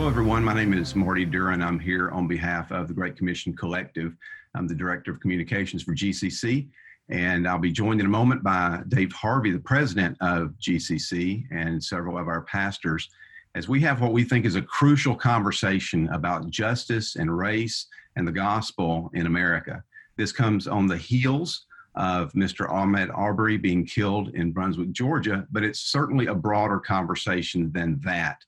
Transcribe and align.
Hello, 0.00 0.08
everyone. 0.08 0.42
My 0.42 0.54
name 0.54 0.72
is 0.72 0.94
Marty 0.96 1.26
Duren. 1.26 1.62
I'm 1.62 1.78
here 1.78 2.08
on 2.08 2.26
behalf 2.26 2.72
of 2.72 2.88
the 2.88 2.94
Great 2.94 3.16
Commission 3.16 3.54
Collective. 3.54 4.16
I'm 4.54 4.66
the 4.66 4.74
Director 4.74 5.10
of 5.10 5.20
Communications 5.20 5.82
for 5.82 5.94
GCC, 5.94 6.68
and 7.10 7.46
I'll 7.46 7.58
be 7.58 7.70
joined 7.70 8.00
in 8.00 8.06
a 8.06 8.08
moment 8.08 8.42
by 8.42 8.80
Dave 8.88 9.12
Harvey, 9.12 9.50
the 9.50 9.58
President 9.58 10.16
of 10.22 10.54
GCC, 10.58 11.44
and 11.50 11.84
several 11.84 12.16
of 12.16 12.28
our 12.28 12.40
pastors, 12.40 13.10
as 13.54 13.68
we 13.68 13.78
have 13.82 14.00
what 14.00 14.14
we 14.14 14.24
think 14.24 14.46
is 14.46 14.56
a 14.56 14.62
crucial 14.62 15.14
conversation 15.14 16.08
about 16.14 16.48
justice 16.48 17.16
and 17.16 17.36
race 17.36 17.86
and 18.16 18.26
the 18.26 18.32
gospel 18.32 19.10
in 19.12 19.26
America. 19.26 19.84
This 20.16 20.32
comes 20.32 20.66
on 20.66 20.86
the 20.86 20.96
heels 20.96 21.66
of 21.94 22.32
Mr. 22.32 22.66
Ahmaud 22.70 23.10
Arbery 23.14 23.58
being 23.58 23.84
killed 23.84 24.30
in 24.30 24.50
Brunswick, 24.50 24.92
Georgia, 24.92 25.46
but 25.52 25.62
it's 25.62 25.80
certainly 25.80 26.28
a 26.28 26.34
broader 26.34 26.78
conversation 26.78 27.70
than 27.72 28.00
that. 28.02 28.42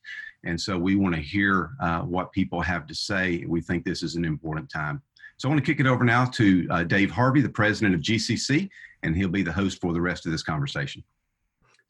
And 0.44 0.60
so 0.60 0.78
we 0.78 0.96
want 0.96 1.14
to 1.14 1.20
hear 1.20 1.70
uh, 1.80 2.00
what 2.00 2.32
people 2.32 2.60
have 2.60 2.86
to 2.86 2.94
say. 2.94 3.44
We 3.46 3.60
think 3.60 3.84
this 3.84 4.02
is 4.02 4.16
an 4.16 4.24
important 4.24 4.70
time. 4.70 5.00
So 5.36 5.48
I 5.48 5.52
want 5.52 5.64
to 5.64 5.72
kick 5.72 5.80
it 5.80 5.86
over 5.86 6.04
now 6.04 6.24
to 6.26 6.66
uh, 6.70 6.82
Dave 6.84 7.10
Harvey, 7.10 7.40
the 7.40 7.48
president 7.48 7.94
of 7.94 8.00
GCC, 8.00 8.68
and 9.02 9.16
he'll 9.16 9.28
be 9.28 9.42
the 9.42 9.52
host 9.52 9.80
for 9.80 9.92
the 9.92 10.00
rest 10.00 10.26
of 10.26 10.32
this 10.32 10.42
conversation. 10.42 11.02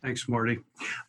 Thanks, 0.02 0.28
Marty. 0.28 0.58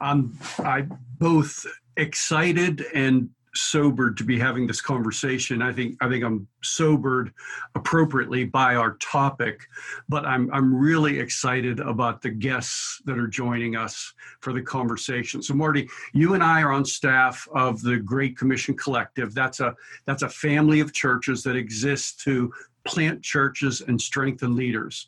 Um, 0.01 0.37
I'm 0.59 0.97
both 1.19 1.65
excited 1.97 2.85
and 2.93 3.29
sobered 3.55 4.17
to 4.17 4.23
be 4.23 4.39
having 4.39 4.65
this 4.65 4.81
conversation. 4.81 5.61
I 5.61 5.71
think 5.71 5.97
I 6.01 6.09
think 6.09 6.23
I'm 6.23 6.47
sobered 6.63 7.31
appropriately 7.75 8.45
by 8.45 8.75
our 8.75 8.95
topic, 8.97 9.67
but 10.09 10.25
I'm 10.25 10.51
I'm 10.51 10.73
really 10.73 11.19
excited 11.19 11.79
about 11.79 12.21
the 12.21 12.29
guests 12.29 13.01
that 13.05 13.17
are 13.17 13.27
joining 13.27 13.75
us 13.75 14.13
for 14.41 14.53
the 14.53 14.61
conversation. 14.61 15.41
So 15.41 15.53
Marty, 15.53 15.87
you 16.13 16.33
and 16.33 16.43
I 16.43 16.61
are 16.61 16.71
on 16.71 16.85
staff 16.85 17.47
of 17.53 17.81
the 17.81 17.97
Great 17.97 18.37
Commission 18.37 18.75
Collective. 18.75 19.33
That's 19.33 19.59
a 19.59 19.75
that's 20.05 20.23
a 20.23 20.29
family 20.29 20.79
of 20.79 20.93
churches 20.93 21.43
that 21.43 21.55
exists 21.55 22.23
to 22.23 22.51
plant 22.85 23.21
churches 23.23 23.81
and 23.81 24.01
strengthen 24.01 24.55
leaders. 24.55 25.07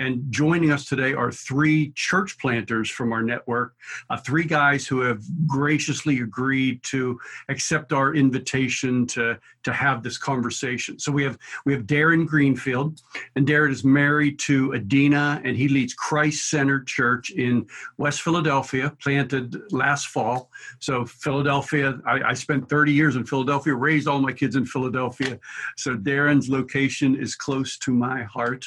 And 0.00 0.32
joining 0.32 0.72
us 0.72 0.86
today 0.86 1.12
are 1.12 1.30
three 1.30 1.92
church 1.94 2.38
planters 2.38 2.90
from 2.90 3.12
our 3.12 3.22
network, 3.22 3.74
uh, 4.08 4.16
three 4.16 4.44
guys 4.44 4.86
who 4.86 5.00
have 5.02 5.22
graciously 5.46 6.20
agreed 6.20 6.82
to 6.84 7.20
accept 7.50 7.92
our 7.92 8.14
invitation 8.14 9.06
to, 9.08 9.38
to 9.62 9.72
have 9.74 10.02
this 10.02 10.16
conversation. 10.16 10.98
So 10.98 11.12
we 11.12 11.22
have 11.24 11.38
we 11.66 11.74
have 11.74 11.82
Darren 11.82 12.26
Greenfield, 12.26 13.02
and 13.36 13.46
Darren 13.46 13.70
is 13.72 13.84
married 13.84 14.38
to 14.40 14.74
Adina, 14.74 15.42
and 15.44 15.54
he 15.54 15.68
leads 15.68 15.92
Christ 15.92 16.48
Centered 16.48 16.86
Church 16.86 17.30
in 17.32 17.66
West 17.98 18.22
Philadelphia, 18.22 18.96
planted 19.02 19.70
last 19.70 20.06
fall. 20.06 20.50
So 20.78 21.04
Philadelphia, 21.04 22.00
I, 22.06 22.30
I 22.30 22.32
spent 22.32 22.70
30 22.70 22.94
years 22.94 23.16
in 23.16 23.26
Philadelphia, 23.26 23.74
raised 23.74 24.08
all 24.08 24.18
my 24.18 24.32
kids 24.32 24.56
in 24.56 24.64
Philadelphia. 24.64 25.38
So 25.76 25.94
Darren's 25.94 26.48
location 26.48 27.16
is 27.16 27.34
close 27.34 27.76
to 27.78 27.92
my 27.92 28.22
heart. 28.22 28.64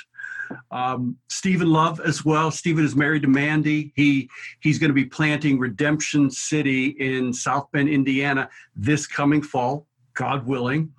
Um, 0.72 1.18
Stephen 1.30 1.70
Love 1.70 2.00
as 2.02 2.26
well. 2.26 2.52
Stephen 2.52 2.86
is 2.86 2.96
married 2.96 3.22
to 3.24 3.28
Mandy. 3.28 3.94
He 3.96 4.30
he's 4.62 4.80
going 4.80 4.90
to 4.90 4.96
be 4.96 5.06
planting 5.06 5.60
Redemption 5.60 6.30
City 6.30 6.88
in 7.00 7.34
South 7.34 7.72
Bend, 7.72 7.90
Indiana, 7.90 8.50
this 8.76 9.08
coming 9.08 9.42
fall, 9.42 9.88
God 10.14 10.46
willing. 10.46 10.94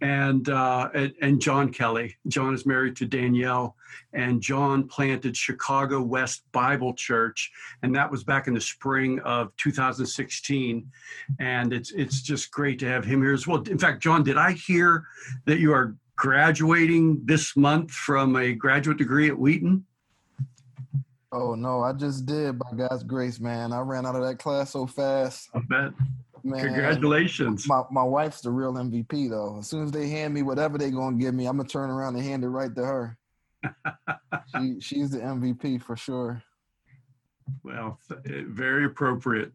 And, 0.00 0.48
uh, 0.48 0.90
and 0.94 1.12
and 1.20 1.40
John 1.40 1.72
Kelly. 1.72 2.16
John 2.28 2.54
is 2.54 2.64
married 2.64 2.94
to 2.96 3.04
Danielle, 3.04 3.74
and 4.12 4.40
John 4.40 4.86
planted 4.86 5.36
Chicago 5.36 6.00
West 6.00 6.44
Bible 6.52 6.94
Church, 6.94 7.50
and 7.82 7.92
that 7.96 8.08
was 8.08 8.22
back 8.22 8.46
in 8.46 8.54
the 8.54 8.60
spring 8.60 9.18
of 9.20 9.50
2016. 9.56 10.88
And 11.40 11.72
it's 11.72 11.90
it's 11.90 12.22
just 12.22 12.52
great 12.52 12.78
to 12.78 12.86
have 12.86 13.04
him 13.04 13.22
here 13.22 13.32
as 13.32 13.48
well. 13.48 13.60
In 13.62 13.76
fact, 13.76 14.00
John, 14.00 14.22
did 14.22 14.36
I 14.36 14.52
hear 14.52 15.04
that 15.46 15.58
you 15.58 15.72
are 15.72 15.96
graduating 16.18 17.24
this 17.24 17.56
month 17.56 17.92
from 17.92 18.36
a 18.36 18.52
graduate 18.52 18.98
degree 18.98 19.28
at 19.28 19.38
Wheaton? 19.38 19.86
Oh 21.30 21.54
no, 21.54 21.82
I 21.82 21.92
just 21.92 22.26
did 22.26 22.58
by 22.58 22.70
God's 22.76 23.04
grace, 23.04 23.38
man. 23.38 23.72
I 23.72 23.80
ran 23.80 24.04
out 24.04 24.16
of 24.16 24.22
that 24.22 24.38
class 24.38 24.72
so 24.72 24.86
fast. 24.86 25.48
I 25.54 25.60
bet. 25.60 25.92
Man, 26.42 26.64
Congratulations. 26.64 27.66
My 27.66 27.82
my 27.90 28.02
wife's 28.02 28.40
the 28.40 28.50
real 28.50 28.72
MVP 28.72 29.30
though. 29.30 29.58
As 29.58 29.68
soon 29.68 29.84
as 29.84 29.92
they 29.92 30.08
hand 30.08 30.34
me 30.34 30.42
whatever 30.42 30.76
they're 30.76 30.90
gonna 30.90 31.16
give 31.16 31.34
me, 31.34 31.46
I'm 31.46 31.56
gonna 31.56 31.68
turn 31.68 31.90
around 31.90 32.16
and 32.16 32.24
hand 32.24 32.44
it 32.44 32.48
right 32.48 32.74
to 32.74 32.84
her. 32.84 33.18
she 34.56 34.80
she's 34.80 35.10
the 35.10 35.18
MVP 35.18 35.82
for 35.82 35.96
sure. 35.96 36.42
Well, 37.62 37.98
eh, 38.10 38.42
very 38.46 38.86
appropriate. 38.86 39.52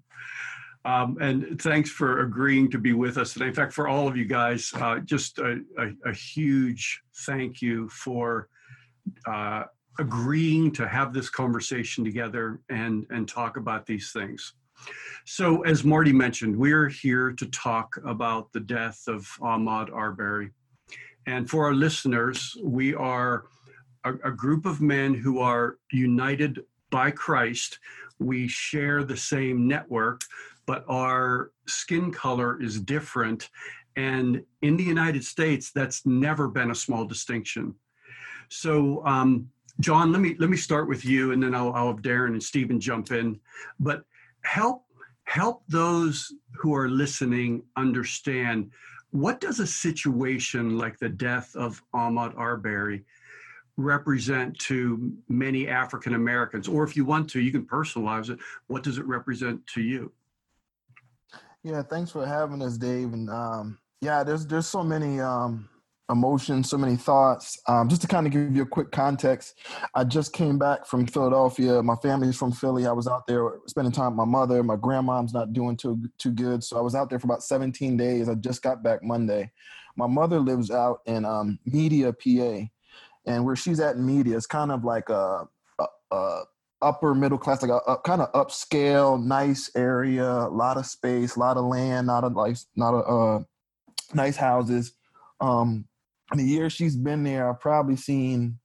Um, 0.85 1.17
and 1.21 1.61
thanks 1.61 1.89
for 1.89 2.21
agreeing 2.21 2.69
to 2.71 2.77
be 2.77 2.91
with 2.91 3.17
us 3.17 3.33
today. 3.33 3.47
In 3.47 3.53
fact, 3.53 3.73
for 3.73 3.87
all 3.87 4.07
of 4.07 4.17
you 4.17 4.25
guys, 4.25 4.71
uh, 4.75 4.99
just 4.99 5.39
a, 5.39 5.61
a, 5.77 6.09
a, 6.09 6.13
huge 6.13 7.01
thank 7.25 7.61
you 7.61 7.87
for 7.87 8.49
uh, 9.25 9.63
agreeing 9.99 10.73
to 10.73 10.85
have 10.85 11.13
this 11.13 11.29
conversation 11.29 12.03
together 12.03 12.59
and, 12.69 13.05
and 13.11 13.29
talk 13.29 13.55
about 13.55 13.85
these 13.85 14.11
things. 14.11 14.55
So, 15.25 15.61
as 15.61 15.85
Marty 15.85 16.11
mentioned, 16.11 16.57
we're 16.57 16.89
here 16.89 17.31
to 17.31 17.45
talk 17.45 17.95
about 18.05 18.51
the 18.51 18.59
death 18.59 19.03
of 19.07 19.25
Ahmaud 19.39 19.89
Arbery. 19.93 20.51
And 21.25 21.49
for 21.49 21.65
our 21.65 21.73
listeners, 21.73 22.57
we 22.61 22.93
are 22.93 23.45
a, 24.03 24.15
a 24.25 24.31
group 24.31 24.65
of 24.65 24.81
men 24.81 25.13
who 25.13 25.39
are 25.39 25.77
united 25.93 26.59
by 26.89 27.11
Christ. 27.11 27.79
We 28.19 28.49
share 28.49 29.05
the 29.05 29.15
same 29.15 29.65
network 29.65 30.21
but 30.65 30.85
our 30.87 31.51
skin 31.67 32.11
color 32.11 32.61
is 32.61 32.79
different. 32.79 33.49
And 33.95 34.43
in 34.61 34.77
the 34.77 34.83
United 34.83 35.23
States, 35.23 35.71
that's 35.71 36.05
never 36.05 36.47
been 36.47 36.71
a 36.71 36.75
small 36.75 37.05
distinction. 37.05 37.75
So, 38.49 39.05
um, 39.05 39.49
John, 39.79 40.11
let 40.11 40.21
me 40.21 40.35
let 40.39 40.49
me 40.49 40.57
start 40.57 40.87
with 40.87 41.03
you, 41.03 41.31
and 41.31 41.41
then 41.41 41.55
I'll, 41.55 41.73
I'll 41.73 41.87
have 41.87 42.01
Darren 42.01 42.33
and 42.33 42.43
Stephen 42.43 42.79
jump 42.79 43.11
in. 43.11 43.39
But 43.79 44.03
help 44.41 44.83
help 45.23 45.63
those 45.67 46.31
who 46.53 46.75
are 46.75 46.89
listening 46.89 47.63
understand 47.75 48.69
what 49.11 49.39
does 49.39 49.59
a 49.59 49.67
situation 49.67 50.77
like 50.77 50.97
the 50.97 51.09
death 51.09 51.55
of 51.55 51.81
Ahmaud 51.93 52.35
Arbery 52.37 53.03
represent 53.77 54.57
to 54.59 55.11
many 55.29 55.67
African 55.67 56.15
Americans, 56.15 56.67
or 56.67 56.83
if 56.83 56.95
you 56.95 57.05
want 57.05 57.29
to, 57.31 57.39
you 57.39 57.51
can 57.51 57.65
personalize 57.65 58.29
it. 58.29 58.39
What 58.67 58.83
does 58.83 58.97
it 58.97 59.05
represent 59.05 59.65
to 59.67 59.81
you? 59.81 60.11
Yeah, 61.63 61.81
thanks 61.81 62.11
for 62.11 62.25
having 62.25 62.61
us, 62.61 62.77
Dave. 62.77 63.13
And 63.13 63.29
um, 63.29 63.79
yeah, 64.01 64.23
there's 64.23 64.45
there's 64.45 64.67
so 64.67 64.83
many 64.83 65.21
um, 65.21 65.69
emotions, 66.09 66.69
so 66.69 66.77
many 66.77 66.97
thoughts. 66.97 67.57
Um, 67.67 67.87
just 67.87 68.01
to 68.01 68.07
kind 68.07 68.27
of 68.27 68.33
give 68.33 68.53
you 68.53 68.63
a 68.63 68.67
quick 68.67 68.91
context, 68.91 69.57
I 69.95 70.03
just 70.03 70.33
came 70.33 70.59
back 70.59 70.85
from 70.85 71.07
Philadelphia. 71.07 71.81
My 71.81 71.95
family's 71.95 72.35
from 72.35 72.51
Philly. 72.51 72.85
I 72.85 72.91
was 72.91 73.07
out 73.07 73.27
there 73.27 73.59
spending 73.67 73.93
time 73.93 74.17
with 74.17 74.27
my 74.27 74.39
mother. 74.39 74.61
My 74.61 74.75
grandmom's 74.75 75.33
not 75.33 75.53
doing 75.53 75.77
too 75.77 76.03
too 76.17 76.31
good, 76.31 76.63
so 76.63 76.77
I 76.77 76.81
was 76.81 76.95
out 76.95 77.09
there 77.09 77.19
for 77.19 77.27
about 77.27 77.43
17 77.43 77.95
days. 77.95 78.27
I 78.27 78.35
just 78.35 78.61
got 78.61 78.83
back 78.83 79.01
Monday. 79.01 79.49
My 79.95 80.07
mother 80.07 80.39
lives 80.39 80.69
out 80.69 80.99
in 81.05 81.23
um, 81.23 81.59
Media, 81.65 82.11
PA, 82.11 82.65
and 83.25 83.45
where 83.45 83.55
she's 83.55 83.79
at 83.79 83.95
in 83.95 84.05
Media, 84.05 84.35
it's 84.35 84.47
kind 84.47 84.71
of 84.71 84.83
like 84.83 85.09
a, 85.09 85.47
a, 85.79 85.85
a 86.11 86.41
upper 86.83 87.15
middle 87.15 87.37
class, 87.37 87.61
like 87.61 87.71
a, 87.71 87.91
a 87.91 87.97
kind 87.97 88.21
of 88.21 88.31
upscale, 88.33 89.23
nice 89.23 89.71
area, 89.75 90.29
a 90.29 90.49
lot 90.49 90.77
of 90.77 90.85
space, 90.85 91.35
a 91.35 91.39
lot 91.39 91.57
of 91.57 91.65
land, 91.65 92.07
not 92.07 92.23
a 92.23 92.27
like 92.27 92.57
not 92.75 92.93
a 92.93 93.03
uh, 93.03 93.43
nice 94.13 94.35
houses. 94.35 94.93
Um, 95.39 95.85
in 96.31 96.37
the 96.39 96.45
year 96.45 96.69
she's 96.69 96.95
been 96.95 97.23
there, 97.23 97.49
I've 97.49 97.59
probably 97.59 97.95
seen 97.95 98.59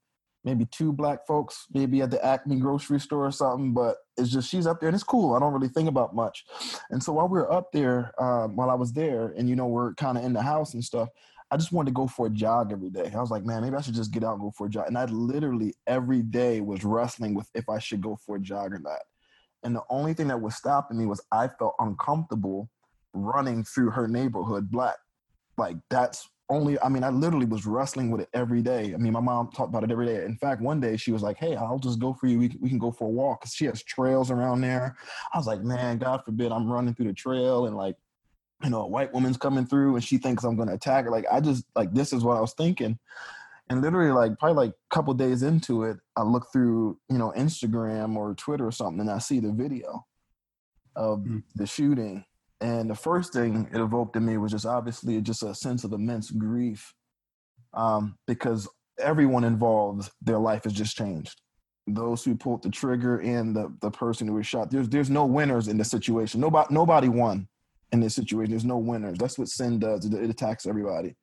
maybe 0.44 0.66
two 0.66 0.92
black 0.92 1.26
folks, 1.26 1.66
maybe 1.72 2.00
at 2.00 2.10
the 2.10 2.24
Acme 2.24 2.56
grocery 2.56 3.00
store 3.00 3.26
or 3.26 3.30
something. 3.30 3.72
But 3.74 3.96
it's 4.16 4.30
just 4.30 4.48
she's 4.50 4.66
up 4.66 4.80
there 4.80 4.88
and 4.88 4.94
it's 4.94 5.04
cool. 5.04 5.34
I 5.34 5.40
don't 5.40 5.52
really 5.52 5.68
think 5.68 5.88
about 5.88 6.14
much. 6.14 6.44
And 6.90 7.02
so 7.02 7.12
while 7.12 7.28
we 7.28 7.38
were 7.38 7.52
up 7.52 7.72
there, 7.72 8.12
um, 8.22 8.56
while 8.56 8.70
I 8.70 8.74
was 8.74 8.92
there, 8.92 9.34
and 9.36 9.48
you 9.48 9.56
know 9.56 9.66
we're 9.66 9.94
kind 9.94 10.18
of 10.18 10.24
in 10.24 10.32
the 10.32 10.42
house 10.42 10.74
and 10.74 10.84
stuff, 10.84 11.08
I 11.50 11.56
just 11.56 11.72
wanted 11.72 11.90
to 11.90 11.94
go 11.94 12.06
for 12.06 12.26
a 12.26 12.30
jog 12.30 12.72
every 12.72 12.90
day. 12.90 13.10
I 13.14 13.20
was 13.20 13.30
like, 13.30 13.44
man, 13.44 13.62
maybe 13.62 13.76
I 13.76 13.80
should 13.80 13.94
just 13.94 14.12
get 14.12 14.22
out 14.22 14.34
and 14.34 14.42
go 14.42 14.50
for 14.50 14.66
a 14.66 14.70
jog. 14.70 14.86
And 14.86 14.98
I 14.98 15.06
literally 15.06 15.74
every 15.86 16.22
day 16.22 16.60
was 16.60 16.84
wrestling 16.84 17.34
with 17.34 17.48
if 17.54 17.68
I 17.68 17.78
should 17.78 18.02
go 18.02 18.16
for 18.16 18.36
a 18.36 18.40
jog 18.40 18.74
or 18.74 18.78
not. 18.78 19.00
And 19.62 19.74
the 19.74 19.82
only 19.88 20.14
thing 20.14 20.28
that 20.28 20.40
was 20.40 20.54
stopping 20.54 20.98
me 20.98 21.06
was 21.06 21.20
I 21.32 21.48
felt 21.48 21.74
uncomfortable 21.78 22.68
running 23.14 23.64
through 23.64 23.90
her 23.90 24.06
neighborhood 24.06 24.70
black. 24.70 24.96
Like 25.56 25.76
that's 25.88 26.28
only 26.50 26.80
I 26.80 26.88
mean, 26.88 27.02
I 27.02 27.10
literally 27.10 27.46
was 27.46 27.66
wrestling 27.66 28.10
with 28.10 28.20
it 28.20 28.28
every 28.34 28.62
day. 28.62 28.92
I 28.94 28.98
mean, 28.98 29.12
my 29.12 29.20
mom 29.20 29.50
talked 29.50 29.70
about 29.70 29.84
it 29.84 29.90
every 29.90 30.06
day. 30.06 30.24
In 30.24 30.36
fact, 30.36 30.60
one 30.60 30.80
day 30.80 30.96
she 30.96 31.12
was 31.12 31.22
like, 31.22 31.38
Hey, 31.38 31.56
I'll 31.56 31.78
just 31.78 31.98
go 31.98 32.12
for 32.12 32.26
you. 32.26 32.38
We 32.38 32.50
can, 32.50 32.60
we 32.60 32.68
can 32.68 32.78
go 32.78 32.92
for 32.92 33.06
a 33.06 33.10
walk. 33.10 33.42
Cause 33.42 33.54
she 33.54 33.64
has 33.64 33.82
trails 33.82 34.30
around 34.30 34.60
there. 34.60 34.96
I 35.32 35.38
was 35.38 35.46
like, 35.46 35.62
man, 35.62 35.98
God 35.98 36.22
forbid 36.24 36.52
I'm 36.52 36.70
running 36.70 36.94
through 36.94 37.06
the 37.06 37.14
trail 37.14 37.66
and 37.66 37.76
like 37.76 37.96
you 38.62 38.70
know, 38.70 38.82
a 38.82 38.88
white 38.88 39.12
woman's 39.12 39.36
coming 39.36 39.66
through 39.66 39.94
and 39.94 40.04
she 40.04 40.18
thinks 40.18 40.44
I'm 40.44 40.56
gonna 40.56 40.74
attack 40.74 41.04
her. 41.04 41.10
Like 41.10 41.26
I 41.30 41.40
just 41.40 41.64
like 41.74 41.92
this 41.92 42.12
is 42.12 42.24
what 42.24 42.36
I 42.36 42.40
was 42.40 42.54
thinking. 42.54 42.98
And 43.70 43.82
literally 43.82 44.12
like 44.12 44.38
probably 44.38 44.66
like 44.66 44.70
a 44.70 44.94
couple 44.94 45.12
days 45.14 45.42
into 45.42 45.84
it, 45.84 45.98
I 46.16 46.22
look 46.22 46.48
through, 46.52 46.98
you 47.10 47.18
know, 47.18 47.32
Instagram 47.36 48.16
or 48.16 48.34
Twitter 48.34 48.66
or 48.66 48.72
something 48.72 49.00
and 49.00 49.10
I 49.10 49.18
see 49.18 49.40
the 49.40 49.52
video 49.52 50.06
of 50.96 51.20
mm. 51.20 51.42
the 51.54 51.66
shooting. 51.66 52.24
And 52.60 52.90
the 52.90 52.94
first 52.94 53.32
thing 53.32 53.68
it 53.72 53.80
evoked 53.80 54.16
in 54.16 54.26
me 54.26 54.36
was 54.38 54.52
just 54.52 54.66
obviously 54.66 55.20
just 55.20 55.42
a 55.42 55.54
sense 55.54 55.84
of 55.84 55.92
immense 55.92 56.30
grief 56.30 56.94
um, 57.74 58.16
because 58.26 58.68
everyone 58.98 59.44
involved, 59.44 60.10
their 60.22 60.38
life 60.38 60.64
has 60.64 60.72
just 60.72 60.96
changed. 60.96 61.40
Those 61.86 62.24
who 62.24 62.34
pulled 62.34 62.62
the 62.62 62.70
trigger 62.70 63.18
and 63.20 63.54
the, 63.54 63.72
the 63.80 63.90
person 63.90 64.26
who 64.26 64.34
was 64.34 64.46
shot. 64.46 64.70
There's 64.70 64.88
there's 64.88 65.08
no 65.08 65.24
winners 65.24 65.68
in 65.68 65.78
the 65.78 65.84
situation. 65.84 66.40
Nobody 66.40 66.66
nobody 66.74 67.08
won 67.08 67.48
in 67.92 68.00
this 68.00 68.14
situation. 68.14 68.50
There's 68.50 68.64
no 68.64 68.78
winners. 68.78 69.18
That's 69.18 69.38
what 69.38 69.48
sin 69.48 69.78
does. 69.78 70.04
It, 70.04 70.14
it 70.14 70.30
attacks 70.30 70.66
everybody. 70.66 71.16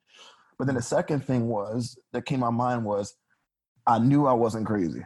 But 0.58 0.66
then 0.66 0.76
the 0.76 0.82
second 0.82 1.26
thing 1.26 1.48
was 1.48 1.98
that 2.14 2.26
came 2.26 2.40
to 2.40 2.46
my 2.46 2.52
mind 2.52 2.86
was 2.86 3.16
I 3.86 4.00
knew 4.00 4.26
I 4.26 4.34
wasn't 4.34 4.66
crazy 4.66 5.04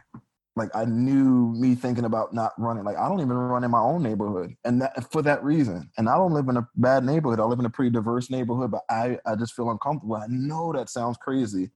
like 0.56 0.70
I 0.74 0.84
knew 0.84 1.54
me 1.56 1.74
thinking 1.74 2.04
about 2.04 2.34
not 2.34 2.52
running. 2.58 2.84
Like 2.84 2.96
I 2.96 3.08
don't 3.08 3.20
even 3.20 3.36
run 3.36 3.64
in 3.64 3.70
my 3.70 3.80
own 3.80 4.02
neighborhood, 4.02 4.54
and 4.64 4.82
that 4.82 5.10
for 5.12 5.22
that 5.22 5.42
reason. 5.44 5.90
And 5.96 6.08
I 6.08 6.16
don't 6.16 6.34
live 6.34 6.48
in 6.48 6.56
a 6.56 6.68
bad 6.76 7.04
neighborhood. 7.04 7.40
I 7.40 7.44
live 7.44 7.60
in 7.60 7.64
a 7.64 7.70
pretty 7.70 7.90
diverse 7.90 8.30
neighborhood, 8.30 8.70
but 8.70 8.82
I 8.90 9.18
I 9.24 9.36
just 9.36 9.54
feel 9.54 9.70
uncomfortable. 9.70 10.16
I 10.16 10.26
know 10.28 10.72
that 10.72 10.90
sounds 10.90 11.16
crazy. 11.16 11.70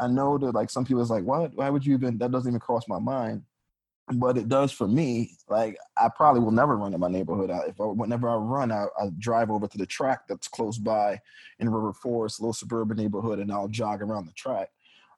I 0.00 0.08
know 0.08 0.38
that 0.38 0.54
like 0.54 0.70
some 0.70 0.84
people 0.84 1.02
is 1.02 1.10
like, 1.10 1.24
what? 1.24 1.54
Why 1.54 1.70
would 1.70 1.86
you 1.86 1.94
even? 1.94 2.18
That 2.18 2.32
doesn't 2.32 2.50
even 2.50 2.60
cross 2.60 2.88
my 2.88 2.98
mind. 2.98 3.42
But 4.14 4.38
it 4.38 4.48
does 4.48 4.70
for 4.70 4.86
me. 4.86 5.32
Like 5.48 5.76
I 5.96 6.08
probably 6.08 6.40
will 6.40 6.52
never 6.52 6.76
run 6.76 6.94
in 6.94 7.00
my 7.00 7.08
neighborhood. 7.08 7.50
I, 7.50 7.62
if 7.68 7.80
I, 7.80 7.84
whenever 7.84 8.28
I 8.28 8.36
run, 8.36 8.70
I, 8.70 8.86
I 9.00 9.10
drive 9.18 9.50
over 9.50 9.66
to 9.66 9.78
the 9.78 9.86
track 9.86 10.28
that's 10.28 10.46
close 10.46 10.78
by 10.78 11.20
in 11.58 11.68
River 11.68 11.92
Forest, 11.92 12.40
little 12.40 12.52
suburban 12.52 12.98
neighborhood, 12.98 13.40
and 13.40 13.50
I'll 13.50 13.68
jog 13.68 14.02
around 14.02 14.26
the 14.26 14.32
track 14.32 14.70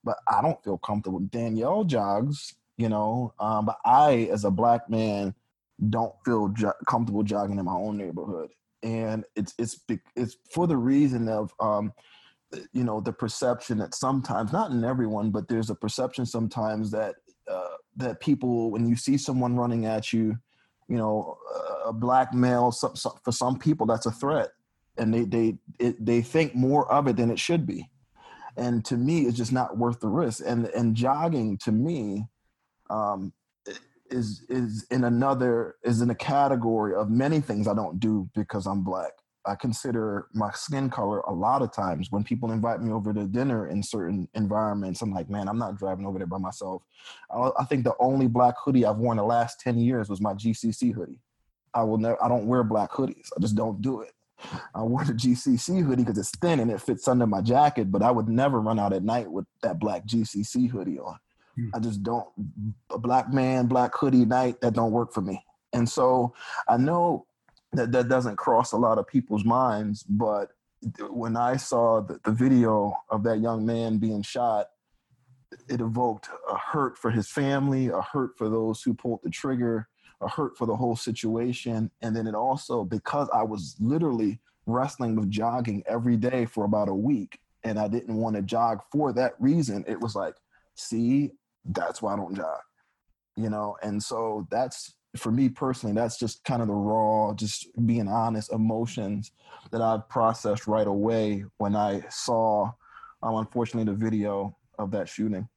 but 0.05 0.19
I 0.29 0.40
don't 0.40 0.62
feel 0.62 0.79
comfortable. 0.79 1.19
Danielle 1.19 1.82
jogs 1.82 2.55
you 2.79 2.88
know. 2.88 3.35
Um, 3.38 3.67
but 3.67 3.79
I, 3.85 4.29
as 4.32 4.44
a 4.44 4.50
black 4.50 4.88
man, 4.88 5.34
don't 5.91 6.14
feel 6.25 6.49
jo- 6.49 6.73
comfortable 6.88 7.23
jogging 7.23 7.58
in 7.58 7.64
my 7.67 7.75
own 7.75 7.99
neighborhood, 7.99 8.50
and 8.82 9.25
it's 9.37 9.55
it's 9.58 9.84
it's 10.17 10.37
for 10.50 10.67
the 10.67 10.76
reason 10.76 11.29
of 11.29 11.52
um, 11.61 11.93
you 12.73 12.84
know 12.84 13.00
the 13.00 13.12
perception 13.12 13.79
that 13.79 13.94
sometimes, 13.94 14.52
not 14.52 14.70
in 14.70 14.82
everyone, 14.84 15.31
but 15.31 15.49
there's 15.49 15.70
a 15.70 15.75
perception 15.75 16.25
sometimes 16.25 16.91
that 16.93 17.17
that 17.99 18.21
people 18.21 18.71
when 18.71 18.89
you 18.89 18.97
see 18.97 19.19
someone 19.19 19.56
running 19.56 19.87
at 19.87 20.12
you, 20.12 20.37
you 20.89 20.97
know, 20.97 21.37
a 21.85 21.93
black 21.93 22.33
male, 22.33 22.73
for 22.73 23.33
some 23.33 23.59
people 23.59 23.87
that's 23.87 24.06
a 24.06 24.11
threat, 24.11 24.50
and 24.97 25.12
they 25.12 25.25
they 25.25 25.59
it, 25.79 26.05
they 26.05 26.23
think 26.23 26.55
more 26.55 26.91
of 26.91 27.06
it 27.06 27.17
than 27.17 27.31
it 27.31 27.39
should 27.39 27.67
be. 27.67 27.89
And 28.56 28.85
to 28.87 28.97
me 28.97 29.23
it's 29.23 29.37
just 29.37 29.53
not 29.53 29.77
worth 29.77 30.00
the 30.00 30.09
risk. 30.09 30.43
And 30.47 30.67
and 30.67 30.95
jogging 30.95 31.59
to 31.59 31.73
me 31.73 32.27
um, 32.91 33.33
is 34.11 34.44
is 34.49 34.87
in 34.91 35.05
another 35.05 35.77
is 35.85 36.01
in 36.01 36.11
a 36.11 36.15
category 36.15 36.94
of 36.94 37.11
many 37.11 37.41
things 37.41 37.69
I 37.69 37.75
don't 37.75 38.01
do 38.01 38.29
because 38.35 38.67
I'm 38.67 38.83
black. 38.83 39.12
I 39.49 39.55
consider 39.55 40.29
my 40.35 40.53
skin 40.53 40.91
color 40.91 41.21
a 41.21 41.33
lot 41.33 41.62
of 41.62 41.73
times 41.73 42.12
when 42.12 42.23
people 42.23 42.53
invite 42.53 42.83
me 42.83 42.93
over 42.93 43.12
to 43.15 43.25
dinner 43.25 43.69
in 43.69 43.83
certain 43.83 44.29
environments. 44.35 45.03
I'm 45.03 45.12
like, 45.12 45.31
man, 45.31 45.49
I'm 45.49 45.59
not 45.59 45.79
driving 45.79 46.06
over 46.06 46.19
there 46.19 46.27
by 46.27 46.39
myself. 46.39 46.83
I, 47.31 47.50
I 47.59 47.65
think 47.65 47.85
the 47.85 47.95
only 47.99 48.29
black 48.29 48.55
hoodie 48.62 48.85
I've 48.85 48.99
worn 48.99 49.17
the 49.17 49.25
last 49.25 49.61
ten 49.61 49.79
years 49.79 50.09
was 50.09 50.21
my 50.21 50.35
GCC 50.35 50.95
hoodie. 50.95 51.21
I 51.75 51.83
will 51.83 51.99
never. 51.99 52.23
I 52.23 52.29
don't 52.29 52.47
wear 52.47 52.62
black 52.62 52.91
hoodies. 52.91 53.31
I 53.37 53.41
just 53.41 53.56
don't 53.56 53.81
do 53.81 54.03
it. 54.03 54.12
I 54.75 54.83
wore 54.83 55.05
the 55.05 55.12
GCC 55.12 55.85
hoodie 55.85 56.05
because 56.05 56.19
it's 56.19 56.31
thin 56.31 56.61
and 56.61 56.71
it 56.71 56.81
fits 56.81 57.09
under 57.09 57.27
my 57.27 57.41
jacket, 57.41 57.91
but 57.91 58.03
I 58.03 58.11
would 58.11 58.29
never 58.29 58.61
run 58.61 58.79
out 58.79 58.93
at 58.93 59.03
night 59.03 59.31
with 59.31 59.47
that 59.62 59.81
black 59.81 60.06
GCC 60.06 60.71
hoodie 60.71 60.99
on. 60.99 61.19
Hmm. 61.56 61.69
I 61.75 61.81
just 61.81 62.03
don't 62.03 62.29
a 62.91 62.99
black 62.99 63.33
man, 63.33 63.67
black 63.67 63.97
hoodie 63.97 64.25
night 64.25 64.61
that 64.61 64.75
don't 64.75 64.93
work 64.93 65.12
for 65.12 65.23
me. 65.23 65.44
And 65.73 65.89
so 65.89 66.35
I 66.69 66.77
know 66.77 67.27
that 67.73 67.93
that 67.93 68.09
doesn't 68.09 68.37
cross 68.37 68.73
a 68.73 68.76
lot 68.76 68.99
of 68.99 69.06
people's 69.06 69.44
minds, 69.44 70.03
but 70.03 70.50
when 71.11 71.37
I 71.37 71.56
saw 71.56 72.00
the, 72.00 72.20
the 72.25 72.32
video 72.32 72.94
of 73.11 73.23
that 73.25 73.41
young 73.41 73.67
man 73.67 73.99
being 73.99 74.23
shot, 74.23 74.69
it 75.69 75.81
evoked 75.81 76.29
a 76.50 76.56
hurt 76.56 76.97
for 76.97 77.11
his 77.11 77.29
family, 77.29 77.88
a 77.88 78.00
hurt 78.00 78.37
for 78.37 78.49
those 78.49 78.82
who 78.82 78.94
pulled 78.94 79.20
the 79.23 79.31
trigger, 79.31 79.88
a 80.20 80.29
hurt 80.29 80.56
for 80.56 80.67
the 80.67 80.76
whole 80.76 80.97
situation. 80.97 81.91
And 82.03 82.15
then 82.15 82.26
it 82.26 82.35
also, 82.35 82.85
because 82.85 83.29
I 83.35 83.43
was 83.43 83.76
literally 83.81 84.41
wrestling 84.67 85.17
with 85.17 85.31
jogging 85.31 85.82
every 85.87 86.17
day 86.17 86.44
for 86.44 86.65
about 86.65 86.88
a 86.88 86.94
week 86.94 87.41
and 87.65 87.79
I 87.79 87.88
didn't 87.88 88.15
want 88.15 88.37
to 88.37 88.43
jog 88.43 88.82
for 88.93 89.12
that 89.15 89.35
reason, 89.38 89.85
it 89.88 90.00
was 90.00 90.15
like, 90.15 90.35
see, 90.75 91.32
that's 91.65 92.00
why 92.00 92.12
I 92.12 92.17
don't 92.17 92.37
jog. 92.37 92.61
You 93.37 93.50
know, 93.50 93.76
and 93.82 94.03
so 94.03 94.47
that's 94.50 94.94
for 95.19 95.31
me 95.31 95.49
personally, 95.49 95.94
that's 95.94 96.19
just 96.19 96.44
kind 96.44 96.62
of 96.62 96.69
the 96.69 96.75
raw, 96.75 97.35
just 97.35 97.69
being 97.87 98.09
honest 98.09 98.53
emotions 98.53 99.32
that 99.70 99.81
I've 99.81 100.09
processed 100.09 100.67
right 100.67 100.87
away 100.87 101.44
when 101.59 101.76
I 101.76 102.03
saw, 102.11 102.70
um, 103.23 103.37
unfortunately, 103.37 103.93
the 103.93 103.99
video 103.99 104.56
of 104.79 104.91
that 104.93 105.09
shooting. 105.09 105.49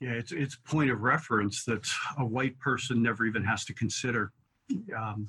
Yeah, 0.00 0.12
it's 0.12 0.32
it's 0.32 0.56
point 0.56 0.90
of 0.90 1.02
reference 1.02 1.64
that 1.64 1.86
a 2.18 2.24
white 2.24 2.58
person 2.58 3.02
never 3.02 3.26
even 3.26 3.44
has 3.44 3.64
to 3.66 3.74
consider, 3.74 4.32
um, 4.96 5.28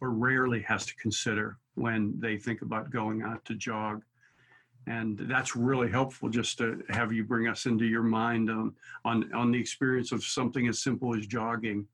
or 0.00 0.10
rarely 0.10 0.62
has 0.62 0.86
to 0.86 0.94
consider 0.96 1.58
when 1.74 2.18
they 2.18 2.38
think 2.38 2.62
about 2.62 2.90
going 2.90 3.22
out 3.22 3.44
to 3.44 3.54
jog 3.54 4.02
and 4.86 5.18
that's 5.18 5.54
really 5.54 5.90
helpful 5.90 6.28
just 6.28 6.58
to 6.58 6.82
have 6.88 7.12
you 7.12 7.24
bring 7.24 7.46
us 7.48 7.66
into 7.66 7.84
your 7.84 8.02
mind 8.02 8.50
on 8.50 8.74
on, 9.04 9.32
on 9.32 9.50
the 9.50 9.58
experience 9.58 10.12
of 10.12 10.22
something 10.24 10.66
as 10.68 10.80
simple 10.80 11.16
as 11.16 11.26
jogging 11.26 11.86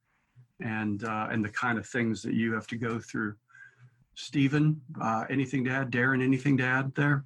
and 0.61 1.05
uh, 1.05 1.29
and 1.31 1.44
the 1.44 1.50
kind 1.50 1.79
of 1.79 1.87
things 1.87 2.23
that 2.23 2.35
you 2.35 2.52
have 2.52 2.67
to 2.67 2.76
go 2.76 2.99
through. 2.99 3.35
Stephen 4.14 4.81
uh, 5.00 5.25
anything 5.31 5.64
to 5.64 5.70
add? 5.70 5.90
Darren 5.90 6.23
anything 6.23 6.56
to 6.58 6.64
add 6.64 6.94
there? 6.94 7.25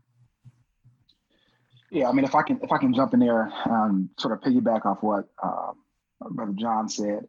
Yeah 1.90 2.08
i 2.08 2.12
mean 2.12 2.24
if 2.24 2.34
i 2.34 2.42
can 2.42 2.58
if 2.62 2.72
i 2.72 2.78
can 2.78 2.94
jump 2.94 3.14
in 3.14 3.20
there 3.20 3.52
um, 3.66 4.08
sort 4.18 4.32
of 4.34 4.40
piggyback 4.40 4.86
off 4.86 5.02
what 5.02 5.26
uh, 5.42 5.72
brother 6.30 6.54
john 6.54 6.88
said 6.88 7.26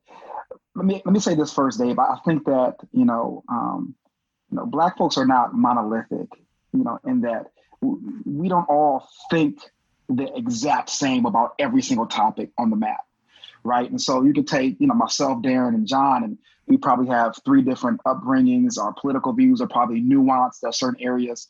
let 0.76 0.86
me 0.86 1.02
let 1.06 1.14
me 1.14 1.20
say 1.20 1.36
this 1.36 1.54
first 1.54 1.80
dave. 1.80 2.00
I 2.00 2.18
think 2.26 2.46
that 2.46 2.76
you 2.92 3.06
know 3.06 3.44
um, 3.50 3.96
you 4.52 4.58
know 4.58 4.66
black 4.66 4.98
folks 4.98 5.18
are 5.18 5.26
not 5.26 5.54
monolithic 5.54 6.30
you 6.74 6.84
know 6.84 7.00
in 7.06 7.22
that 7.22 7.48
we 8.26 8.50
don't 8.50 8.68
all 8.70 9.08
think 9.30 9.60
the 10.10 10.36
exact 10.36 10.90
same 10.90 11.26
about 11.26 11.56
every 11.60 11.82
single 11.82 12.06
topic 12.06 12.52
on 12.58 12.70
the 12.70 12.76
map, 12.76 13.06
right? 13.64 13.90
And 13.90 14.02
so 14.02 14.24
you 14.24 14.34
could 14.34 14.48
take, 14.48 14.80
you 14.80 14.88
know, 14.88 14.94
myself, 14.94 15.42
Darren, 15.42 15.76
and 15.76 15.88
John, 15.88 16.24
and 16.24 16.38
we 16.68 16.78
probably 16.78 17.08
have 17.08 17.36
three 17.46 17.62
different 17.62 18.02
upbringings. 18.06 18.78
Our 18.78 18.94
political 18.94 19.34
views 19.34 19.62
are 19.62 19.68
probably 19.68 20.02
nuanced 20.02 20.64
at 20.66 20.76
certain 20.76 21.04
areas. 21.04 21.50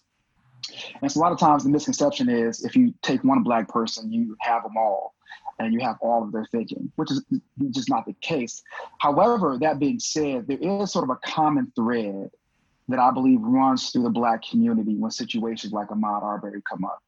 And 1.01 1.11
so 1.11 1.19
a 1.19 1.21
lot 1.21 1.31
of 1.31 1.39
times 1.39 1.63
the 1.63 1.69
misconception 1.69 2.29
is 2.29 2.63
if 2.63 2.75
you 2.75 2.93
take 3.01 3.23
one 3.23 3.43
black 3.43 3.67
person, 3.67 4.11
you 4.11 4.35
have 4.39 4.63
them 4.63 4.77
all 4.77 5.13
and 5.59 5.73
you 5.73 5.79
have 5.81 5.97
all 6.01 6.23
of 6.23 6.31
their 6.31 6.47
thinking, 6.51 6.91
which 6.95 7.11
is 7.11 7.23
just 7.71 7.89
not 7.89 8.05
the 8.05 8.13
case. 8.21 8.63
However, 8.97 9.57
that 9.59 9.79
being 9.79 9.99
said, 9.99 10.47
there 10.47 10.57
is 10.57 10.91
sort 10.91 11.03
of 11.03 11.09
a 11.09 11.27
common 11.27 11.71
thread 11.75 12.31
that 12.87 12.99
I 12.99 13.11
believe 13.11 13.39
runs 13.41 13.89
through 13.89 14.03
the 14.03 14.09
Black 14.09 14.43
community 14.43 14.95
when 14.95 15.11
situations 15.11 15.73
like 15.73 15.87
Ahmaud 15.89 16.23
Arbery 16.23 16.61
come 16.69 16.85
up. 16.85 17.01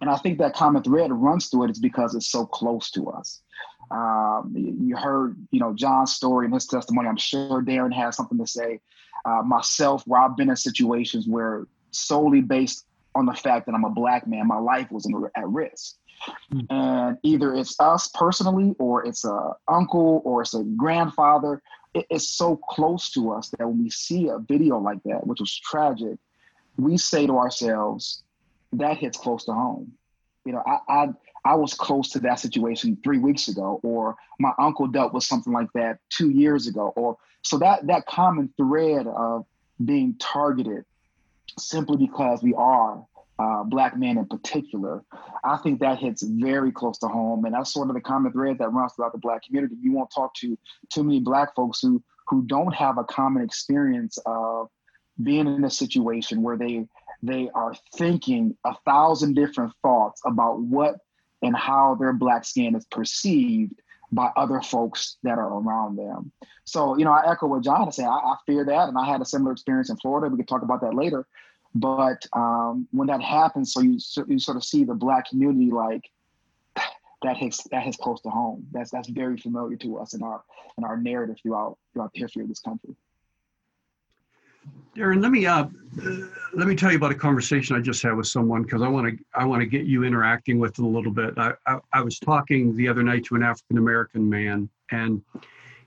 And 0.00 0.10
I 0.10 0.16
think 0.16 0.38
that 0.38 0.54
common 0.54 0.82
thread 0.82 1.12
runs 1.12 1.48
through 1.48 1.64
it 1.64 1.70
is 1.70 1.78
because 1.78 2.14
it's 2.14 2.30
so 2.30 2.46
close 2.46 2.90
to 2.92 3.08
us. 3.10 3.40
Um, 3.90 4.52
you 4.54 4.96
heard, 4.96 5.36
you 5.50 5.60
know, 5.60 5.74
John's 5.74 6.12
story 6.14 6.46
and 6.46 6.54
his 6.54 6.66
testimony. 6.66 7.08
I'm 7.08 7.16
sure 7.16 7.62
Darren 7.62 7.92
has 7.92 8.16
something 8.16 8.38
to 8.38 8.46
say. 8.46 8.80
Uh, 9.24 9.42
myself, 9.42 10.02
where 10.06 10.20
I've 10.20 10.36
been 10.36 10.48
in 10.48 10.56
situations 10.56 11.26
where 11.26 11.66
solely 11.90 12.40
based 12.40 12.86
on 13.14 13.26
the 13.26 13.34
fact 13.34 13.66
that 13.66 13.74
I'm 13.74 13.84
a 13.84 13.90
black 13.90 14.26
man, 14.26 14.46
my 14.46 14.58
life 14.58 14.90
was 14.90 15.06
in, 15.06 15.28
at 15.36 15.48
risk. 15.48 15.96
Mm-hmm. 16.52 16.72
And 16.72 17.18
either 17.22 17.54
it's 17.54 17.78
us 17.80 18.08
personally, 18.14 18.74
or 18.78 19.04
it's 19.04 19.24
a 19.24 19.52
uncle, 19.68 20.22
or 20.24 20.42
it's 20.42 20.54
a 20.54 20.62
grandfather, 20.62 21.62
it, 21.94 22.06
it's 22.10 22.28
so 22.28 22.56
close 22.56 23.10
to 23.10 23.32
us 23.32 23.50
that 23.50 23.66
when 23.66 23.82
we 23.82 23.90
see 23.90 24.28
a 24.28 24.38
video 24.38 24.78
like 24.78 25.02
that, 25.04 25.26
which 25.26 25.40
was 25.40 25.54
tragic, 25.58 26.18
we 26.76 26.96
say 26.96 27.26
to 27.26 27.36
ourselves, 27.36 28.22
that 28.72 28.96
hits 28.96 29.18
close 29.18 29.44
to 29.44 29.52
home. 29.52 29.92
You 30.44 30.52
know, 30.52 30.62
I, 30.66 30.78
I 30.88 31.08
I 31.44 31.54
was 31.54 31.74
close 31.74 32.10
to 32.10 32.18
that 32.20 32.38
situation 32.38 32.98
three 33.02 33.18
weeks 33.18 33.48
ago, 33.48 33.80
or 33.82 34.16
my 34.38 34.52
uncle 34.58 34.86
dealt 34.86 35.12
with 35.12 35.24
something 35.24 35.52
like 35.52 35.68
that 35.74 35.98
two 36.10 36.30
years 36.30 36.66
ago, 36.66 36.92
or 36.96 37.16
so 37.42 37.58
that 37.58 37.86
that 37.86 38.06
common 38.06 38.52
thread 38.56 39.06
of 39.06 39.46
being 39.84 40.16
targeted 40.18 40.84
simply 41.58 41.96
because 41.96 42.42
we 42.42 42.54
are 42.54 43.04
uh, 43.40 43.62
black 43.64 43.96
men 43.96 44.18
in 44.18 44.26
particular, 44.26 45.02
I 45.44 45.56
think 45.56 45.80
that 45.80 45.98
hits 45.98 46.22
very 46.22 46.70
close 46.70 46.98
to 46.98 47.08
home, 47.08 47.46
and 47.46 47.54
that's 47.54 47.72
sort 47.72 47.88
of 47.88 47.94
the 47.94 48.00
common 48.00 48.32
thread 48.32 48.58
that 48.58 48.68
runs 48.68 48.92
throughout 48.92 49.12
the 49.12 49.18
black 49.18 49.42
community. 49.44 49.76
You 49.80 49.92
won't 49.92 50.10
talk 50.14 50.34
to 50.36 50.58
too 50.92 51.04
many 51.04 51.20
black 51.20 51.54
folks 51.54 51.80
who 51.80 52.02
who 52.28 52.42
don't 52.42 52.74
have 52.74 52.98
a 52.98 53.04
common 53.04 53.42
experience 53.42 54.18
of 54.26 54.68
being 55.22 55.46
in 55.46 55.64
a 55.64 55.70
situation 55.70 56.42
where 56.42 56.58
they 56.58 56.86
they 57.22 57.48
are 57.54 57.74
thinking 57.96 58.56
a 58.64 58.74
thousand 58.84 59.34
different 59.34 59.72
thoughts 59.82 60.20
about 60.26 60.60
what 60.60 60.96
and 61.42 61.56
how 61.56 61.96
their 61.98 62.12
black 62.12 62.44
skin 62.44 62.74
is 62.74 62.84
perceived 62.90 63.80
by 64.12 64.30
other 64.36 64.60
folks 64.60 65.16
that 65.22 65.38
are 65.38 65.52
around 65.60 65.96
them. 65.96 66.30
So, 66.64 66.98
you 66.98 67.04
know, 67.04 67.12
I 67.12 67.30
echo 67.30 67.46
what 67.46 67.62
John 67.62 67.90
said. 67.92 68.06
I, 68.06 68.18
I 68.18 68.36
fear 68.44 68.64
that, 68.64 68.88
and 68.88 68.98
I 68.98 69.06
had 69.06 69.20
a 69.20 69.24
similar 69.24 69.52
experience 69.52 69.88
in 69.88 69.96
Florida. 69.96 70.28
We 70.28 70.36
could 70.36 70.48
talk 70.48 70.62
about 70.62 70.80
that 70.82 70.94
later. 70.94 71.26
But 71.74 72.26
um, 72.32 72.88
when 72.90 73.06
that 73.08 73.22
happens, 73.22 73.72
so 73.72 73.80
you 73.80 73.98
you 74.26 74.38
sort 74.38 74.56
of 74.56 74.64
see 74.64 74.84
the 74.84 74.94
black 74.94 75.28
community 75.28 75.70
like 75.70 76.10
that 77.22 77.36
hits 77.36 77.62
that 77.70 77.82
hits 77.82 77.96
close 77.96 78.20
to 78.22 78.30
home. 78.30 78.66
That's 78.72 78.90
that's 78.90 79.08
very 79.08 79.36
familiar 79.36 79.76
to 79.76 79.98
us 79.98 80.14
in 80.14 80.22
our 80.22 80.42
in 80.78 80.84
our 80.84 80.96
narrative 80.96 81.36
throughout 81.42 81.78
throughout 81.92 82.12
the 82.12 82.20
history 82.20 82.42
of 82.42 82.48
this 82.48 82.60
country. 82.60 82.94
Darren, 84.96 85.22
let 85.22 85.30
me 85.30 85.46
uh, 85.46 85.66
let 86.52 86.66
me 86.66 86.74
tell 86.74 86.90
you 86.90 86.96
about 86.96 87.12
a 87.12 87.16
conversation 87.16 87.76
I 87.76 87.80
just 87.80 88.02
had 88.02 88.16
with 88.16 88.26
someone 88.26 88.62
because 88.62 88.82
I 88.82 88.88
want 88.88 89.06
to 89.06 89.24
I 89.34 89.44
want 89.44 89.60
to 89.60 89.66
get 89.66 89.86
you 89.86 90.02
interacting 90.04 90.58
with 90.58 90.78
it 90.78 90.82
a 90.82 90.86
little 90.86 91.12
bit. 91.12 91.34
I, 91.38 91.52
I, 91.66 91.78
I 91.92 92.02
was 92.02 92.18
talking 92.18 92.76
the 92.76 92.88
other 92.88 93.02
night 93.02 93.24
to 93.26 93.36
an 93.36 93.42
African 93.42 93.78
American 93.78 94.28
man, 94.28 94.68
and 94.90 95.22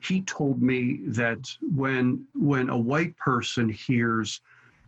he 0.01 0.21
told 0.21 0.61
me 0.61 1.01
that 1.07 1.49
when 1.61 2.25
when 2.33 2.69
a 2.69 2.77
white 2.77 3.15
person 3.17 3.69
hears 3.69 4.41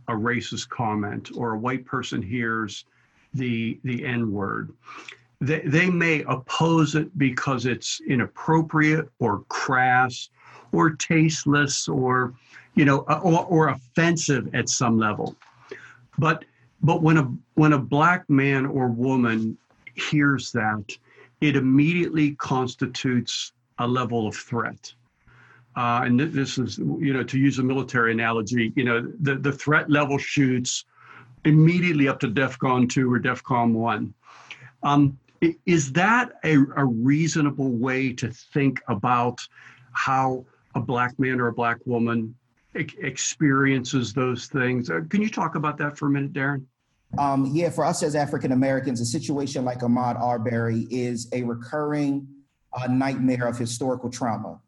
a 0.08 0.12
racist 0.12 0.68
comment 0.68 1.30
or 1.36 1.54
a 1.54 1.58
white 1.58 1.84
person 1.84 2.22
hears 2.22 2.84
the 3.34 3.78
the 3.84 4.04
N 4.04 4.32
word, 4.32 4.72
they, 5.40 5.60
they 5.60 5.90
may 5.90 6.22
oppose 6.22 6.94
it 6.94 7.16
because 7.18 7.66
it's 7.66 8.00
inappropriate 8.06 9.08
or 9.18 9.44
crass 9.48 10.30
or 10.72 10.90
tasteless 10.90 11.88
or 11.88 12.34
you 12.76 12.84
know, 12.84 13.04
uh, 13.08 13.20
or, 13.22 13.44
or 13.46 13.68
offensive 13.68 14.54
at 14.54 14.68
some 14.68 14.98
level. 14.98 15.34
But 16.18 16.44
but 16.82 17.02
when 17.02 17.16
a 17.16 17.32
when 17.54 17.72
a 17.72 17.78
black 17.78 18.28
man 18.30 18.66
or 18.66 18.88
woman 18.88 19.58
hears 19.94 20.52
that, 20.52 20.96
it 21.40 21.56
immediately 21.56 22.32
constitutes 22.36 23.52
a 23.78 23.88
level 23.88 24.26
of 24.26 24.36
threat. 24.36 24.92
Uh, 25.76 26.00
and 26.04 26.18
this 26.18 26.58
is, 26.58 26.78
you 26.78 27.12
know, 27.12 27.22
to 27.22 27.38
use 27.38 27.58
a 27.58 27.62
military 27.62 28.12
analogy, 28.12 28.72
you 28.76 28.84
know, 28.84 29.12
the, 29.20 29.34
the 29.34 29.52
threat 29.52 29.90
level 29.90 30.16
shoots 30.16 30.86
immediately 31.44 32.08
up 32.08 32.18
to 32.18 32.28
DEFCON 32.28 32.88
2 32.88 33.12
or 33.12 33.20
DEFCON 33.20 33.72
1. 33.72 34.14
Um, 34.82 35.18
is 35.66 35.92
that 35.92 36.32
a, 36.44 36.56
a 36.76 36.84
reasonable 36.84 37.70
way 37.70 38.12
to 38.14 38.30
think 38.30 38.80
about 38.88 39.46
how 39.92 40.44
a 40.74 40.80
black 40.80 41.18
man 41.18 41.40
or 41.40 41.48
a 41.48 41.52
black 41.52 41.78
woman 41.84 42.34
experiences 42.74 44.12
those 44.12 44.46
things. 44.46 44.90
Uh, 44.90 45.00
can 45.08 45.22
you 45.22 45.30
talk 45.30 45.54
about 45.54 45.78
that 45.78 45.96
for 45.96 46.06
a 46.06 46.10
minute, 46.10 46.32
Darren? 46.32 46.64
Um, 47.18 47.46
yeah, 47.54 47.70
for 47.70 47.84
us 47.84 48.02
as 48.02 48.14
African 48.14 48.52
Americans, 48.52 49.00
a 49.00 49.06
situation 49.06 49.64
like 49.64 49.78
Ahmaud 49.80 50.20
Arbery 50.20 50.86
is 50.90 51.28
a 51.32 51.42
recurring 51.42 52.26
uh, 52.72 52.86
nightmare 52.88 53.46
of 53.46 53.56
historical 53.56 54.10
trauma, 54.10 54.60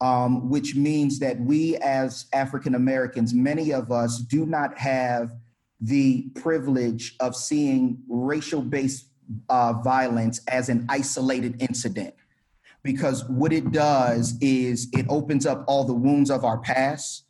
um, 0.00 0.48
which 0.50 0.74
means 0.74 1.18
that 1.20 1.40
we 1.40 1.76
as 1.76 2.26
African 2.32 2.74
Americans, 2.74 3.32
many 3.32 3.72
of 3.72 3.90
us 3.90 4.18
do 4.18 4.46
not 4.46 4.76
have 4.78 5.32
the 5.80 6.28
privilege 6.34 7.16
of 7.20 7.34
seeing 7.36 7.98
racial 8.08 8.62
based 8.62 9.06
uh, 9.48 9.74
violence 9.74 10.40
as 10.48 10.68
an 10.68 10.86
isolated 10.88 11.60
incident. 11.60 12.14
Because 12.82 13.24
what 13.28 13.52
it 13.52 13.72
does 13.72 14.34
is 14.40 14.88
it 14.92 15.06
opens 15.08 15.44
up 15.44 15.64
all 15.66 15.84
the 15.84 15.94
wounds 15.94 16.30
of 16.30 16.44
our 16.44 16.58
past 16.58 17.24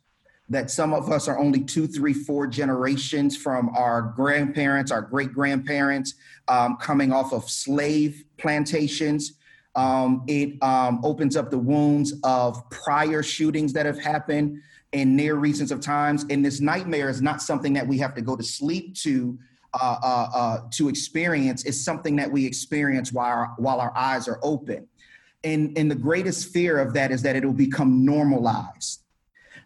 that 0.49 0.71
some 0.71 0.93
of 0.93 1.11
us 1.11 1.27
are 1.27 1.37
only 1.37 1.61
two, 1.61 1.87
three, 1.87 2.13
four 2.13 2.47
generations 2.47 3.35
from 3.35 3.69
our 3.75 4.01
grandparents, 4.01 4.91
our 4.91 5.01
great 5.01 5.33
grandparents, 5.33 6.13
um, 6.47 6.77
coming 6.77 7.11
off 7.11 7.33
of 7.33 7.49
slave 7.49 8.23
plantations. 8.37 9.33
Um, 9.77 10.23
it 10.27 10.61
um, 10.61 10.99
opens 11.03 11.37
up 11.37 11.51
the 11.51 11.57
wounds 11.57 12.13
of 12.23 12.67
prior 12.69 13.23
shootings 13.23 13.71
that 13.73 13.85
have 13.85 13.99
happened 13.99 14.59
in 14.91 15.15
near 15.15 15.35
recent 15.35 15.71
of 15.71 15.79
times. 15.81 16.25
And 16.29 16.43
this 16.43 16.59
nightmare 16.59 17.09
is 17.09 17.21
not 17.21 17.41
something 17.41 17.73
that 17.73 17.87
we 17.87 17.97
have 17.99 18.15
to 18.15 18.21
go 18.21 18.35
to 18.35 18.43
sleep 18.43 18.95
to 18.95 19.37
uh, 19.73 19.97
uh, 20.01 20.29
uh, 20.33 20.61
to 20.71 20.89
experience. 20.89 21.63
It's 21.65 21.79
something 21.79 22.15
that 22.15 22.31
we 22.31 22.45
experience 22.45 23.13
while 23.13 23.27
our, 23.27 23.53
while 23.57 23.79
our 23.79 23.95
eyes 23.95 24.27
are 24.27 24.39
open. 24.41 24.87
And, 25.43 25.77
and 25.77 25.91
the 25.91 25.95
greatest 25.95 26.51
fear 26.51 26.79
of 26.79 26.93
that 26.95 27.11
is 27.11 27.21
that 27.21 27.35
it 27.35 27.45
will 27.45 27.53
become 27.53 28.03
normalized 28.03 29.01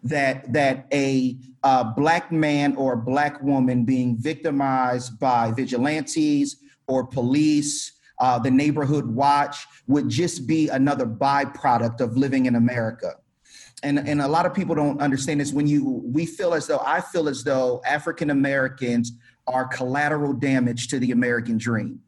that 0.04 0.52
that 0.52 0.88
a 0.92 1.38
uh, 1.64 1.84
black 1.84 2.32
man 2.32 2.76
or 2.76 2.94
a 2.94 2.98
black 2.98 3.42
woman 3.42 3.86
being 3.86 4.18
victimized 4.18 5.20
by 5.20 5.52
vigilantes 5.52 6.58
or 6.88 7.06
police, 7.06 7.94
uh, 8.22 8.38
the 8.38 8.52
neighborhood 8.52 9.06
watch 9.08 9.66
would 9.88 10.08
just 10.08 10.46
be 10.46 10.70
another 10.70 11.08
byproduct 11.08 12.00
of 12.00 12.16
living 12.16 12.46
in 12.46 12.56
America. 12.56 13.16
And, 13.84 13.98
and 13.98 14.22
a 14.22 14.28
lot 14.28 14.46
of 14.46 14.54
people 14.54 14.76
don't 14.76 15.02
understand 15.02 15.42
this 15.42 15.52
when 15.52 15.66
you 15.66 16.04
we 16.06 16.28
feel 16.28 16.54
as 16.54 16.68
though 16.68 16.82
I 16.86 17.02
feel 17.02 17.28
as 17.28 17.44
though 17.44 17.82
African 17.84 18.30
Americans 18.30 19.12
are 19.48 19.66
collateral 19.66 20.34
damage 20.34 20.88
to 20.90 21.00
the 21.00 21.12
American 21.12 21.58
dream. 21.58 22.00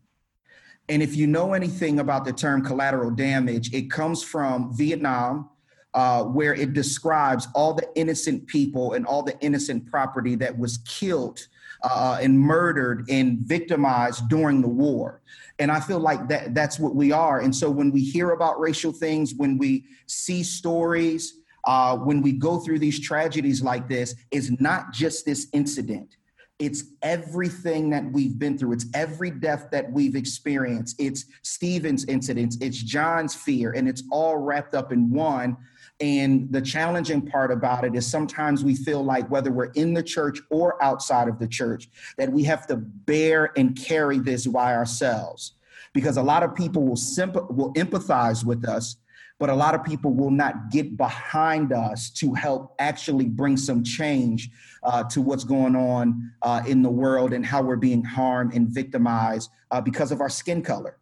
And 0.88 1.02
if 1.02 1.16
you 1.16 1.26
know 1.26 1.54
anything 1.54 2.00
about 2.00 2.26
the 2.26 2.34
term 2.34 2.64
collateral 2.64 3.10
damage, 3.10 3.74
it 3.74 3.90
comes 3.90 4.22
from 4.22 4.76
Vietnam, 4.78 5.50
uh, 5.96 6.26
where 6.26 6.54
it 6.54 6.74
describes 6.74 7.48
all 7.56 7.74
the 7.74 7.88
innocent 7.96 8.46
people 8.46 8.94
and 8.94 9.06
all 9.08 9.24
the 9.24 9.40
innocent 9.40 9.90
property 9.90 10.36
that 10.36 10.56
was 10.56 10.78
killed 10.86 11.48
uh, 11.84 12.20
and 12.22 12.40
murdered 12.40 13.06
and 13.10 13.40
victimized 13.40 14.28
during 14.30 14.62
the 14.62 14.68
war. 14.68 15.22
And 15.60 15.72
I 15.72 15.80
feel 15.80 16.00
like 16.00 16.28
that 16.30 16.56
that's 16.56 16.80
what 16.80 16.96
we 16.96 17.12
are. 17.12 17.40
And 17.42 17.56
so 17.56 17.70
when 17.70 17.92
we 17.92 18.04
hear 18.04 18.32
about 18.32 18.60
racial 18.60 18.92
things, 18.92 19.34
when 19.36 19.58
we 19.58 19.86
see 20.08 20.44
stories, 20.44 21.42
uh, 21.66 21.96
when 21.98 22.22
we 22.22 22.34
go 22.34 22.60
through 22.60 22.80
these 22.80 23.00
tragedies 23.00 23.62
like 23.62 23.88
this, 23.88 24.16
it's 24.32 24.52
not 24.60 24.92
just 24.92 25.26
this 25.26 25.48
incident. 25.54 26.18
It's 26.60 26.84
everything 27.02 27.90
that 27.90 28.10
we've 28.12 28.38
been 28.38 28.58
through. 28.58 28.74
It's 28.74 28.86
every 28.94 29.32
death 29.32 29.70
that 29.72 29.92
we've 29.92 30.16
experienced. 30.16 30.96
It's 31.00 31.26
Stephen's 31.42 32.06
incidents. 32.06 32.58
It's 32.62 32.82
John's 32.82 33.36
fear, 33.36 33.72
and 33.72 33.88
it's 33.88 34.04
all 34.12 34.38
wrapped 34.38 34.76
up 34.76 34.92
in 34.92 35.10
one 35.12 35.58
and 36.04 36.52
the 36.52 36.60
challenging 36.60 37.22
part 37.22 37.50
about 37.50 37.86
it 37.86 37.96
is 37.96 38.06
sometimes 38.06 38.62
we 38.62 38.76
feel 38.76 39.02
like 39.02 39.32
whether 39.32 39.52
we're 39.52 39.72
in 39.72 39.94
the 39.94 40.04
church 40.04 40.38
or 40.50 40.82
outside 40.84 41.30
of 41.30 41.40
the 41.40 41.48
church, 41.48 41.88
that 42.18 42.30
we 42.30 42.44
have 42.44 42.68
to 42.68 42.76
bear 42.76 43.54
and 43.56 43.74
carry 43.78 44.20
this 44.20 44.46
by 44.46 44.76
ourselves. 44.76 45.54
Because 45.94 46.18
a 46.18 46.22
lot 46.22 46.44
of 46.44 46.56
people 46.56 46.84
will 46.84 46.98
simp- 46.98 47.50
will 47.50 47.74
empathize 47.76 48.44
with 48.44 48.68
us, 48.68 48.98
but 49.40 49.50
a 49.50 49.56
lot 49.56 49.76
of 49.76 49.86
people 49.86 50.14
will 50.14 50.32
not 50.32 50.72
get 50.72 50.98
behind 50.98 51.72
us 51.72 52.10
to 52.10 52.34
help 52.34 52.76
actually 52.80 53.28
bring 53.28 53.56
some 53.56 53.82
change 53.82 54.50
uh, 54.84 55.06
to 55.06 55.22
what's 55.22 55.46
going 55.46 55.76
on 55.76 56.34
uh, 56.42 56.62
in 56.68 56.82
the 56.82 56.90
world 56.90 57.32
and 57.32 57.46
how 57.46 57.62
we're 57.62 57.78
being 57.78 58.04
harmed 58.04 58.54
and 58.54 58.68
victimized 58.68 59.50
uh, 59.72 59.80
because 59.80 60.12
of 60.12 60.20
our 60.20 60.30
skin 60.30 60.62
color. 60.62 60.98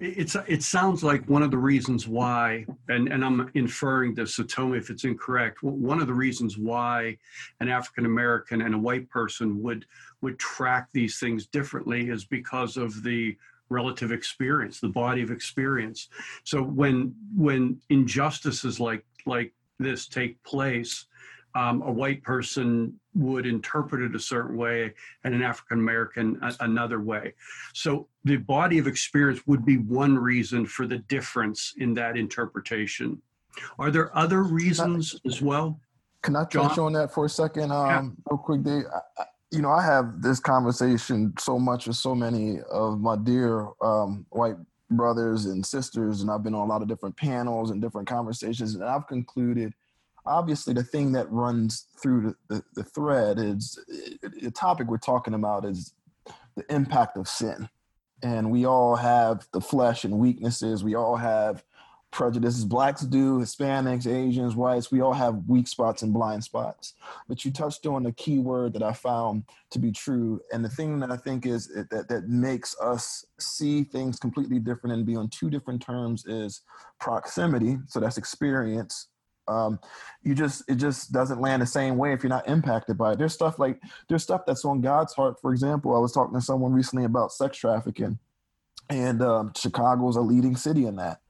It's 0.00 0.36
it 0.46 0.62
sounds 0.62 1.02
like 1.02 1.24
one 1.28 1.42
of 1.42 1.50
the 1.50 1.58
reasons 1.58 2.06
why, 2.06 2.66
and, 2.88 3.08
and 3.08 3.24
I'm 3.24 3.50
inferring 3.54 4.14
this, 4.14 4.36
so 4.36 4.44
tell 4.44 4.68
me 4.68 4.78
if 4.78 4.90
it's 4.90 5.04
incorrect. 5.04 5.62
One 5.62 6.00
of 6.00 6.06
the 6.06 6.14
reasons 6.14 6.56
why 6.56 7.18
an 7.60 7.68
African 7.68 8.06
American 8.06 8.62
and 8.62 8.74
a 8.74 8.78
white 8.78 9.08
person 9.10 9.60
would 9.62 9.86
would 10.20 10.38
track 10.38 10.88
these 10.92 11.18
things 11.18 11.46
differently 11.46 12.10
is 12.10 12.24
because 12.24 12.76
of 12.76 13.02
the 13.02 13.36
relative 13.70 14.12
experience, 14.12 14.80
the 14.80 14.88
body 14.88 15.22
of 15.22 15.30
experience. 15.30 16.08
So 16.44 16.62
when 16.62 17.14
when 17.34 17.80
injustices 17.88 18.78
like 18.78 19.04
like 19.26 19.52
this 19.80 20.06
take 20.06 20.42
place, 20.44 21.06
um, 21.54 21.82
a 21.82 21.90
white 21.90 22.22
person 22.22 22.98
would 23.14 23.46
interpret 23.46 24.02
it 24.02 24.14
a 24.14 24.20
certain 24.20 24.56
way 24.56 24.94
and 25.24 25.34
an 25.34 25.42
African 25.42 25.78
American 25.78 26.40
another 26.60 27.00
way. 27.00 27.34
So 27.74 28.06
the 28.24 28.36
body 28.36 28.78
of 28.78 28.86
experience 28.86 29.46
would 29.46 29.64
be 29.64 29.78
one 29.78 30.16
reason 30.16 30.66
for 30.66 30.86
the 30.86 30.98
difference 30.98 31.74
in 31.78 31.94
that 31.94 32.16
interpretation. 32.16 33.20
Are 33.78 33.90
there 33.90 34.16
other 34.16 34.42
reasons 34.42 35.16
I, 35.24 35.28
as 35.28 35.42
well? 35.42 35.80
Can 36.22 36.36
I 36.36 36.44
touch 36.44 36.76
John? 36.76 36.78
on 36.78 36.92
that 36.92 37.12
for 37.12 37.24
a 37.24 37.28
second, 37.28 37.72
um, 37.72 37.88
yeah. 37.88 38.02
real 38.30 38.38
quick, 38.38 38.62
Dave? 38.62 38.84
I, 39.18 39.24
you 39.50 39.62
know, 39.62 39.70
I 39.70 39.82
have 39.82 40.20
this 40.20 40.38
conversation 40.38 41.32
so 41.38 41.58
much 41.58 41.86
with 41.86 41.96
so 41.96 42.14
many 42.14 42.60
of 42.70 43.00
my 43.00 43.16
dear 43.16 43.68
um, 43.80 44.26
white 44.28 44.56
brothers 44.90 45.46
and 45.46 45.64
sisters, 45.64 46.20
and 46.20 46.30
I've 46.30 46.42
been 46.42 46.54
on 46.54 46.68
a 46.68 46.70
lot 46.70 46.82
of 46.82 46.88
different 46.88 47.16
panels 47.16 47.70
and 47.70 47.80
different 47.80 48.06
conversations, 48.06 48.74
and 48.74 48.84
I've 48.84 49.06
concluded– 49.08 49.74
obviously 50.28 50.74
the 50.74 50.82
thing 50.82 51.12
that 51.12 51.30
runs 51.30 51.86
through 52.00 52.34
the, 52.48 52.54
the, 52.54 52.64
the 52.74 52.84
thread 52.84 53.38
is 53.38 53.78
eh, 53.92 54.28
the 54.42 54.50
topic 54.50 54.88
we're 54.88 54.98
talking 54.98 55.34
about 55.34 55.64
is 55.64 55.92
the 56.56 56.64
impact 56.72 57.16
of 57.16 57.28
sin 57.28 57.68
and 58.22 58.50
we 58.50 58.64
all 58.64 58.96
have 58.96 59.46
the 59.52 59.60
flesh 59.60 60.04
and 60.04 60.18
weaknesses 60.18 60.84
we 60.84 60.94
all 60.94 61.16
have 61.16 61.62
prejudices. 62.10 62.64
Blacks 62.64 63.02
do, 63.02 63.38
Hispanics, 63.38 64.06
Asians, 64.06 64.56
whites, 64.56 64.90
we 64.90 65.00
all 65.00 65.12
have 65.12 65.42
weak 65.46 65.68
spots 65.68 66.02
and 66.02 66.12
blind 66.12 66.42
spots. 66.42 66.94
But 67.28 67.44
you 67.44 67.50
touched 67.50 67.86
on 67.86 68.06
a 68.06 68.12
key 68.12 68.38
word 68.38 68.72
that 68.74 68.82
I 68.82 68.92
found 68.92 69.44
to 69.70 69.78
be 69.78 69.92
true. 69.92 70.40
And 70.52 70.64
the 70.64 70.68
thing 70.68 70.98
that 71.00 71.10
I 71.10 71.16
think 71.16 71.46
is 71.46 71.70
eh, 71.76 71.84
that, 71.90 72.08
that 72.08 72.28
makes 72.28 72.78
us 72.80 73.24
see 73.38 73.84
things 73.84 74.18
completely 74.18 74.58
different 74.58 74.96
and 74.96 75.06
be 75.06 75.16
on 75.16 75.28
two 75.28 75.50
different 75.50 75.82
terms 75.82 76.24
is 76.26 76.62
proximity. 76.98 77.78
So 77.86 78.00
that's 78.00 78.18
experience. 78.18 79.08
Um, 79.48 79.78
you 80.22 80.34
just 80.34 80.62
it 80.68 80.76
just 80.76 81.12
doesn't 81.12 81.40
land 81.40 81.62
the 81.62 81.66
same 81.66 81.96
way 81.96 82.12
if 82.12 82.22
you're 82.22 82.30
not 82.30 82.48
impacted 82.48 82.98
by 82.98 83.12
it. 83.12 83.18
There's 83.18 83.32
stuff 83.32 83.58
like 83.58 83.80
there's 84.08 84.22
stuff 84.22 84.42
that's 84.46 84.64
on 84.64 84.80
God's 84.80 85.14
heart. 85.14 85.40
For 85.40 85.52
example, 85.52 85.96
I 85.96 85.98
was 85.98 86.12
talking 86.12 86.34
to 86.34 86.44
someone 86.44 86.72
recently 86.72 87.04
about 87.04 87.32
sex 87.32 87.56
trafficking, 87.56 88.18
and 88.90 89.22
um, 89.22 89.52
Chicago 89.56 90.08
is 90.08 90.16
a 90.16 90.20
leading 90.20 90.56
city 90.56 90.86
in 90.86 90.96
that 90.96 91.20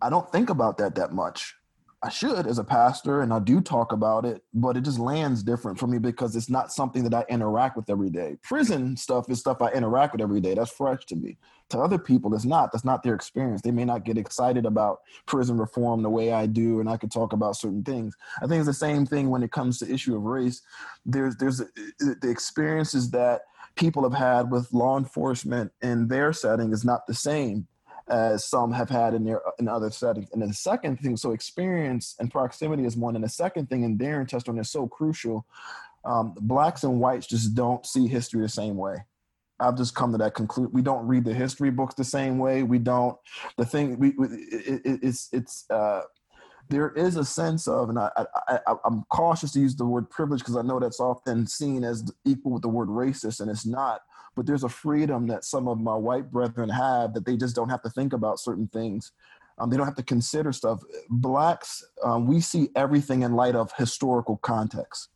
I 0.00 0.10
don't 0.10 0.30
think 0.30 0.50
about 0.50 0.78
that 0.78 0.94
that 0.96 1.12
much. 1.12 1.54
I 2.02 2.10
should 2.10 2.46
as 2.46 2.58
a 2.58 2.64
pastor, 2.64 3.22
and 3.22 3.32
I 3.32 3.38
do 3.38 3.60
talk 3.60 3.92
about 3.92 4.26
it, 4.26 4.42
but 4.52 4.76
it 4.76 4.82
just 4.82 4.98
lands 4.98 5.42
different 5.42 5.78
for 5.78 5.86
me 5.86 5.98
because 5.98 6.36
it's 6.36 6.50
not 6.50 6.70
something 6.70 7.02
that 7.04 7.14
I 7.14 7.24
interact 7.30 7.76
with 7.76 7.88
every 7.88 8.10
day. 8.10 8.36
Prison 8.42 8.96
stuff 8.96 9.30
is 9.30 9.40
stuff 9.40 9.62
I 9.62 9.70
interact 9.70 10.12
with 10.12 10.20
every 10.20 10.40
day. 10.40 10.54
That's 10.54 10.70
fresh 10.70 11.06
to 11.06 11.16
me. 11.16 11.38
To 11.70 11.80
other 11.80 11.98
people, 11.98 12.34
it's 12.34 12.44
not. 12.44 12.70
That's 12.70 12.84
not 12.84 13.02
their 13.02 13.14
experience. 13.14 13.62
They 13.62 13.70
may 13.70 13.86
not 13.86 14.04
get 14.04 14.18
excited 14.18 14.66
about 14.66 15.00
prison 15.24 15.56
reform 15.56 16.02
the 16.02 16.10
way 16.10 16.32
I 16.32 16.46
do, 16.46 16.80
and 16.80 16.88
I 16.88 16.98
could 16.98 17.10
talk 17.10 17.32
about 17.32 17.56
certain 17.56 17.82
things. 17.82 18.14
I 18.42 18.46
think 18.46 18.60
it's 18.60 18.66
the 18.66 18.74
same 18.74 19.06
thing 19.06 19.30
when 19.30 19.42
it 19.42 19.50
comes 19.50 19.78
to 19.78 19.92
issue 19.92 20.16
of 20.16 20.22
race. 20.22 20.60
There's 21.06 21.36
there's 21.36 21.62
uh, 21.62 21.66
the 21.98 22.28
experiences 22.30 23.10
that 23.12 23.42
people 23.74 24.02
have 24.02 24.18
had 24.18 24.50
with 24.50 24.72
law 24.72 24.98
enforcement 24.98 25.72
in 25.80 26.08
their 26.08 26.32
setting 26.32 26.72
is 26.72 26.84
not 26.84 27.06
the 27.06 27.14
same 27.14 27.66
as 28.08 28.44
some 28.44 28.72
have 28.72 28.88
had 28.88 29.14
in 29.14 29.24
their 29.24 29.40
in 29.58 29.68
other 29.68 29.90
settings. 29.90 30.28
And 30.32 30.40
then 30.40 30.50
the 30.50 30.54
second 30.54 30.98
thing, 30.98 31.16
so 31.16 31.32
experience 31.32 32.14
and 32.18 32.30
proximity 32.30 32.84
is 32.84 32.96
one. 32.96 33.16
And 33.16 33.24
the 33.24 33.28
second 33.28 33.68
thing, 33.68 33.84
and 33.84 33.98
Darren 33.98 34.28
touched 34.28 34.48
is 34.48 34.70
so 34.70 34.86
crucial. 34.86 35.46
Um, 36.04 36.34
blacks 36.40 36.84
and 36.84 37.00
whites 37.00 37.26
just 37.26 37.54
don't 37.54 37.84
see 37.84 38.06
history 38.06 38.42
the 38.42 38.48
same 38.48 38.76
way. 38.76 39.04
I've 39.58 39.76
just 39.76 39.94
come 39.94 40.12
to 40.12 40.18
that 40.18 40.34
conclusion. 40.34 40.72
We 40.72 40.82
don't 40.82 41.06
read 41.06 41.24
the 41.24 41.34
history 41.34 41.70
books 41.70 41.94
the 41.94 42.04
same 42.04 42.38
way. 42.38 42.62
We 42.62 42.78
don't. 42.78 43.16
The 43.56 43.64
thing 43.64 43.98
we, 43.98 44.10
it, 44.10 44.82
it, 44.84 45.00
it's 45.02 45.28
it's 45.32 45.68
uh, 45.70 46.02
there 46.68 46.90
is 46.90 47.16
a 47.16 47.24
sense 47.24 47.68
of, 47.68 47.88
and 47.88 47.98
I, 47.98 48.10
I, 48.48 48.58
I 48.66 48.74
am 48.84 49.04
cautious 49.08 49.52
to 49.52 49.60
use 49.60 49.74
the 49.74 49.86
word 49.86 50.10
privilege 50.10 50.40
because 50.40 50.56
I 50.56 50.62
know 50.62 50.78
that's 50.78 51.00
often 51.00 51.46
seen 51.46 51.84
as 51.84 52.10
equal 52.24 52.52
with 52.52 52.62
the 52.62 52.68
word 52.68 52.88
racist, 52.88 53.40
and 53.40 53.50
it's 53.50 53.66
not 53.66 54.02
but 54.36 54.46
there's 54.46 54.64
a 54.64 54.68
freedom 54.68 55.26
that 55.26 55.44
some 55.44 55.66
of 55.66 55.80
my 55.80 55.94
white 55.94 56.30
brethren 56.30 56.68
have 56.68 57.14
that 57.14 57.24
they 57.24 57.36
just 57.36 57.56
don't 57.56 57.70
have 57.70 57.82
to 57.82 57.90
think 57.90 58.12
about 58.12 58.38
certain 58.38 58.68
things. 58.68 59.12
Um, 59.58 59.70
they 59.70 59.78
don't 59.78 59.86
have 59.86 59.96
to 59.96 60.02
consider 60.02 60.52
stuff. 60.52 60.82
Blacks, 61.08 61.82
um, 62.04 62.26
we 62.26 62.40
see 62.40 62.68
everything 62.76 63.22
in 63.22 63.32
light 63.32 63.56
of 63.56 63.72
historical 63.78 64.36
context. 64.36 65.08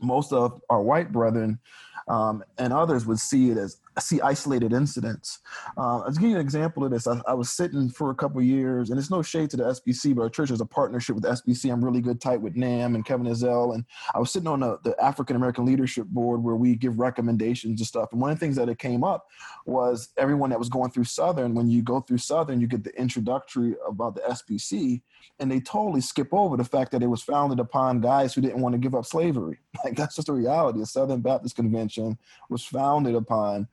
Most 0.00 0.32
of 0.32 0.60
our 0.68 0.82
white 0.82 1.12
brethren 1.12 1.60
um, 2.08 2.42
and 2.58 2.72
others 2.72 3.06
would 3.06 3.20
see 3.20 3.50
it 3.50 3.56
as 3.56 3.78
see 4.00 4.20
isolated 4.20 4.72
incidents. 4.72 5.40
Uh, 5.76 6.00
I'll 6.00 6.12
give 6.12 6.22
you 6.30 6.36
an 6.36 6.40
example 6.40 6.84
of 6.84 6.90
this. 6.90 7.06
I, 7.06 7.20
I 7.26 7.34
was 7.34 7.50
sitting 7.50 7.88
for 7.90 8.10
a 8.10 8.14
couple 8.14 8.40
years, 8.40 8.90
and 8.90 8.98
it's 8.98 9.10
no 9.10 9.22
shade 9.22 9.50
to 9.50 9.56
the 9.56 9.64
SBC, 9.64 10.14
but 10.14 10.22
our 10.22 10.30
church 10.30 10.48
has 10.48 10.60
a 10.60 10.66
partnership 10.66 11.14
with 11.14 11.24
SBC. 11.24 11.70
I'm 11.70 11.84
really 11.84 12.00
good 12.00 12.20
tight 12.20 12.40
with 12.40 12.56
NAM 12.56 12.94
and 12.94 13.04
Kevin 13.04 13.26
Ezell, 13.26 13.74
and 13.74 13.84
I 14.14 14.18
was 14.18 14.32
sitting 14.32 14.48
on 14.48 14.60
the, 14.60 14.78
the 14.82 14.98
African 15.02 15.36
American 15.36 15.66
Leadership 15.66 16.06
Board 16.06 16.42
where 16.42 16.56
we 16.56 16.74
give 16.74 16.98
recommendations 16.98 17.80
and 17.80 17.86
stuff. 17.86 18.12
And 18.12 18.20
one 18.20 18.30
of 18.30 18.38
the 18.38 18.44
things 18.44 18.56
that 18.56 18.68
it 18.68 18.78
came 18.78 19.04
up 19.04 19.26
was 19.66 20.10
everyone 20.16 20.50
that 20.50 20.58
was 20.58 20.68
going 20.68 20.90
through 20.90 21.04
Southern. 21.04 21.54
When 21.54 21.68
you 21.68 21.82
go 21.82 22.00
through 22.00 22.18
Southern, 22.18 22.60
you 22.60 22.66
get 22.66 22.84
the 22.84 22.98
introductory 22.98 23.74
about 23.86 24.14
the 24.14 24.22
SBC, 24.22 25.02
and 25.38 25.50
they 25.50 25.60
totally 25.60 26.00
skip 26.00 26.28
over 26.32 26.56
the 26.56 26.64
fact 26.64 26.92
that 26.92 27.02
it 27.02 27.08
was 27.08 27.22
founded 27.22 27.60
upon 27.60 28.00
guys 28.00 28.32
who 28.34 28.40
didn't 28.40 28.60
want 28.60 28.72
to 28.74 28.78
give 28.78 28.94
up 28.94 29.06
slavery. 29.06 29.58
Like 29.84 29.96
that's 29.96 30.14
just 30.14 30.28
the 30.28 30.32
reality. 30.32 30.78
The 30.78 30.86
Southern 30.86 31.22
Baptist 31.22 31.56
Convention 31.56 32.16
was 32.48 32.64
founded 32.64 33.16
upon 33.16 33.66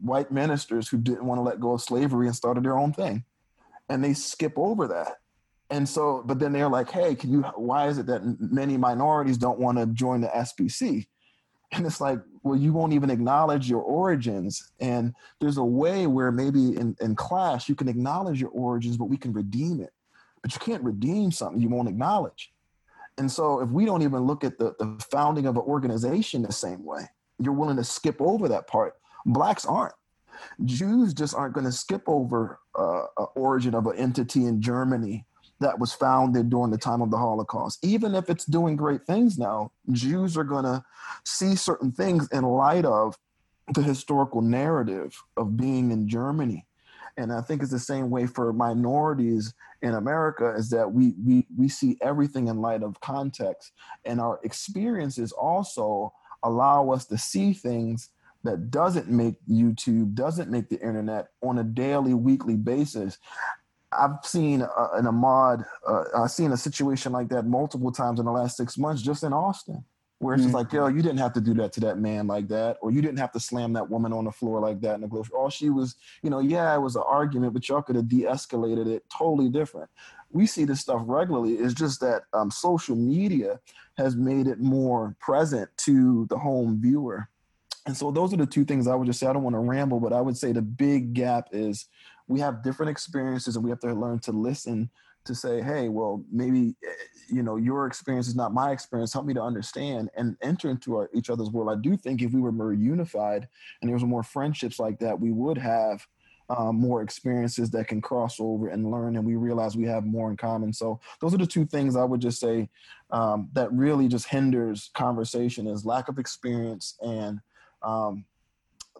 white 0.00 0.30
ministers 0.30 0.88
who 0.88 0.98
didn't 0.98 1.24
want 1.24 1.38
to 1.38 1.42
let 1.42 1.60
go 1.60 1.72
of 1.72 1.82
slavery 1.82 2.26
and 2.26 2.36
started 2.36 2.64
their 2.64 2.78
own 2.78 2.92
thing. 2.92 3.24
And 3.88 4.02
they 4.02 4.14
skip 4.14 4.54
over 4.56 4.88
that. 4.88 5.20
And 5.70 5.88
so, 5.88 6.22
but 6.24 6.38
then 6.38 6.52
they're 6.52 6.68
like, 6.68 6.90
hey, 6.90 7.14
can 7.14 7.32
you, 7.32 7.42
why 7.56 7.88
is 7.88 7.98
it 7.98 8.06
that 8.06 8.22
many 8.38 8.76
minorities 8.76 9.38
don't 9.38 9.58
want 9.58 9.78
to 9.78 9.86
join 9.86 10.20
the 10.20 10.28
SBC? 10.28 11.06
And 11.72 11.86
it's 11.86 12.00
like, 12.00 12.20
well, 12.42 12.56
you 12.56 12.72
won't 12.72 12.92
even 12.92 13.10
acknowledge 13.10 13.68
your 13.68 13.80
origins. 13.80 14.70
And 14.78 15.14
there's 15.40 15.56
a 15.56 15.64
way 15.64 16.06
where 16.06 16.30
maybe 16.30 16.76
in, 16.76 16.96
in 17.00 17.16
class 17.16 17.68
you 17.68 17.74
can 17.74 17.88
acknowledge 17.88 18.40
your 18.40 18.50
origins, 18.50 18.96
but 18.96 19.06
we 19.06 19.16
can 19.16 19.32
redeem 19.32 19.80
it. 19.80 19.92
But 20.42 20.52
you 20.52 20.60
can't 20.60 20.84
redeem 20.84 21.32
something 21.32 21.60
you 21.60 21.70
won't 21.70 21.88
acknowledge. 21.88 22.52
And 23.16 23.30
so 23.30 23.60
if 23.60 23.68
we 23.70 23.84
don't 23.84 24.02
even 24.02 24.24
look 24.24 24.44
at 24.44 24.58
the, 24.58 24.74
the 24.78 25.02
founding 25.10 25.46
of 25.46 25.56
an 25.56 25.62
organization 25.62 26.42
the 26.42 26.52
same 26.52 26.84
way, 26.84 27.08
you're 27.38 27.54
willing 27.54 27.76
to 27.76 27.84
skip 27.84 28.20
over 28.20 28.48
that 28.48 28.66
part 28.66 28.96
Blacks 29.26 29.64
aren't. 29.64 29.94
Jews 30.64 31.14
just 31.14 31.34
aren't 31.34 31.54
going 31.54 31.66
to 31.66 31.72
skip 31.72 32.02
over 32.06 32.58
uh, 32.74 33.04
origin 33.34 33.74
of 33.74 33.86
an 33.86 33.96
entity 33.96 34.46
in 34.46 34.60
Germany 34.60 35.24
that 35.60 35.78
was 35.78 35.92
founded 35.92 36.50
during 36.50 36.70
the 36.70 36.78
time 36.78 37.00
of 37.00 37.10
the 37.10 37.16
Holocaust. 37.16 37.84
Even 37.84 38.14
if 38.14 38.28
it's 38.28 38.44
doing 38.44 38.76
great 38.76 39.04
things 39.06 39.38
now, 39.38 39.70
Jews 39.92 40.36
are 40.36 40.44
going 40.44 40.64
to 40.64 40.82
see 41.24 41.54
certain 41.54 41.92
things 41.92 42.28
in 42.32 42.44
light 42.44 42.84
of 42.84 43.16
the 43.72 43.82
historical 43.82 44.42
narrative 44.42 45.16
of 45.36 45.56
being 45.56 45.90
in 45.90 46.08
Germany. 46.08 46.66
And 47.16 47.32
I 47.32 47.40
think 47.40 47.62
it's 47.62 47.70
the 47.70 47.78
same 47.78 48.10
way 48.10 48.26
for 48.26 48.52
minorities 48.52 49.54
in 49.82 49.94
America 49.94 50.52
is 50.56 50.68
that 50.70 50.90
we 50.90 51.14
we 51.24 51.46
we 51.56 51.68
see 51.68 51.96
everything 52.02 52.48
in 52.48 52.60
light 52.60 52.82
of 52.82 53.00
context 53.00 53.72
and 54.04 54.20
our 54.20 54.40
experiences 54.42 55.30
also 55.30 56.12
allow 56.42 56.90
us 56.90 57.06
to 57.06 57.16
see 57.16 57.52
things 57.52 58.08
that 58.44 58.70
doesn't 58.70 59.08
make 59.08 59.36
YouTube, 59.50 60.14
doesn't 60.14 60.50
make 60.50 60.68
the 60.68 60.80
internet 60.80 61.28
on 61.42 61.58
a 61.58 61.64
daily, 61.64 62.14
weekly 62.14 62.56
basis. 62.56 63.18
I've 63.90 64.24
seen 64.24 64.62
uh, 64.62 64.88
an 64.92 65.06
Ahmaud, 65.06 65.64
uh, 65.86 66.04
I've 66.16 66.30
seen 66.30 66.52
a 66.52 66.56
situation 66.56 67.12
like 67.12 67.28
that 67.30 67.46
multiple 67.46 67.90
times 67.90 68.20
in 68.20 68.26
the 68.26 68.32
last 68.32 68.56
six 68.56 68.76
months 68.76 69.02
just 69.02 69.22
in 69.22 69.32
Austin, 69.32 69.84
where 70.18 70.34
it's 70.34 70.42
mm-hmm. 70.42 70.52
just 70.52 70.54
like, 70.54 70.72
yo, 70.72 70.88
you 70.88 71.00
didn't 71.00 71.18
have 71.18 71.32
to 71.34 71.40
do 71.40 71.54
that 71.54 71.72
to 71.74 71.80
that 71.80 71.98
man 71.98 72.26
like 72.26 72.48
that, 72.48 72.76
or 72.82 72.90
you 72.90 73.00
didn't 73.00 73.18
have 73.18 73.32
to 73.32 73.40
slam 73.40 73.72
that 73.72 73.88
woman 73.88 74.12
on 74.12 74.24
the 74.24 74.32
floor 74.32 74.60
like 74.60 74.80
that 74.82 74.96
in 74.96 75.00
the 75.00 75.08
grocery. 75.08 75.34
All 75.36 75.48
she 75.48 75.70
was, 75.70 75.96
you 76.22 76.28
know, 76.28 76.40
yeah, 76.40 76.74
it 76.74 76.80
was 76.80 76.96
an 76.96 77.04
argument, 77.06 77.54
but 77.54 77.68
y'all 77.68 77.82
could 77.82 77.96
have 77.96 78.08
de 78.08 78.22
escalated 78.22 78.86
it 78.86 79.04
totally 79.16 79.48
different. 79.48 79.88
We 80.32 80.46
see 80.46 80.64
this 80.64 80.80
stuff 80.80 81.02
regularly. 81.06 81.54
It's 81.54 81.74
just 81.74 82.00
that 82.00 82.24
um, 82.32 82.50
social 82.50 82.96
media 82.96 83.60
has 83.96 84.16
made 84.16 84.48
it 84.48 84.58
more 84.58 85.16
present 85.20 85.70
to 85.78 86.26
the 86.28 86.36
home 86.36 86.80
viewer 86.82 87.28
and 87.86 87.96
so 87.96 88.10
those 88.10 88.32
are 88.32 88.38
the 88.38 88.46
two 88.46 88.64
things 88.64 88.88
I 88.88 88.94
would 88.94 89.06
just 89.06 89.20
say. 89.20 89.26
I 89.26 89.32
don't 89.32 89.42
want 89.42 89.54
to 89.54 89.60
ramble, 89.60 90.00
but 90.00 90.12
I 90.12 90.20
would 90.20 90.36
say 90.36 90.52
the 90.52 90.62
big 90.62 91.14
gap 91.14 91.48
is 91.52 91.86
we 92.28 92.40
have 92.40 92.62
different 92.62 92.90
experiences 92.90 93.56
and 93.56 93.64
we 93.64 93.70
have 93.70 93.80
to 93.80 93.92
learn 93.92 94.18
to 94.20 94.32
listen 94.32 94.90
to 95.26 95.34
say, 95.34 95.62
hey, 95.62 95.88
well, 95.88 96.22
maybe 96.30 96.74
eh, 96.84 96.92
you 97.28 97.42
know 97.42 97.56
your 97.56 97.86
experience 97.86 98.28
is 98.28 98.36
not 98.36 98.52
my 98.52 98.72
experience. 98.72 99.12
Help 99.12 99.26
me 99.26 99.34
to 99.34 99.42
understand 99.42 100.10
and 100.16 100.36
enter 100.42 100.70
into 100.70 100.96
our, 100.96 101.10
each 101.14 101.30
other's 101.30 101.50
world. 101.50 101.70
I 101.70 101.80
do 101.80 101.96
think 101.96 102.22
if 102.22 102.32
we 102.32 102.40
were 102.40 102.52
more 102.52 102.72
unified 102.72 103.48
and 103.80 103.88
there 103.88 103.94
was 103.94 104.04
more 104.04 104.22
friendships 104.22 104.78
like 104.78 104.98
that, 105.00 105.18
we 105.18 105.30
would 105.30 105.58
have 105.58 106.06
um, 106.50 106.76
more 106.76 107.02
experiences 107.02 107.70
that 107.70 107.88
can 107.88 108.02
cross 108.02 108.38
over 108.38 108.68
and 108.68 108.90
learn, 108.90 109.16
and 109.16 109.24
we 109.24 109.36
realize 109.36 109.76
we 109.76 109.86
have 109.86 110.04
more 110.04 110.30
in 110.30 110.36
common. 110.36 110.72
So 110.72 111.00
those 111.20 111.32
are 111.32 111.38
the 111.38 111.46
two 111.46 111.64
things 111.64 111.96
I 111.96 112.04
would 112.04 112.20
just 112.20 112.38
say 112.38 112.68
um, 113.10 113.48
that 113.54 113.72
really 113.72 114.08
just 114.08 114.28
hinders 114.28 114.90
conversation: 114.94 115.66
is 115.66 115.86
lack 115.86 116.08
of 116.08 116.18
experience 116.18 116.96
and 117.02 117.40
um, 117.84 118.24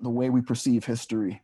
the 0.00 0.10
way 0.10 0.30
we 0.30 0.40
perceive 0.40 0.84
history. 0.84 1.42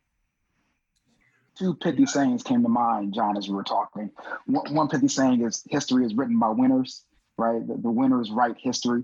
Two 1.57 1.73
pithy 1.75 2.05
sayings 2.05 2.43
came 2.43 2.63
to 2.63 2.69
mind, 2.69 3.13
John, 3.13 3.37
as 3.37 3.47
we 3.47 3.55
were 3.55 3.63
talking. 3.63 4.09
One, 4.45 4.73
one 4.73 4.87
pithy 4.87 5.07
saying 5.07 5.41
is 5.45 5.63
history 5.69 6.05
is 6.05 6.15
written 6.15 6.39
by 6.39 6.49
winners, 6.49 7.03
right? 7.37 7.65
The, 7.67 7.75
the 7.75 7.91
winners 7.91 8.31
write 8.31 8.55
history. 8.57 9.03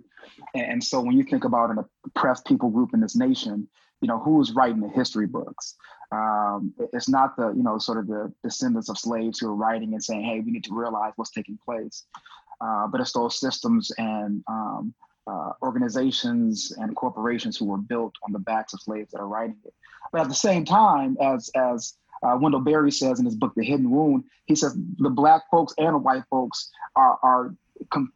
And, 0.55 0.83
so 0.83 1.01
when 1.01 1.17
you 1.17 1.23
think 1.23 1.43
about 1.43 1.71
an 1.71 1.83
oppressed 2.05 2.45
people 2.45 2.69
group 2.69 2.93
in 2.93 3.01
this 3.01 3.15
nation, 3.15 3.67
you 4.01 4.07
know, 4.07 4.19
who 4.19 4.39
is 4.41 4.53
writing 4.53 4.79
the 4.79 4.89
history 4.89 5.27
books? 5.27 5.75
Um, 6.11 6.73
it's 6.93 7.09
not 7.09 7.35
the, 7.35 7.49
you 7.49 7.63
know, 7.63 7.77
sort 7.77 7.97
of 7.97 8.07
the 8.07 8.31
descendants 8.43 8.89
of 8.89 8.97
slaves 8.97 9.39
who 9.39 9.49
are 9.49 9.55
writing 9.55 9.93
and 9.93 10.03
saying, 10.03 10.23
hey, 10.23 10.39
we 10.39 10.51
need 10.51 10.63
to 10.65 10.73
realize 10.73 11.13
what's 11.15 11.31
taking 11.31 11.57
place. 11.63 12.05
Uh, 12.61 12.87
but 12.87 13.01
it's 13.01 13.11
those 13.11 13.39
systems 13.39 13.91
and 13.97 14.43
um, 14.47 14.93
uh, 15.27 15.51
organizations 15.61 16.73
and 16.77 16.95
corporations 16.95 17.57
who 17.57 17.65
were 17.65 17.77
built 17.77 18.15
on 18.25 18.31
the 18.31 18.39
backs 18.39 18.73
of 18.73 18.81
slaves 18.81 19.11
that 19.11 19.19
are 19.19 19.27
writing 19.27 19.57
it. 19.65 19.73
But 20.11 20.21
at 20.21 20.29
the 20.29 20.35
same 20.35 20.65
time, 20.65 21.17
as 21.21 21.49
as 21.55 21.95
uh, 22.23 22.37
Wendell 22.39 22.61
Berry 22.61 22.91
says 22.91 23.19
in 23.19 23.25
his 23.25 23.35
book, 23.35 23.53
The 23.55 23.63
Hidden 23.63 23.89
Wound, 23.89 24.23
he 24.45 24.55
says 24.55 24.75
the 24.97 25.09
black 25.09 25.43
folks 25.51 25.73
and 25.77 25.93
the 25.93 25.99
white 25.99 26.23
folks 26.29 26.71
are, 26.95 27.19
are 27.21 27.55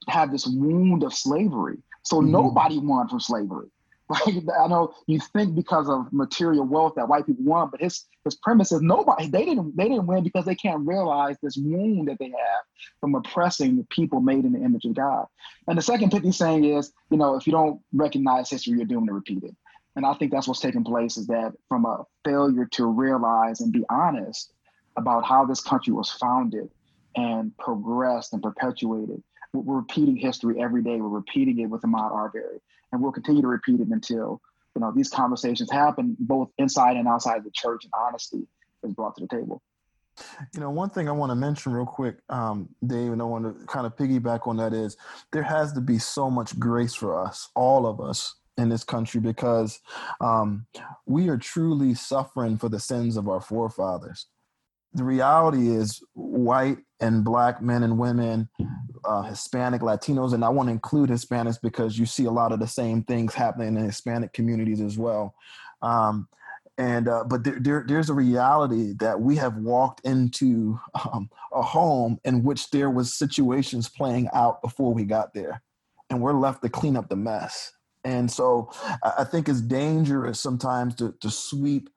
have 0.08 0.32
this 0.32 0.48
wound 0.48 1.04
of 1.04 1.14
slavery. 1.14 1.78
So 2.04 2.18
mm-hmm. 2.18 2.32
nobody 2.32 2.80
won 2.80 3.08
from 3.08 3.20
slavery. 3.20 3.68
Like 4.12 4.28
I 4.60 4.68
know 4.68 4.94
you 5.08 5.20
think 5.34 5.56
because 5.56 5.90
of 5.90 6.12
material 6.12 6.66
wealth 6.66 6.94
that 6.98 7.08
white 7.08 7.26
people 7.26 7.46
won, 7.46 7.70
but 7.72 7.82
his 7.82 8.06
his 8.26 8.36
premise 8.36 8.72
is 8.72 8.82
nobody 8.82 9.28
they 9.28 9.46
didn't 9.46 9.76
they 9.78 9.88
didn't 9.88 10.08
win 10.08 10.24
because 10.24 10.46
they 10.46 10.56
can't 10.56 10.86
realize 10.86 11.38
this 11.42 11.58
wound 11.58 12.08
that 12.08 12.20
they 12.20 12.30
have 12.30 12.64
from 13.00 13.16
oppressing 13.16 13.78
the 13.78 13.86
people 13.86 14.20
made 14.20 14.46
in 14.46 14.54
the 14.54 14.60
image 14.60 14.86
of 14.86 14.94
God. 14.94 15.26
And 15.68 15.78
the 15.78 15.82
second 15.82 16.12
pithy 16.12 16.32
saying 16.32 16.66
is, 16.66 16.92
you 17.10 17.18
know, 17.18 17.36
if 17.36 17.48
you 17.48 17.54
don't 17.54 17.80
recognize 17.94 18.50
history, 18.50 18.78
you're 18.78 18.86
doomed 18.86 19.08
to 19.08 19.14
repeat 19.14 19.44
it. 19.44 19.56
And 19.96 20.06
I 20.06 20.14
think 20.14 20.32
that's 20.32 20.48
what's 20.48 20.62
taking 20.62 20.84
place 20.84 21.18
is 21.18 21.28
that 21.28 21.54
from 21.68 21.86
a 21.86 22.06
failure 22.24 22.68
to 22.74 22.86
realize 22.86 23.62
and 23.62 23.74
be 23.74 23.84
honest 23.90 24.54
about 24.98 25.26
how 25.26 25.46
this 25.46 25.62
country 25.62 25.94
was 25.94 26.12
founded 26.12 26.70
and 27.16 27.58
progressed 27.58 28.34
and 28.34 28.42
perpetuated. 28.42 29.22
We're 29.54 29.78
repeating 29.78 30.16
history 30.16 30.62
every 30.62 30.82
day. 30.82 31.02
We're 31.02 31.10
repeating 31.10 31.60
it 31.60 31.66
with 31.66 31.82
Ahmaud 31.82 32.12
Arbery, 32.12 32.62
and 32.92 33.02
we'll 33.02 33.12
continue 33.12 33.42
to 33.42 33.48
repeat 33.48 33.80
it 33.80 33.88
until 33.88 34.42
you 34.76 34.82
know 34.82 34.92
these 34.96 35.10
conversations 35.10 35.72
happen 35.72 36.16
both 36.20 36.50
inside 36.58 36.98
and 36.98 37.08
outside 37.08 37.44
the 37.44 37.52
church, 37.54 37.84
and 37.84 37.94
honesty 38.08 38.48
is 38.84 38.94
brought 38.94 39.16
to 39.16 39.22
the 39.22 39.28
table. 39.28 39.62
You 40.54 40.60
know, 40.60 40.70
one 40.70 40.90
thing 40.90 41.08
I 41.08 41.14
want 41.14 41.32
to 41.32 41.36
mention 41.36 41.72
real 41.72 41.86
quick, 41.86 42.18
um, 42.30 42.70
Dave, 42.86 43.12
and 43.12 43.22
I 43.22 43.26
want 43.26 43.46
to 43.46 43.66
kind 43.66 43.86
of 43.86 43.96
piggyback 43.96 44.48
on 44.48 44.58
that 44.58 44.74
is 44.74 44.98
there 45.32 45.44
has 45.44 45.74
to 45.74 45.82
be 45.82 45.98
so 45.98 46.30
much 46.30 46.58
grace 46.60 46.94
for 46.94 47.20
us, 47.20 47.50
all 47.56 47.88
of 47.88 48.02
us 48.02 48.36
in 48.58 48.68
this 48.68 48.84
country, 48.84 49.22
because 49.22 49.80
um, 50.20 50.68
we 51.06 51.30
are 51.30 51.38
truly 51.38 51.94
suffering 51.94 52.58
for 52.58 52.70
the 52.70 52.80
sins 52.80 53.16
of 53.16 53.30
our 53.30 53.42
forefathers 53.42 54.28
the 54.94 55.04
reality 55.04 55.70
is 55.70 56.04
white 56.14 56.80
and 57.00 57.24
black 57.24 57.62
men 57.62 57.84
and 57.84 57.98
women, 57.98 58.50
uh, 59.12 59.24
Hispanic, 59.24 59.82
Latinos, 59.82 60.34
and 60.34 60.46
I 60.46 60.50
want 60.50 60.68
to 60.68 60.74
include 60.74 61.10
Hispanics 61.10 61.60
because 61.62 62.00
you 62.00 62.06
see 62.06 62.26
a 62.26 62.32
lot 62.32 62.52
of 62.52 62.60
the 62.60 62.68
same 62.68 63.04
things 63.04 63.34
happening 63.34 63.76
in 63.76 63.84
Hispanic 63.84 64.32
communities 64.32 64.80
as 64.80 64.98
well. 64.98 65.36
Um, 65.82 66.28
and 66.78 67.10
uh, 67.10 67.26
but 67.26 67.44
there, 67.44 67.58
there, 67.60 67.86
there's 67.86 68.10
a 68.10 68.14
reality 68.14 68.94
that 69.00 69.20
we 69.20 69.36
have 69.36 69.58
walked 69.58 70.06
into 70.06 70.80
um, 71.06 71.30
a 71.54 71.62
home 71.62 72.20
in 72.24 72.44
which 72.44 72.70
there 72.70 72.90
was 72.90 73.14
situations 73.14 73.90
playing 73.90 74.30
out 74.34 74.62
before 74.62 74.94
we 74.94 75.04
got 75.04 75.34
there, 75.34 75.62
and 76.10 76.22
we're 76.22 76.34
left 76.34 76.64
to 76.64 76.70
clean 76.70 76.96
up 76.96 77.10
the 77.10 77.16
mess. 77.18 77.74
And 78.04 78.32
so 78.32 78.72
I 79.04 79.24
think 79.26 79.48
it's 79.48 79.62
dangerous 79.62 80.40
sometimes 80.40 80.96
to, 80.96 81.14
to 81.22 81.30
sweep 81.30 81.88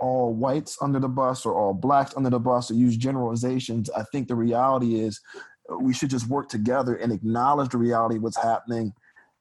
all 0.00 0.34
whites 0.34 0.76
under 0.80 0.98
the 0.98 1.08
bus 1.08 1.46
or 1.46 1.54
all 1.54 1.72
blacks 1.72 2.14
under 2.16 2.30
the 2.30 2.40
bus 2.40 2.70
or 2.70 2.74
use 2.74 2.96
generalizations. 2.96 3.88
I 3.90 4.02
think 4.10 4.26
the 4.26 4.34
reality 4.34 4.98
is 4.98 5.20
we 5.68 5.92
should 5.94 6.10
just 6.10 6.28
work 6.28 6.48
together 6.48 6.94
and 6.96 7.12
acknowledge 7.12 7.70
the 7.70 7.78
reality 7.78 8.16
of 8.16 8.22
what's 8.22 8.42
happening, 8.42 8.92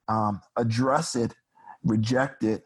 um, 0.07 0.41
address 0.57 1.15
it, 1.15 1.33
reject 1.83 2.43
it, 2.43 2.63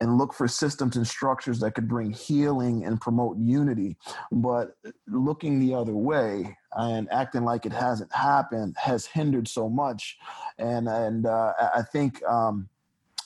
and 0.00 0.18
look 0.18 0.34
for 0.34 0.48
systems 0.48 0.96
and 0.96 1.06
structures 1.06 1.60
that 1.60 1.76
could 1.76 1.88
bring 1.88 2.10
healing 2.10 2.84
and 2.84 3.00
promote 3.00 3.38
unity. 3.38 3.96
But 4.32 4.74
looking 5.06 5.60
the 5.60 5.74
other 5.74 5.94
way 5.94 6.58
and 6.72 7.08
acting 7.12 7.44
like 7.44 7.66
it 7.66 7.72
hasn't 7.72 8.12
happened 8.12 8.76
has 8.78 9.06
hindered 9.06 9.46
so 9.46 9.68
much. 9.68 10.18
And 10.58 10.88
and 10.88 11.24
uh, 11.24 11.52
I 11.72 11.82
think 11.82 12.20
um, 12.24 12.68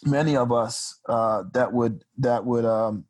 many 0.05 0.37
of 0.37 0.53
us 0.53 1.01
uh, 1.09 1.45
that 1.55 1.73
would 1.73 2.05
that 2.19 2.45
would 2.45 2.67
um, 2.67 3.07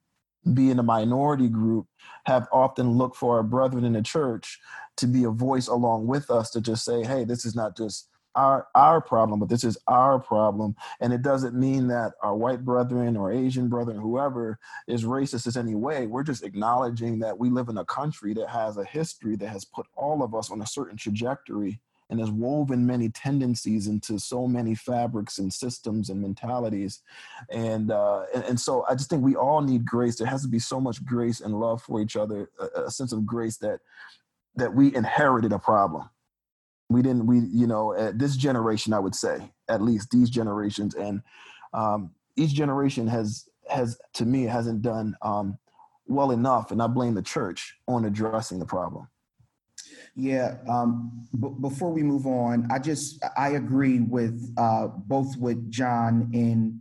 be 0.54 0.70
in 0.70 0.78
a 0.78 0.84
minority 0.84 1.48
group 1.48 1.86
have 2.26 2.46
often 2.52 2.90
looked 2.90 3.16
for 3.16 3.36
our 3.36 3.42
brethren 3.42 3.84
in 3.84 3.94
the 3.94 4.02
church 4.02 4.60
to 4.96 5.06
be 5.06 5.24
a 5.24 5.30
voice 5.30 5.68
along 5.68 6.06
with 6.06 6.30
us 6.30 6.50
to 6.50 6.60
just 6.60 6.84
say, 6.84 7.04
"Hey, 7.04 7.24
this 7.24 7.44
is 7.44 7.54
not 7.54 7.76
just." 7.76 8.08
Our, 8.34 8.68
our 8.74 9.00
problem, 9.00 9.40
but 9.40 9.48
this 9.48 9.64
is 9.64 9.78
our 9.86 10.18
problem. 10.18 10.76
And 11.00 11.10
it 11.10 11.22
doesn't 11.22 11.54
mean 11.54 11.86
that 11.86 12.12
our 12.22 12.36
white 12.36 12.66
brethren 12.66 13.16
or 13.16 13.32
Asian 13.32 13.70
brethren, 13.70 13.98
whoever 13.98 14.58
is 14.86 15.04
racist 15.04 15.56
in 15.56 15.66
any 15.66 15.74
way. 15.74 16.06
We're 16.06 16.22
just 16.22 16.44
acknowledging 16.44 17.18
that 17.20 17.38
we 17.38 17.48
live 17.48 17.70
in 17.70 17.78
a 17.78 17.84
country 17.86 18.34
that 18.34 18.50
has 18.50 18.76
a 18.76 18.84
history 18.84 19.36
that 19.36 19.48
has 19.48 19.64
put 19.64 19.86
all 19.96 20.22
of 20.22 20.34
us 20.34 20.50
on 20.50 20.60
a 20.60 20.66
certain 20.66 20.98
trajectory 20.98 21.80
and 22.10 22.20
has 22.20 22.30
woven 22.30 22.86
many 22.86 23.08
tendencies 23.08 23.86
into 23.86 24.18
so 24.18 24.46
many 24.46 24.74
fabrics 24.74 25.38
and 25.38 25.52
systems 25.52 26.10
and 26.10 26.20
mentalities 26.20 27.02
and, 27.50 27.90
uh, 27.90 28.24
and 28.34 28.44
and, 28.44 28.60
so 28.60 28.84
i 28.88 28.94
just 28.94 29.10
think 29.10 29.22
we 29.22 29.36
all 29.36 29.60
need 29.60 29.84
grace 29.84 30.16
there 30.16 30.26
has 30.26 30.42
to 30.42 30.48
be 30.48 30.58
so 30.58 30.80
much 30.80 31.04
grace 31.04 31.40
and 31.40 31.58
love 31.58 31.82
for 31.82 32.00
each 32.00 32.16
other 32.16 32.50
a, 32.60 32.82
a 32.82 32.90
sense 32.90 33.12
of 33.12 33.26
grace 33.26 33.56
that 33.56 33.80
that 34.56 34.74
we 34.74 34.94
inherited 34.94 35.52
a 35.52 35.58
problem. 35.58 36.08
We 36.88 37.02
didn't 37.02 37.26
we 37.26 37.40
you 37.40 37.66
know 37.66 37.94
at 37.94 38.18
this 38.18 38.36
generation 38.36 38.92
i 38.92 38.98
would 38.98 39.14
say 39.14 39.50
at 39.68 39.82
least 39.82 40.10
these 40.10 40.30
generations. 40.30 40.94
And 40.94 41.22
um, 41.72 42.10
each 42.36 42.54
generation 42.54 43.06
has 43.08 43.48
has 43.68 43.98
to 44.14 44.24
me 44.24 44.44
hasn't 44.44 44.82
done 44.82 45.16
um, 45.22 45.58
well 46.06 46.30
enough. 46.30 46.70
And 46.70 46.82
i 46.82 46.86
blame 46.86 47.14
the 47.14 47.22
church 47.22 47.76
on 47.88 48.04
addressing 48.04 48.58
the 48.58 48.66
problem. 48.66 49.08
Yeah. 50.14 50.56
Um, 50.68 51.26
b- 51.38 51.54
before 51.60 51.92
we 51.92 52.02
move 52.02 52.26
on, 52.26 52.68
I 52.70 52.78
just 52.78 53.22
I 53.36 53.50
agree 53.50 54.00
with 54.00 54.52
uh, 54.56 54.88
both 54.88 55.36
with 55.36 55.70
John 55.70 56.30
and 56.32 56.80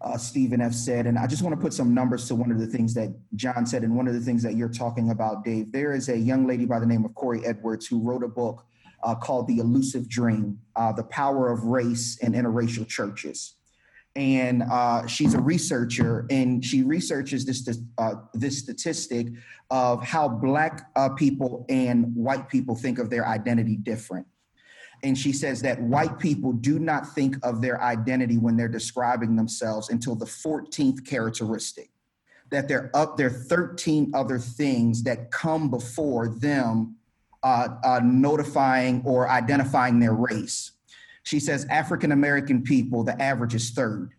uh, 0.00 0.16
Stephen 0.16 0.60
have 0.60 0.74
said, 0.74 1.06
and 1.06 1.18
I 1.18 1.26
just 1.26 1.42
want 1.42 1.54
to 1.54 1.60
put 1.60 1.72
some 1.72 1.94
numbers 1.94 2.26
to 2.28 2.34
one 2.34 2.50
of 2.50 2.58
the 2.58 2.66
things 2.66 2.94
that 2.94 3.14
John 3.34 3.66
said, 3.66 3.82
and 3.82 3.96
one 3.96 4.08
of 4.08 4.14
the 4.14 4.20
things 4.20 4.42
that 4.42 4.54
you're 4.54 4.68
talking 4.68 5.10
about, 5.10 5.44
Dave. 5.44 5.72
There 5.72 5.94
is 5.94 6.08
a 6.08 6.16
young 6.16 6.46
lady 6.46 6.64
by 6.64 6.78
the 6.78 6.86
name 6.86 7.04
of 7.04 7.12
Korie 7.12 7.46
Edwards 7.46 7.86
who 7.86 8.00
wrote 8.00 8.22
a 8.22 8.28
book 8.28 8.64
uh, 9.02 9.14
called 9.14 9.48
"The 9.48 9.58
Elusive 9.58 10.08
Dream: 10.08 10.58
uh, 10.76 10.92
The 10.92 11.04
Power 11.04 11.50
of 11.50 11.64
Race 11.64 12.18
in 12.18 12.32
Interracial 12.32 12.86
Churches." 12.86 13.54
and 14.16 14.62
uh, 14.70 15.06
she's 15.06 15.34
a 15.34 15.40
researcher 15.40 16.26
and 16.30 16.64
she 16.64 16.82
researches 16.82 17.44
this 17.44 17.78
uh, 17.98 18.14
this 18.32 18.58
statistic 18.58 19.26
of 19.70 20.02
how 20.04 20.28
black 20.28 20.88
uh, 20.94 21.08
people 21.10 21.66
and 21.68 22.14
white 22.14 22.48
people 22.48 22.76
think 22.76 22.98
of 22.98 23.10
their 23.10 23.26
identity 23.26 23.76
different 23.76 24.26
and 25.04 25.16
she 25.16 25.32
says 25.32 25.62
that 25.62 25.80
white 25.80 26.18
people 26.18 26.52
do 26.52 26.78
not 26.78 27.14
think 27.14 27.36
of 27.42 27.60
their 27.60 27.80
identity 27.82 28.38
when 28.38 28.56
they're 28.56 28.68
describing 28.68 29.36
themselves 29.36 29.90
until 29.90 30.14
the 30.14 30.24
14th 30.24 31.06
characteristic 31.06 31.90
that 32.50 32.66
they're 32.66 32.90
up 32.94 33.16
there 33.16 33.30
13 33.30 34.12
other 34.14 34.38
things 34.38 35.02
that 35.02 35.30
come 35.30 35.70
before 35.70 36.28
them 36.28 36.96
uh, 37.42 37.68
uh, 37.84 38.00
notifying 38.02 39.02
or 39.04 39.28
identifying 39.28 40.00
their 40.00 40.14
race 40.14 40.72
she 41.24 41.40
says 41.40 41.66
African 41.70 42.12
American 42.12 42.62
people, 42.62 43.02
the 43.02 43.20
average 43.20 43.54
is 43.54 43.70
third. 43.70 44.12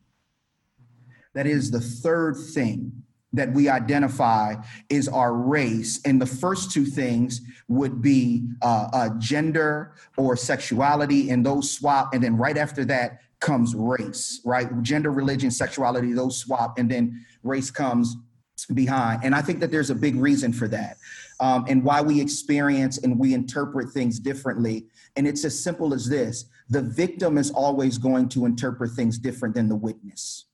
That 1.34 1.48
is 1.48 1.71
the 1.71 1.80
third 1.80 2.36
thing 2.36 3.04
that 3.36 3.54
we 3.54 3.69
identify 3.69 4.56
is 4.89 5.08
our 5.08 5.34
race. 5.34 6.02
And 6.06 6.21
the 6.21 6.26
first 6.26 6.71
two 6.71 6.86
things 6.86 7.41
would 7.67 8.02
be 8.02 8.48
uh, 8.62 8.89
uh, 8.93 9.10
gender 9.19 9.95
or 10.17 10.36
sexuality, 10.36 11.30
and 11.30 11.45
those 11.45 11.71
swap. 11.71 12.13
And 12.13 12.24
then 12.24 12.38
right 12.38 12.58
after 12.58 12.86
that 12.86 13.21
comes 13.39 13.76
race, 13.76 14.41
right? 14.45 14.67
Gender, 14.82 15.12
religion, 15.12 15.52
sexuality, 15.52 16.13
those 16.13 16.38
swap. 16.38 16.80
And 16.80 16.89
then 16.89 17.26
race 17.43 17.69
comes 17.69 18.15
behind. 18.74 19.24
And 19.24 19.36
I 19.36 19.41
think 19.41 19.60
that 19.60 19.71
there's 19.71 19.89
a 19.89 19.95
big 19.95 20.15
reason 20.15 20.54
for 20.54 20.67
that. 20.69 20.98
Um, 21.39 21.65
and 21.67 21.84
why 21.84 22.02
we 22.02 22.21
experience 22.21 22.98
and 23.00 23.19
we 23.19 23.34
interpret 23.34 23.89
things 23.89 24.19
differently. 24.19 24.86
And 25.15 25.28
it's 25.28 25.43
as 25.45 25.62
simple 25.62 25.93
as 25.93 26.08
this 26.08 26.45
the 26.69 26.82
victim 26.82 27.38
is 27.38 27.52
always 27.52 28.00
going 28.00 28.28
to 28.30 28.45
interpret 28.45 28.91
things 28.91 29.19
different 29.19 29.54
than 29.54 29.69
the 29.69 29.76
witness. 29.76 30.45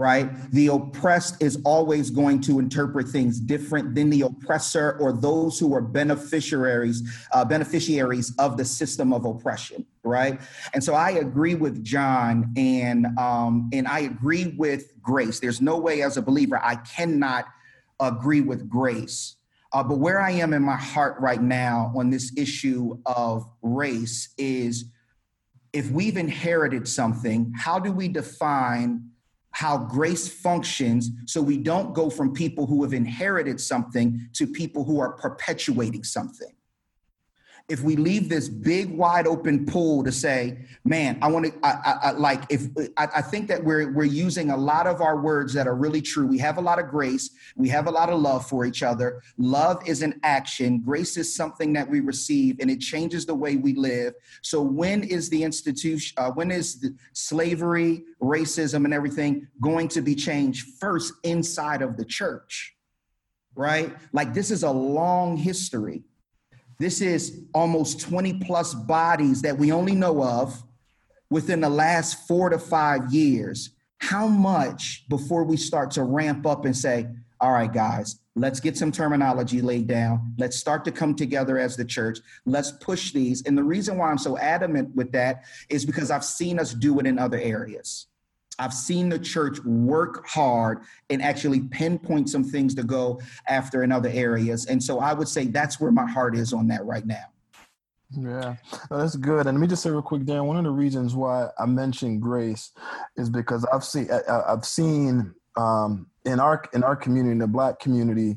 Right? 0.00 0.30
The 0.52 0.68
oppressed 0.68 1.42
is 1.42 1.60
always 1.64 2.08
going 2.08 2.40
to 2.42 2.58
interpret 2.58 3.08
things 3.08 3.38
different 3.38 3.94
than 3.94 4.08
the 4.08 4.22
oppressor 4.22 4.96
or 4.98 5.12
those 5.12 5.58
who 5.58 5.74
are 5.74 5.82
beneficiaries, 5.82 7.02
uh, 7.34 7.44
beneficiaries 7.44 8.34
of 8.38 8.56
the 8.56 8.64
system 8.64 9.12
of 9.12 9.26
oppression. 9.26 9.84
Right? 10.02 10.40
And 10.72 10.82
so 10.82 10.94
I 10.94 11.10
agree 11.10 11.54
with 11.54 11.84
John, 11.84 12.52
and 12.56 13.06
um, 13.18 13.68
and 13.74 13.86
I 13.86 14.00
agree 14.00 14.54
with 14.56 15.00
Grace. 15.02 15.38
There's 15.40 15.60
no 15.60 15.76
way, 15.76 16.02
as 16.02 16.16
a 16.16 16.22
believer, 16.22 16.58
I 16.62 16.76
cannot 16.76 17.44
agree 18.00 18.40
with 18.40 18.70
Grace 18.70 19.36
uh, 19.72 19.84
but 19.84 19.98
where 19.98 20.20
I 20.20 20.32
am 20.32 20.52
in 20.52 20.62
my 20.62 20.76
heart 20.76 21.20
right 21.20 21.40
now 21.40 21.92
on 21.94 22.10
this 22.10 22.32
issue 22.36 22.98
of 23.06 23.48
race 23.62 24.34
is 24.36 24.86
if 25.72 25.90
we've 25.90 26.16
inherited 26.16 26.88
something, 26.88 27.52
how 27.56 27.78
do 27.78 27.92
we 27.92 28.08
define 28.08 29.09
how 29.52 29.76
grace 29.76 30.28
functions 30.28 31.10
so 31.26 31.42
we 31.42 31.56
don't 31.56 31.94
go 31.94 32.08
from 32.08 32.32
people 32.32 32.66
who 32.66 32.82
have 32.82 32.92
inherited 32.92 33.60
something 33.60 34.28
to 34.34 34.46
people 34.46 34.84
who 34.84 35.00
are 35.00 35.12
perpetuating 35.12 36.04
something? 36.04 36.52
If 37.70 37.82
we 37.82 37.96
leave 37.96 38.28
this 38.28 38.48
big 38.48 38.90
wide 38.90 39.26
open 39.26 39.64
pool 39.66 40.02
to 40.02 40.12
say 40.12 40.58
man 40.84 41.18
i 41.22 41.28
want 41.28 41.46
to 41.46 41.52
I, 41.62 41.70
I, 41.70 41.92
I, 42.02 42.10
like 42.12 42.44
if 42.50 42.66
I, 42.96 43.08
I 43.16 43.22
think 43.22 43.48
that 43.48 43.62
we're 43.62 43.92
we're 43.92 44.04
using 44.04 44.50
a 44.50 44.56
lot 44.56 44.86
of 44.86 45.00
our 45.00 45.20
words 45.20 45.52
that 45.54 45.66
are 45.66 45.74
really 45.74 46.02
true. 46.02 46.26
We 46.26 46.38
have 46.38 46.58
a 46.58 46.60
lot 46.60 46.78
of 46.78 46.88
grace. 46.88 47.30
We 47.56 47.68
have 47.68 47.86
a 47.86 47.90
lot 47.90 48.10
of 48.10 48.20
love 48.20 48.46
for 48.46 48.64
each 48.64 48.82
other. 48.82 49.22
Love 49.38 49.86
is 49.86 50.02
an 50.02 50.18
action. 50.22 50.80
Grace 50.80 51.16
is 51.16 51.34
something 51.34 51.72
that 51.74 51.88
we 51.88 52.00
receive 52.00 52.56
and 52.60 52.70
it 52.70 52.80
changes 52.80 53.26
the 53.26 53.34
way 53.34 53.56
we 53.56 53.74
live. 53.74 54.14
So 54.42 54.60
when 54.62 55.02
is 55.02 55.28
the 55.30 55.42
institution 55.42 56.14
uh, 56.18 56.30
when 56.30 56.50
is 56.50 56.80
the 56.80 56.94
slavery 57.12 58.04
racism 58.22 58.84
and 58.84 58.94
everything 58.94 59.48
going 59.60 59.88
to 59.88 60.00
be 60.00 60.14
changed 60.14 60.66
first 60.80 61.12
inside 61.22 61.82
of 61.82 61.96
the 61.96 62.04
church? 62.04 62.74
Right? 63.54 63.94
Like 64.12 64.32
this 64.32 64.50
is 64.50 64.62
a 64.62 64.70
long 64.70 65.36
history 65.36 66.04
this 66.80 67.02
is 67.02 67.42
almost 67.52 68.00
20 68.00 68.40
plus 68.40 68.72
bodies 68.72 69.42
that 69.42 69.58
we 69.58 69.70
only 69.70 69.94
know 69.94 70.24
of 70.24 70.64
within 71.28 71.60
the 71.60 71.68
last 71.68 72.26
four 72.26 72.48
to 72.48 72.58
five 72.58 73.12
years. 73.12 73.70
How 73.98 74.26
much 74.26 75.04
before 75.10 75.44
we 75.44 75.58
start 75.58 75.90
to 75.92 76.02
ramp 76.02 76.46
up 76.46 76.64
and 76.64 76.74
say, 76.74 77.06
all 77.38 77.52
right, 77.52 77.70
guys, 77.70 78.20
let's 78.34 78.60
get 78.60 78.78
some 78.78 78.90
terminology 78.90 79.60
laid 79.60 79.88
down. 79.88 80.34
Let's 80.38 80.56
start 80.56 80.86
to 80.86 80.90
come 80.90 81.14
together 81.14 81.58
as 81.58 81.76
the 81.76 81.84
church. 81.84 82.18
Let's 82.46 82.72
push 82.72 83.12
these. 83.12 83.42
And 83.42 83.58
the 83.58 83.62
reason 83.62 83.98
why 83.98 84.10
I'm 84.10 84.16
so 84.16 84.38
adamant 84.38 84.96
with 84.96 85.12
that 85.12 85.44
is 85.68 85.84
because 85.84 86.10
I've 86.10 86.24
seen 86.24 86.58
us 86.58 86.72
do 86.72 86.98
it 86.98 87.06
in 87.06 87.18
other 87.18 87.38
areas. 87.38 88.06
I've 88.60 88.74
seen 88.74 89.08
the 89.08 89.18
church 89.18 89.58
work 89.64 90.26
hard 90.26 90.82
and 91.08 91.22
actually 91.22 91.60
pinpoint 91.60 92.28
some 92.28 92.44
things 92.44 92.74
to 92.74 92.82
go 92.82 93.20
after 93.48 93.82
in 93.82 93.90
other 93.90 94.10
areas. 94.10 94.66
And 94.66 94.82
so 94.82 95.00
I 95.00 95.14
would 95.14 95.28
say 95.28 95.46
that's 95.46 95.80
where 95.80 95.90
my 95.90 96.06
heart 96.06 96.36
is 96.36 96.52
on 96.52 96.68
that 96.68 96.84
right 96.84 97.06
now. 97.06 97.24
Yeah, 98.10 98.56
that's 98.90 99.16
good. 99.16 99.46
And 99.46 99.56
let 99.56 99.60
me 99.60 99.66
just 99.66 99.82
say 99.82 99.90
real 99.90 100.02
quick, 100.02 100.24
Dan. 100.24 100.44
One 100.46 100.56
of 100.56 100.64
the 100.64 100.70
reasons 100.70 101.14
why 101.14 101.48
I 101.58 101.66
mentioned 101.66 102.20
grace 102.20 102.72
is 103.16 103.30
because 103.30 103.64
I've 103.72 103.84
seen 103.84 104.08
I, 104.10 104.50
have 104.50 104.64
seen 104.64 105.32
um, 105.56 106.08
in 106.24 106.40
our 106.40 106.62
in 106.74 106.82
our 106.82 106.96
community, 106.96 107.32
in 107.32 107.38
the 107.38 107.46
Black 107.46 107.78
community, 107.78 108.36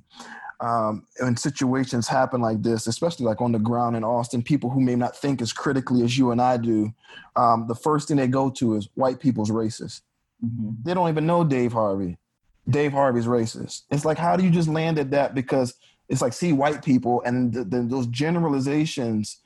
um, 0.60 1.06
when 1.20 1.36
situations 1.36 2.08
happen 2.08 2.40
like 2.40 2.62
this, 2.62 2.86
especially 2.88 3.26
like 3.26 3.42
on 3.42 3.52
the 3.52 3.60
ground 3.60 3.96
in 3.96 4.04
Austin, 4.04 4.44
people 4.44 4.70
who 4.70 4.80
may 4.80 4.96
not 4.96 5.18
think 5.18 5.42
as 5.42 5.52
critically 5.52 6.04
as 6.04 6.18
you 6.18 6.32
and 6.32 6.42
I 6.42 6.58
do, 6.58 6.94
um, 7.36 7.66
the 7.68 7.76
first 7.76 8.08
thing 8.08 8.18
they 8.18 8.28
go 8.28 8.52
to 8.52 8.76
is 8.76 8.88
white 8.94 9.20
people's 9.20 9.52
racist. 9.52 10.02
Mm-hmm. 10.44 10.72
They 10.84 10.94
don't 10.94 11.10
even 11.10 11.26
know 11.26 11.44
Dave 11.44 11.74
Harvey. 11.74 12.18
Dave 12.70 12.94
Harvey's 12.94 13.26
racist. 13.26 13.84
It's 13.92 14.06
like, 14.06 14.18
how 14.18 14.36
do 14.36 14.44
you 14.44 14.50
just 14.50 14.70
land 14.70 14.98
at 14.98 15.12
that? 15.12 15.36
Because 15.36 15.76
it's 16.10 16.22
like, 16.22 16.34
see 16.34 16.54
white 16.54 16.84
people, 16.84 17.22
and 17.26 17.54
those 17.54 18.08
generalizations, 18.08 19.40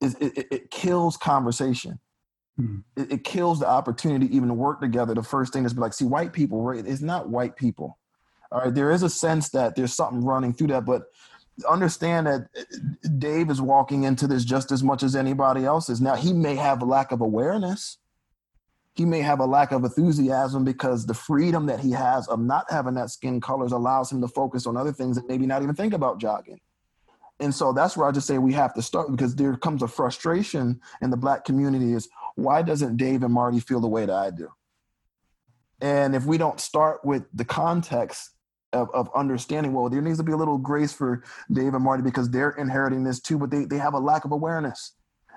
is, 0.00 0.14
it, 0.20 0.46
it, 0.50 0.70
kills 0.70 1.16
conversation. 1.16 1.98
Mm-hmm. 2.60 3.00
It, 3.00 3.12
it, 3.12 3.24
kills 3.24 3.60
the 3.60 3.68
opportunity 3.68 4.34
even 4.34 4.48
to 4.48 4.54
work 4.54 4.80
together. 4.80 5.14
The 5.14 5.22
first 5.22 5.52
thing 5.52 5.64
is 5.64 5.74
be 5.74 5.80
like, 5.80 5.94
see, 5.94 6.04
white 6.04 6.32
people, 6.32 6.62
right? 6.62 6.84
It's 6.86 7.00
not 7.00 7.28
white 7.28 7.56
people. 7.56 7.98
All 8.50 8.62
right, 8.62 8.74
there 8.74 8.90
is 8.90 9.02
a 9.02 9.08
sense 9.08 9.50
that 9.50 9.76
there's 9.76 9.94
something 9.94 10.24
running 10.24 10.52
through 10.52 10.68
that, 10.68 10.84
but 10.84 11.04
understand 11.68 12.26
that 12.26 12.48
Dave 13.18 13.50
is 13.50 13.60
walking 13.60 14.04
into 14.04 14.26
this 14.26 14.44
just 14.44 14.72
as 14.72 14.82
much 14.82 15.02
as 15.02 15.16
anybody 15.16 15.64
else 15.64 15.88
is. 15.88 16.00
Now, 16.00 16.16
he 16.16 16.32
may 16.32 16.56
have 16.56 16.82
a 16.82 16.84
lack 16.84 17.12
of 17.12 17.20
awareness 17.20 17.98
he 18.94 19.04
may 19.04 19.20
have 19.20 19.40
a 19.40 19.46
lack 19.46 19.72
of 19.72 19.84
enthusiasm 19.84 20.64
because 20.64 21.06
the 21.06 21.14
freedom 21.14 21.66
that 21.66 21.80
he 21.80 21.92
has 21.92 22.28
of 22.28 22.40
not 22.40 22.70
having 22.70 22.94
that 22.94 23.10
skin 23.10 23.40
colors 23.40 23.72
allows 23.72 24.12
him 24.12 24.20
to 24.20 24.28
focus 24.28 24.66
on 24.66 24.76
other 24.76 24.92
things 24.92 25.16
and 25.16 25.26
maybe 25.26 25.46
not 25.46 25.62
even 25.62 25.74
think 25.74 25.94
about 25.94 26.20
jogging. 26.20 26.60
And 27.40 27.54
so 27.54 27.72
that's 27.72 27.96
where 27.96 28.06
I 28.06 28.12
just 28.12 28.26
say 28.26 28.38
we 28.38 28.52
have 28.52 28.74
to 28.74 28.82
start 28.82 29.10
because 29.10 29.34
there 29.34 29.56
comes 29.56 29.82
a 29.82 29.88
frustration 29.88 30.80
in 31.00 31.10
the 31.10 31.16
black 31.16 31.44
community 31.44 31.92
is 31.92 32.08
why 32.36 32.62
doesn't 32.62 32.98
Dave 32.98 33.22
and 33.22 33.32
Marty 33.32 33.60
feel 33.60 33.80
the 33.80 33.88
way 33.88 34.06
that 34.06 34.14
I 34.14 34.30
do? 34.30 34.48
And 35.80 36.14
if 36.14 36.24
we 36.24 36.38
don't 36.38 36.60
start 36.60 37.04
with 37.04 37.24
the 37.34 37.44
context 37.44 38.30
of, 38.72 38.88
of 38.94 39.10
understanding, 39.14 39.72
well, 39.72 39.88
there 39.88 40.00
needs 40.00 40.18
to 40.18 40.24
be 40.24 40.32
a 40.32 40.36
little 40.36 40.58
grace 40.58 40.92
for 40.92 41.24
Dave 41.50 41.74
and 41.74 41.82
Marty 41.82 42.02
because 42.02 42.30
they're 42.30 42.50
inheriting 42.50 43.02
this 43.02 43.20
too, 43.20 43.38
but 43.38 43.50
they, 43.50 43.64
they 43.64 43.78
have 43.78 43.94
a 43.94 43.98
lack 43.98 44.24
of 44.24 44.32
awareness. 44.32 44.92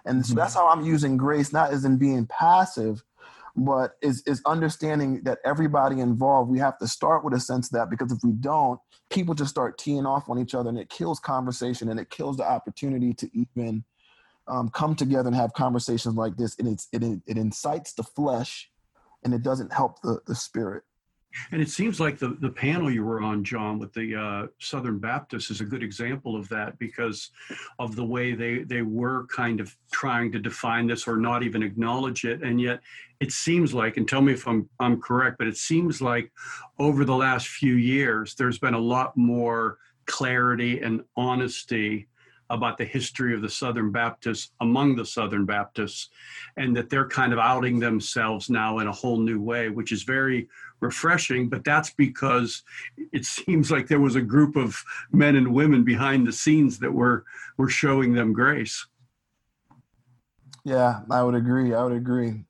And 0.06 0.24
so 0.24 0.32
mm-hmm. 0.32 0.39
that's 0.39 0.54
how 0.54 0.68
I'm 0.68 0.86
using 0.86 1.18
grace, 1.18 1.52
not 1.52 1.72
as 1.72 1.86
in 1.86 1.98
being 1.98 2.28
passive, 2.28 3.04
but 3.56 3.96
is 4.02 4.22
is 4.26 4.41
understanding 4.46 5.22
that 5.24 5.39
everybody 5.46 6.00
involved 6.00 6.50
we 6.50 6.60
have 6.60 6.78
to 6.78 6.88
start 6.88 7.24
with 7.24 7.34
a 7.34 7.39
sense 7.39 7.70
that 7.70 7.89
because 7.89 8.12
if 8.12 8.20
we 8.24 8.32
don't 8.32 8.80
people 9.10 9.34
just 9.34 9.50
start 9.50 9.78
teeing 9.78 10.06
off 10.06 10.30
on 10.30 10.39
each 10.39 10.54
other 10.54 10.70
and 10.70 10.78
it 10.78 10.89
kills 10.89 11.20
conversation 11.20 11.89
and 11.89 12.00
it 12.00 12.10
kills 12.10 12.38
the 12.38 12.44
opportunity 12.44 13.13
to 13.13 13.30
even 13.34 13.84
um, 14.48 14.70
come 14.70 14.96
together 14.96 15.28
and 15.28 15.36
have 15.36 15.54
conversations 15.54 16.15
like 16.15 16.36
this 16.36 16.58
and 16.60 16.68
it's 16.68 16.88
it, 16.91 17.02
it 17.26 17.38
incites 17.38 17.94
the 17.94 18.04
flesh 18.04 18.70
and 19.24 19.34
it 19.34 19.41
doesn't 19.41 19.72
help 19.74 20.02
the 20.02 20.20
the 20.28 20.36
spirit 20.36 20.84
and 21.52 21.62
it 21.62 21.69
seems 21.69 22.00
like 22.00 22.17
the, 22.17 22.38
the 22.39 22.50
panel 22.50 22.91
you 22.91 23.04
were 23.04 23.21
on, 23.21 23.43
John, 23.43 23.80
with 23.80 23.93
the 23.93 24.15
uh, 24.15 24.48
Southern 24.60 25.00
Baptists 25.00 25.52
is 25.52 25.62
a 25.62 25.65
good 25.65 25.84
example 25.84 26.36
of 26.36 26.48
that 26.50 26.78
because 26.80 27.32
of 27.80 27.95
the 27.95 28.06
way 28.06 28.34
they, 28.34 28.60
they 28.60 28.82
were 28.82 29.26
kind 29.28 29.60
of 29.60 29.76
trying 29.91 30.32
to 30.32 30.39
define 30.39 30.88
this 30.88 31.08
or 31.08 31.17
not 31.17 31.43
even 31.43 31.63
acknowledge 31.63 32.26
it. 32.26 32.43
And 32.43 32.60
yet 32.60 32.82
it 33.19 33.32
seems 33.32 33.74
like, 33.74 33.98
and 33.98 34.08
tell 34.08 34.21
me 34.21 34.34
if 34.34 34.48
I'm, 34.48 34.69
I'm 34.80 35.02
correct, 35.02 35.38
but 35.38 35.48
it 35.48 35.58
seems 35.58 36.02
like 36.02 36.32
over 36.80 37.06
the 37.06 37.15
last 37.15 37.48
few 37.48 37.76
years, 37.76 38.36
there's 38.36 38.60
been 38.60 38.74
a 38.74 38.80
lot 38.80 39.15
more 39.15 39.78
clarity 40.06 40.82
and 40.82 41.04
honesty 41.17 42.08
about 42.50 42.78
the 42.78 42.86
history 42.86 43.34
of 43.34 43.42
the 43.42 43.50
Southern 43.50 43.92
Baptists 43.92 44.52
among 44.62 44.96
the 44.96 45.06
Southern 45.06 45.46
Baptists, 45.46 46.10
and 46.58 46.76
that 46.76 46.90
they're 46.90 47.08
kind 47.08 47.34
of 47.34 47.40
outing 47.40 47.80
themselves 47.80 48.50
now 48.50 48.80
in 48.80 48.88
a 48.88 48.92
whole 48.92 49.18
new 49.18 49.42
way, 49.42 49.70
which 49.70 49.92
is 49.92 50.04
very 50.04 50.48
refreshing. 50.80 51.50
But 51.50 51.64
that's 51.64 51.90
because 51.92 52.64
it 53.12 53.26
seems 53.26 53.72
like 53.72 53.88
there 53.88 54.00
was 54.00 54.16
a 54.16 54.22
group 54.22 54.56
of 54.56 54.82
men 55.12 55.36
and 55.36 55.54
women 55.54 55.84
behind 55.84 56.28
the 56.28 56.34
scenes 56.34 56.80
that 56.80 56.92
were 56.92 57.26
were 57.58 57.70
showing 57.70 58.14
them 58.14 58.34
grace. 58.34 58.86
Yeah, 60.64 61.02
I 61.12 61.24
would 61.24 61.36
agree. 61.36 61.74
I 61.74 61.84
would 61.84 61.96
agree. 61.96 62.44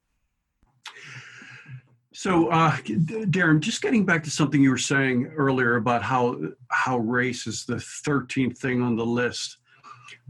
So, 2.14 2.48
uh, 2.48 2.72
Darren, 2.72 3.60
just 3.60 3.82
getting 3.82 4.06
back 4.06 4.24
to 4.24 4.32
something 4.32 4.62
you 4.62 4.70
were 4.70 4.78
saying 4.78 5.34
earlier 5.36 5.76
about 5.76 6.02
how 6.02 6.40
how 6.70 6.98
race 6.98 7.46
is 7.46 7.66
the 7.66 7.80
thirteenth 7.80 8.58
thing 8.58 8.82
on 8.82 8.96
the 8.96 9.06
list. 9.06 9.58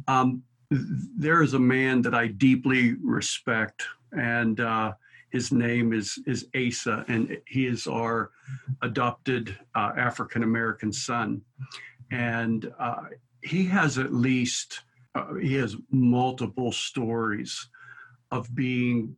Um, 0.08 0.44
there 0.72 1.42
is 1.42 1.54
a 1.54 1.60
man 1.60 2.02
that 2.02 2.14
I 2.14 2.28
deeply 2.28 2.96
respect, 3.04 3.84
and 4.12 4.60
uh, 4.60 4.94
his 5.30 5.52
name 5.52 5.94
is 5.94 6.18
is 6.26 6.48
Asa, 6.56 7.06
and 7.08 7.38
he 7.48 7.66
is 7.66 7.88
our 7.88 8.32
adopted 8.82 9.58
uh, 9.76 9.92
African 9.98 10.44
American 10.44 10.92
son, 10.92 11.42
and 12.12 12.72
uh, 12.80 13.04
he 13.44 13.66
has 13.66 13.98
at 13.98 14.14
least 14.14 14.82
uh, 15.14 15.34
he 15.36 15.54
has 15.56 15.76
multiple 15.92 16.72
stories 16.72 17.70
of 18.32 18.54
being 18.56 19.16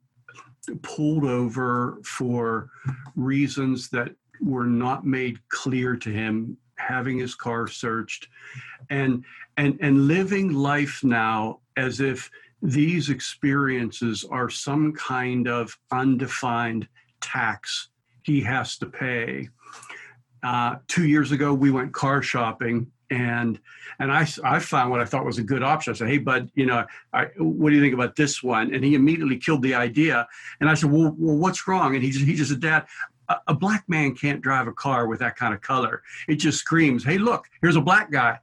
pulled 0.82 1.24
over 1.24 2.00
for 2.04 2.70
reasons 3.16 3.90
that 3.90 4.10
were 4.42 4.66
not 4.66 5.06
made 5.06 5.40
clear 5.50 5.96
to 5.96 6.10
him 6.10 6.58
having 6.78 7.18
his 7.18 7.36
car 7.36 7.68
searched 7.68 8.28
and 8.90 9.24
and 9.58 9.78
and 9.82 10.08
living 10.08 10.54
life 10.54 11.04
now 11.04 11.60
as 11.76 12.00
if 12.00 12.30
these 12.62 13.10
experiences 13.10 14.26
are 14.30 14.50
some 14.50 14.94
kind 14.94 15.48
of 15.48 15.78
undefined 15.92 16.88
tax 17.22 17.90
he 18.24 18.42
has 18.42 18.78
to 18.78 18.86
pay 18.86 19.48
uh, 20.44 20.76
two 20.88 21.08
years 21.08 21.32
ago 21.32 21.54
we 21.54 21.72
went 21.72 21.94
car 21.94 22.22
shopping 22.22 22.90
and 23.10 23.60
and 24.00 24.12
I, 24.12 24.28
I 24.44 24.60
found 24.60 24.92
what 24.92 25.00
I 25.00 25.06
thought 25.06 25.26
was 25.26 25.40
a 25.40 25.44
good 25.44 25.64
option. 25.64 25.92
I 25.92 25.96
said, 25.96 26.10
"Hey, 26.10 26.18
bud, 26.18 26.52
you 26.56 26.66
know, 26.66 26.86
I, 27.14 27.26
what 27.38 27.70
do 27.70 27.76
you 27.76 27.82
think 27.82 27.94
about 27.94 28.16
this 28.16 28.44
one?" 28.44 28.74
And 28.74 28.84
he 28.84 28.96
immediately 28.96 29.38
killed 29.38 29.64
the 29.64 29.74
idea. 29.74 30.28
And 30.60 30.70
I 30.70 30.74
said, 30.74 30.92
"Well, 30.92 31.16
well 31.18 31.38
what's 31.38 31.68
wrong?" 31.68 31.96
And 31.96 32.04
he 32.04 32.12
just, 32.12 32.26
he 32.26 32.36
just 32.36 32.52
said, 32.52 32.60
"Dad, 32.60 32.86
a, 33.48 33.54
black 33.54 33.84
man 33.88 34.16
can't 34.16 34.42
drive 34.42 34.68
a 34.68 34.74
car 34.74 35.08
with 35.08 35.20
that 35.20 35.36
kind 35.36 35.54
of 35.54 35.62
color. 35.62 36.02
It 36.28 36.36
just 36.36 36.60
screams, 36.60 37.04
"Hey, 37.04 37.18
look, 37.18 37.46
here's 37.62 37.76
a 37.76 37.82
black 37.82 38.12
guy." 38.12 38.40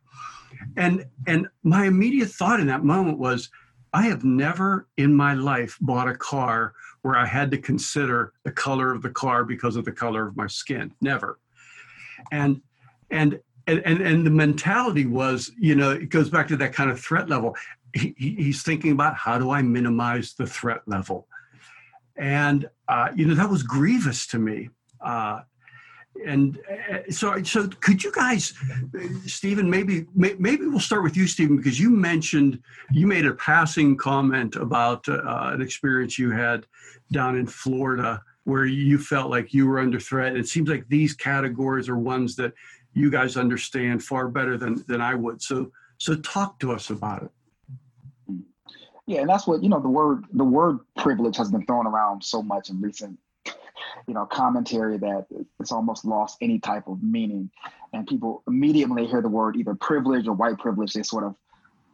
And 0.76 1.06
and 1.26 1.48
my 1.62 1.86
immediate 1.86 2.30
thought 2.30 2.60
in 2.60 2.66
that 2.68 2.84
moment 2.84 3.18
was, 3.18 3.50
I 3.92 4.02
have 4.02 4.24
never 4.24 4.88
in 4.96 5.14
my 5.14 5.34
life 5.34 5.78
bought 5.80 6.08
a 6.08 6.14
car 6.14 6.74
where 7.02 7.16
I 7.16 7.26
had 7.26 7.50
to 7.50 7.58
consider 7.58 8.32
the 8.44 8.52
color 8.52 8.92
of 8.92 9.02
the 9.02 9.10
car 9.10 9.44
because 9.44 9.76
of 9.76 9.84
the 9.84 9.92
color 9.92 10.26
of 10.26 10.36
my 10.36 10.46
skin. 10.46 10.92
Never. 11.00 11.38
And 12.32 12.60
and 13.10 13.40
and 13.66 13.80
and, 13.84 14.00
and 14.00 14.26
the 14.26 14.30
mentality 14.30 15.06
was, 15.06 15.52
you 15.58 15.74
know, 15.74 15.90
it 15.90 16.08
goes 16.08 16.30
back 16.30 16.48
to 16.48 16.56
that 16.56 16.72
kind 16.72 16.90
of 16.90 17.00
threat 17.00 17.28
level. 17.28 17.56
He, 17.94 18.14
he's 18.18 18.62
thinking 18.62 18.92
about 18.92 19.14
how 19.14 19.38
do 19.38 19.50
I 19.50 19.62
minimize 19.62 20.34
the 20.34 20.46
threat 20.46 20.80
level, 20.86 21.28
and 22.16 22.68
uh, 22.88 23.08
you 23.14 23.26
know 23.26 23.34
that 23.34 23.48
was 23.48 23.62
grievous 23.62 24.26
to 24.28 24.38
me. 24.38 24.70
Uh, 25.00 25.40
and 26.24 26.60
uh, 26.92 26.98
so 27.10 27.42
so 27.42 27.66
could 27.80 28.02
you 28.02 28.12
guys 28.12 28.54
stephen 29.26 29.68
maybe 29.68 30.06
maybe 30.14 30.64
we'll 30.64 30.78
start 30.78 31.02
with 31.02 31.16
you 31.16 31.26
stephen 31.26 31.56
because 31.56 31.78
you 31.78 31.90
mentioned 31.90 32.62
you 32.92 33.04
made 33.04 33.26
a 33.26 33.34
passing 33.34 33.96
comment 33.96 34.54
about 34.54 35.06
uh, 35.08 35.50
an 35.52 35.60
experience 35.60 36.16
you 36.16 36.30
had 36.30 36.66
down 37.10 37.36
in 37.36 37.48
florida 37.48 38.22
where 38.44 38.66
you 38.66 38.98
felt 38.98 39.30
like 39.30 39.52
you 39.52 39.66
were 39.66 39.80
under 39.80 39.98
threat. 39.98 40.28
And 40.28 40.38
it 40.38 40.48
seems 40.48 40.68
like 40.68 40.86
these 40.88 41.14
categories 41.14 41.88
are 41.88 41.98
ones 41.98 42.36
that 42.36 42.52
you 42.92 43.10
guys 43.10 43.36
understand 43.36 44.04
far 44.04 44.28
better 44.28 44.56
than 44.56 44.84
than 44.86 45.00
i 45.00 45.14
would. 45.14 45.42
So 45.42 45.72
so 45.98 46.14
talk 46.16 46.58
to 46.60 46.72
us 46.72 46.90
about 46.90 47.22
it 47.22 47.30
yeah 49.06 49.20
and 49.20 49.28
that's 49.28 49.46
what 49.46 49.62
you 49.62 49.68
know 49.68 49.80
the 49.80 49.88
word 49.88 50.24
the 50.32 50.44
word 50.44 50.78
privilege 50.96 51.36
has 51.36 51.50
been 51.50 51.64
thrown 51.66 51.86
around 51.86 52.22
so 52.22 52.42
much 52.42 52.70
in 52.70 52.80
recent 52.80 53.18
you 54.06 54.14
know 54.14 54.26
commentary 54.26 54.98
that 54.98 55.26
it's 55.60 55.72
almost 55.72 56.04
lost 56.04 56.38
any 56.40 56.58
type 56.58 56.86
of 56.88 57.02
meaning. 57.02 57.50
And 57.92 58.06
people 58.06 58.42
immediately 58.48 59.06
hear 59.06 59.22
the 59.22 59.28
word 59.28 59.56
either 59.56 59.74
privilege 59.74 60.26
or 60.26 60.34
white 60.34 60.58
privilege 60.58 60.92
they 60.92 61.02
sort 61.02 61.24
of 61.24 61.36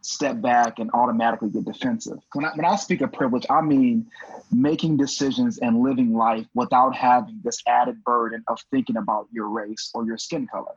step 0.03 0.41
back 0.41 0.79
and 0.79 0.91
automatically 0.95 1.51
get 1.51 1.67
defensive. 1.67 2.19
When 2.33 2.47
I, 2.47 2.53
when 2.55 2.65
I 2.65 2.77
speak 2.77 3.03
of 3.03 3.13
privilege 3.13 3.47
i 3.51 3.61
mean 3.61 4.07
making 4.51 4.97
decisions 4.97 5.59
and 5.59 5.83
living 5.83 6.15
life 6.15 6.47
without 6.55 6.95
having 6.95 7.41
this 7.45 7.63
added 7.67 8.03
burden 8.05 8.43
of 8.49 8.59
thinking 8.71 8.97
about 8.97 9.29
your 9.33 9.49
race 9.49 9.91
or 9.95 10.05
your 10.05 10.19
skin 10.19 10.47
color. 10.47 10.75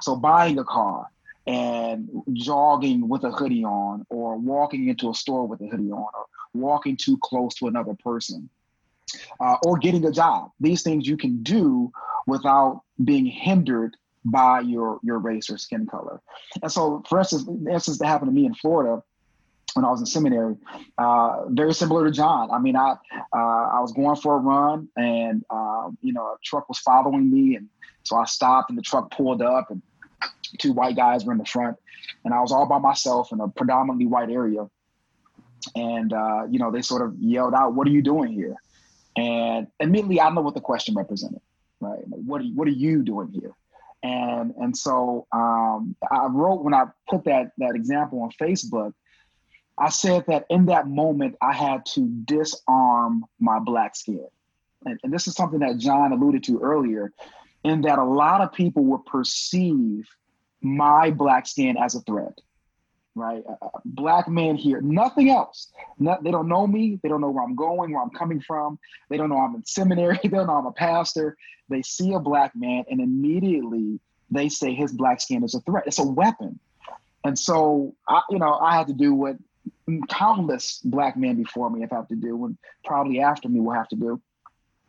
So 0.00 0.16
buying 0.16 0.58
a 0.58 0.64
car 0.64 1.10
and 1.46 2.08
jogging 2.32 3.08
with 3.08 3.24
a 3.24 3.30
hoodie 3.30 3.64
on 3.64 4.04
or 4.10 4.36
walking 4.36 4.88
into 4.88 5.10
a 5.10 5.14
store 5.14 5.46
with 5.46 5.60
a 5.60 5.66
hoodie 5.66 5.90
on 5.90 6.08
or 6.14 6.26
walking 6.54 6.96
too 6.96 7.18
close 7.22 7.54
to 7.54 7.66
another 7.66 7.94
person 7.94 8.48
uh, 9.40 9.56
or 9.64 9.78
getting 9.78 10.04
a 10.04 10.10
job. 10.10 10.50
These 10.60 10.82
things 10.82 11.06
you 11.06 11.16
can 11.16 11.42
do 11.42 11.92
without 12.26 12.82
being 13.02 13.26
hindered 13.26 13.96
by 14.24 14.60
your 14.60 14.98
your 15.04 15.18
race 15.18 15.48
or 15.48 15.56
skin 15.56 15.86
color. 15.86 16.20
And 16.62 16.70
so, 16.70 17.04
for 17.08 17.18
instance, 17.20 17.44
the 17.44 17.72
instance 17.72 17.98
that 17.98 18.06
happened 18.06 18.30
to 18.30 18.34
me 18.34 18.46
in 18.46 18.54
Florida 18.54 19.02
when 19.74 19.84
I 19.84 19.90
was 19.90 20.00
in 20.00 20.06
seminary, 20.06 20.56
uh, 20.96 21.44
very 21.48 21.74
similar 21.74 22.06
to 22.06 22.10
John. 22.10 22.50
I 22.50 22.58
mean, 22.58 22.76
I 22.76 22.96
uh, 23.32 23.36
I 23.76 23.80
was 23.80 23.92
going 23.92 24.16
for 24.16 24.34
a 24.34 24.38
run, 24.38 24.88
and 24.96 25.44
uh, 25.50 25.90
you 26.02 26.12
know, 26.12 26.22
a 26.22 26.36
truck 26.42 26.68
was 26.68 26.78
following 26.78 27.30
me, 27.30 27.56
and 27.56 27.68
so 28.02 28.16
I 28.16 28.24
stopped, 28.24 28.70
and 28.70 28.78
the 28.78 28.82
truck 28.82 29.10
pulled 29.10 29.42
up, 29.42 29.70
and 29.70 29.82
two 30.58 30.72
white 30.72 30.96
guys 30.96 31.24
were 31.24 31.32
in 31.32 31.38
the 31.38 31.44
front, 31.44 31.76
and 32.24 32.32
I 32.32 32.40
was 32.40 32.52
all 32.52 32.66
by 32.66 32.78
myself 32.78 33.32
in 33.32 33.40
a 33.40 33.48
predominantly 33.48 34.06
white 34.06 34.30
area. 34.30 34.68
And 35.74 36.12
uh, 36.12 36.46
you 36.50 36.58
know, 36.58 36.70
they 36.70 36.82
sort 36.82 37.02
of 37.02 37.16
yelled 37.18 37.54
out, 37.54 37.74
"What 37.74 37.86
are 37.86 37.90
you 37.90 38.02
doing 38.02 38.32
here?" 38.32 38.56
And 39.16 39.66
immediately 39.80 40.20
I 40.20 40.30
know 40.30 40.42
what 40.42 40.54
the 40.54 40.60
question 40.60 40.94
represented, 40.94 41.40
right? 41.80 42.08
Like, 42.08 42.20
what 42.24 42.40
are 42.40 42.44
you, 42.44 42.54
what 42.54 42.68
are 42.68 42.72
you 42.72 43.02
doing 43.02 43.28
here? 43.32 43.52
And 44.02 44.54
and 44.56 44.76
so 44.76 45.26
um, 45.32 45.96
I 46.10 46.26
wrote 46.26 46.62
when 46.62 46.74
I 46.74 46.84
put 47.08 47.24
that 47.24 47.52
that 47.58 47.74
example 47.74 48.22
on 48.22 48.30
Facebook, 48.30 48.92
I 49.78 49.88
said 49.88 50.24
that 50.28 50.44
in 50.50 50.66
that 50.66 50.86
moment 50.86 51.36
I 51.40 51.52
had 51.52 51.84
to 51.94 52.06
disarm 52.24 53.24
my 53.40 53.58
black 53.58 53.96
skin. 53.96 54.26
And, 54.84 55.00
and 55.02 55.12
this 55.12 55.26
is 55.26 55.34
something 55.34 55.60
that 55.60 55.78
John 55.78 56.12
alluded 56.12 56.44
to 56.44 56.60
earlier, 56.60 57.12
in 57.66 57.82
that 57.82 57.98
a 57.98 58.04
lot 58.04 58.40
of 58.40 58.52
people 58.52 58.84
would 58.84 59.04
perceive 59.06 60.08
my 60.60 61.10
black 61.10 61.46
skin 61.46 61.76
as 61.76 61.94
a 61.94 62.00
threat 62.00 62.38
right? 63.16 63.42
A, 63.62 63.68
black 63.84 64.28
man 64.28 64.56
here, 64.56 64.80
nothing 64.82 65.30
else. 65.30 65.72
They 65.98 66.30
don't 66.30 66.48
know 66.48 66.66
me. 66.66 67.00
They 67.02 67.08
don't 67.08 67.22
know 67.22 67.30
where 67.30 67.42
I'm 67.42 67.56
going, 67.56 67.92
where 67.92 68.02
I'm 68.02 68.10
coming 68.10 68.40
from. 68.40 68.78
They 69.08 69.16
don't 69.16 69.30
know 69.30 69.38
I'm 69.38 69.54
in 69.54 69.64
seminary. 69.64 70.18
They 70.22 70.28
don't 70.28 70.46
know 70.46 70.56
I'm 70.56 70.66
a 70.66 70.72
pastor. 70.72 71.36
They 71.70 71.80
see 71.80 72.12
a 72.12 72.20
black 72.20 72.54
man 72.54 72.84
and 72.90 73.00
immediately 73.00 74.00
they 74.30 74.48
say 74.48 74.74
his 74.74 74.92
black 74.92 75.20
skin 75.20 75.42
is 75.44 75.54
a 75.54 75.60
threat. 75.60 75.84
It's 75.86 75.98
a 75.98 76.06
weapon. 76.06 76.58
And 77.24 77.38
so, 77.38 77.94
I, 78.08 78.22
you 78.30 78.38
know, 78.38 78.54
I 78.54 78.76
had 78.76 78.86
to 78.88 78.92
do 78.92 79.14
what 79.14 79.36
countless 80.08 80.80
black 80.84 81.16
men 81.16 81.36
before 81.36 81.70
me 81.70 81.80
have 81.80 81.90
had 81.90 82.08
to 82.08 82.16
do, 82.16 82.44
and 82.44 82.58
probably 82.84 83.20
after 83.20 83.48
me 83.48 83.60
will 83.60 83.72
have 83.72 83.88
to 83.88 83.96
do. 83.96 84.20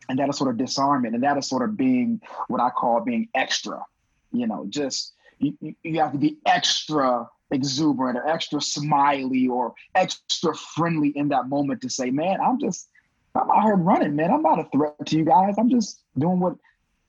And 0.08 0.18
that 0.18 0.28
is 0.28 0.38
sort 0.38 0.50
of 0.50 0.56
disarmament. 0.56 1.14
And 1.14 1.24
that 1.24 1.36
is 1.36 1.48
sort 1.48 1.62
of 1.62 1.76
being 1.76 2.20
what 2.48 2.60
I 2.60 2.70
call 2.70 3.00
being 3.00 3.28
extra, 3.34 3.84
you 4.32 4.46
know, 4.46 4.66
just 4.68 5.12
you, 5.38 5.54
you 5.82 6.00
have 6.00 6.12
to 6.12 6.18
be 6.18 6.38
extra 6.46 7.28
exuberant 7.50 8.18
or 8.18 8.26
extra 8.26 8.60
smiley 8.60 9.48
or 9.48 9.74
extra 9.94 10.54
friendly 10.54 11.08
in 11.10 11.28
that 11.28 11.48
moment 11.48 11.82
to 11.82 11.90
say, 11.90 12.10
man, 12.10 12.40
I'm 12.40 12.60
just, 12.60 12.88
I'm 13.34 13.50
out 13.50 13.62
here 13.62 13.76
running, 13.76 14.16
man. 14.16 14.32
I'm 14.32 14.42
not 14.42 14.58
a 14.58 14.64
threat 14.64 14.94
to 15.06 15.16
you 15.16 15.24
guys. 15.24 15.54
I'm 15.58 15.70
just 15.70 16.02
doing 16.18 16.40
what 16.40 16.56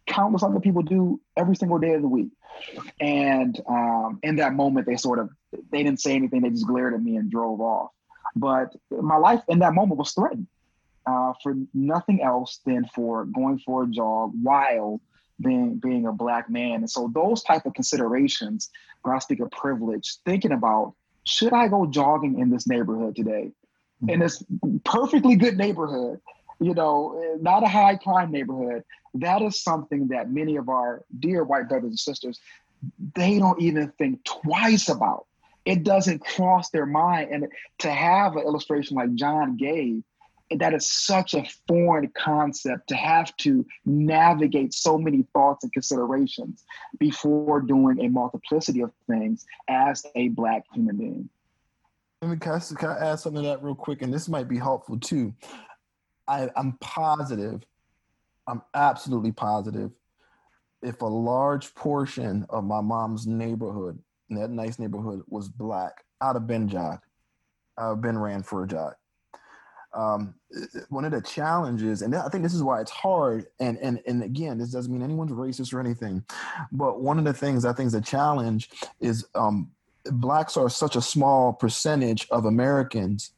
countless 0.05 0.43
other 0.43 0.59
people 0.59 0.81
do 0.81 1.19
every 1.37 1.55
single 1.55 1.79
day 1.79 1.93
of 1.93 2.01
the 2.01 2.07
week. 2.07 2.29
And 2.99 3.59
um, 3.67 4.19
in 4.23 4.37
that 4.37 4.53
moment, 4.53 4.85
they 4.85 4.97
sort 4.97 5.19
of, 5.19 5.29
they 5.71 5.83
didn't 5.83 6.01
say 6.01 6.15
anything. 6.15 6.41
They 6.41 6.49
just 6.49 6.67
glared 6.67 6.93
at 6.93 7.01
me 7.01 7.17
and 7.17 7.29
drove 7.29 7.61
off. 7.61 7.91
But 8.35 8.75
my 8.91 9.17
life 9.17 9.41
in 9.47 9.59
that 9.59 9.73
moment 9.73 9.97
was 9.97 10.11
threatened 10.11 10.47
uh, 11.09 11.33
for 11.41 11.55
nothing 11.73 12.21
else 12.21 12.59
than 12.65 12.85
for 12.93 13.25
going 13.25 13.59
for 13.59 13.83
a 13.83 13.87
jog 13.87 14.31
while 14.41 15.01
being 15.41 15.75
being 15.77 16.05
a 16.05 16.11
black 16.11 16.49
man. 16.49 16.75
And 16.75 16.89
so 16.89 17.09
those 17.13 17.41
type 17.43 17.65
of 17.65 17.73
considerations, 17.73 18.69
when 19.01 19.15
I 19.15 19.19
speak 19.19 19.39
of 19.39 19.49
privilege, 19.51 20.17
thinking 20.25 20.51
about 20.51 20.93
should 21.23 21.53
I 21.53 21.67
go 21.67 21.85
jogging 21.85 22.39
in 22.39 22.49
this 22.49 22.67
neighborhood 22.67 23.15
today? 23.15 23.51
Mm-hmm. 24.03 24.09
In 24.09 24.19
this 24.19 24.43
perfectly 24.83 25.35
good 25.35 25.57
neighborhood, 25.57 26.19
you 26.59 26.73
know, 26.73 27.37
not 27.41 27.63
a 27.63 27.67
high 27.67 27.95
crime 27.95 28.31
neighborhood. 28.31 28.83
That 29.15 29.41
is 29.41 29.59
something 29.61 30.09
that 30.09 30.29
many 30.29 30.57
of 30.57 30.69
our 30.69 31.03
dear 31.19 31.43
white 31.43 31.67
brothers 31.69 31.89
and 31.89 31.99
sisters, 31.99 32.39
they 33.15 33.39
don't 33.39 33.61
even 33.61 33.91
think 33.97 34.23
twice 34.23 34.89
about. 34.89 35.25
It 35.65 35.83
doesn't 35.83 36.23
cross 36.23 36.69
their 36.69 36.85
mind. 36.85 37.31
And 37.31 37.47
to 37.79 37.91
have 37.91 38.35
an 38.35 38.43
illustration 38.43 38.95
like 38.95 39.13
John 39.15 39.57
gave 39.57 40.03
that 40.57 40.73
is 40.73 40.89
such 40.89 41.35
a 41.35 41.47
foreign 41.67 42.09
concept 42.17 42.89
to 42.89 42.95
have 42.95 43.35
to 43.37 43.65
navigate 43.85 44.73
so 44.73 44.97
many 44.97 45.25
thoughts 45.33 45.63
and 45.63 45.71
considerations 45.71 46.65
before 46.99 47.61
doing 47.61 47.99
a 48.03 48.09
multiplicity 48.09 48.81
of 48.81 48.91
things 49.07 49.45
as 49.67 50.05
a 50.15 50.29
black 50.29 50.63
human 50.73 50.97
being. 50.97 51.29
Let 52.21 52.31
me 52.31 52.37
can 52.37 52.89
I 52.89 53.11
add 53.11 53.19
something 53.19 53.43
to 53.43 53.49
that 53.49 53.63
real 53.63 53.75
quick? 53.75 54.01
And 54.01 54.13
this 54.13 54.27
might 54.27 54.47
be 54.47 54.57
helpful 54.57 54.99
too. 54.99 55.33
I'm 56.27 56.73
positive, 56.81 57.63
I'm 58.47 58.61
absolutely 58.73 59.31
positive, 59.31 59.91
if 60.81 61.01
a 61.01 61.05
large 61.05 61.73
portion 61.75 62.45
of 62.49 62.63
my 62.63 62.81
mom's 62.81 63.25
neighborhood, 63.25 63.99
that 64.29 64.49
nice 64.49 64.79
neighborhood, 64.79 65.23
was 65.27 65.47
black, 65.47 66.03
I'd 66.21 66.35
have 66.35 66.47
been. 66.47 66.75
I'd 66.75 66.99
have 67.77 68.01
been 68.01 68.17
ran 68.17 68.43
for 68.43 68.63
a 68.63 68.67
jog 68.67 68.95
um, 69.93 70.35
one 70.89 71.05
of 71.05 71.11
the 71.11 71.21
challenges, 71.21 72.01
and 72.01 72.15
I 72.15 72.29
think 72.29 72.43
this 72.43 72.53
is 72.53 72.63
why 72.63 72.81
it's 72.81 72.91
hard. 72.91 73.47
And 73.59 73.77
and 73.79 73.99
and 74.05 74.23
again, 74.23 74.57
this 74.57 74.71
doesn't 74.71 74.91
mean 74.91 75.01
anyone's 75.01 75.31
racist 75.31 75.73
or 75.73 75.79
anything, 75.79 76.23
but 76.71 77.01
one 77.01 77.17
of 77.17 77.25
the 77.25 77.33
things 77.33 77.65
I 77.65 77.73
think 77.73 77.87
is 77.87 77.93
a 77.93 78.01
challenge 78.01 78.69
is 78.99 79.25
um, 79.35 79.71
blacks 80.05 80.57
are 80.57 80.69
such 80.69 80.95
a 80.95 81.01
small 81.01 81.53
percentage 81.53 82.27
of 82.29 82.45
Americans. 82.45 83.31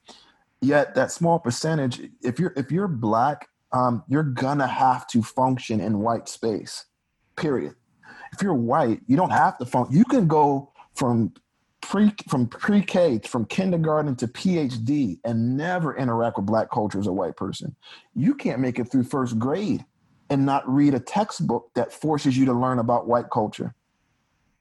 Yet 0.61 0.93
that 0.95 1.11
small 1.11 1.39
percentage, 1.39 2.01
if 2.21 2.39
you're 2.39 2.53
if 2.55 2.71
you're 2.71 2.87
black, 2.87 3.47
um, 3.71 4.03
you're 4.07 4.23
gonna 4.23 4.67
have 4.67 5.07
to 5.07 5.23
function 5.23 5.79
in 5.79 5.99
white 5.99 6.29
space. 6.29 6.85
Period. 7.35 7.75
If 8.33 8.41
you're 8.41 8.53
white, 8.53 9.01
you 9.07 9.17
don't 9.17 9.31
have 9.31 9.57
to 9.57 9.65
function. 9.65 9.97
You 9.97 10.05
can 10.05 10.27
go 10.27 10.71
from 10.95 11.33
pre 11.81 12.13
from 12.29 12.47
pre-K 12.47 13.19
from 13.27 13.45
kindergarten 13.45 14.15
to 14.17 14.27
PhD 14.27 15.19
and 15.23 15.57
never 15.57 15.95
interact 15.95 16.37
with 16.37 16.45
black 16.45 16.69
culture 16.71 16.99
as 16.99 17.07
a 17.07 17.13
white 17.13 17.35
person. 17.35 17.75
You 18.15 18.35
can't 18.35 18.59
make 18.59 18.79
it 18.79 18.91
through 18.91 19.03
first 19.03 19.37
grade 19.39 19.85
and 20.29 20.45
not 20.45 20.67
read 20.67 20.93
a 20.93 20.99
textbook 20.99 21.69
that 21.75 21.91
forces 21.91 22.37
you 22.37 22.45
to 22.45 22.53
learn 22.53 22.79
about 22.79 23.07
white 23.07 23.29
culture. 23.29 23.75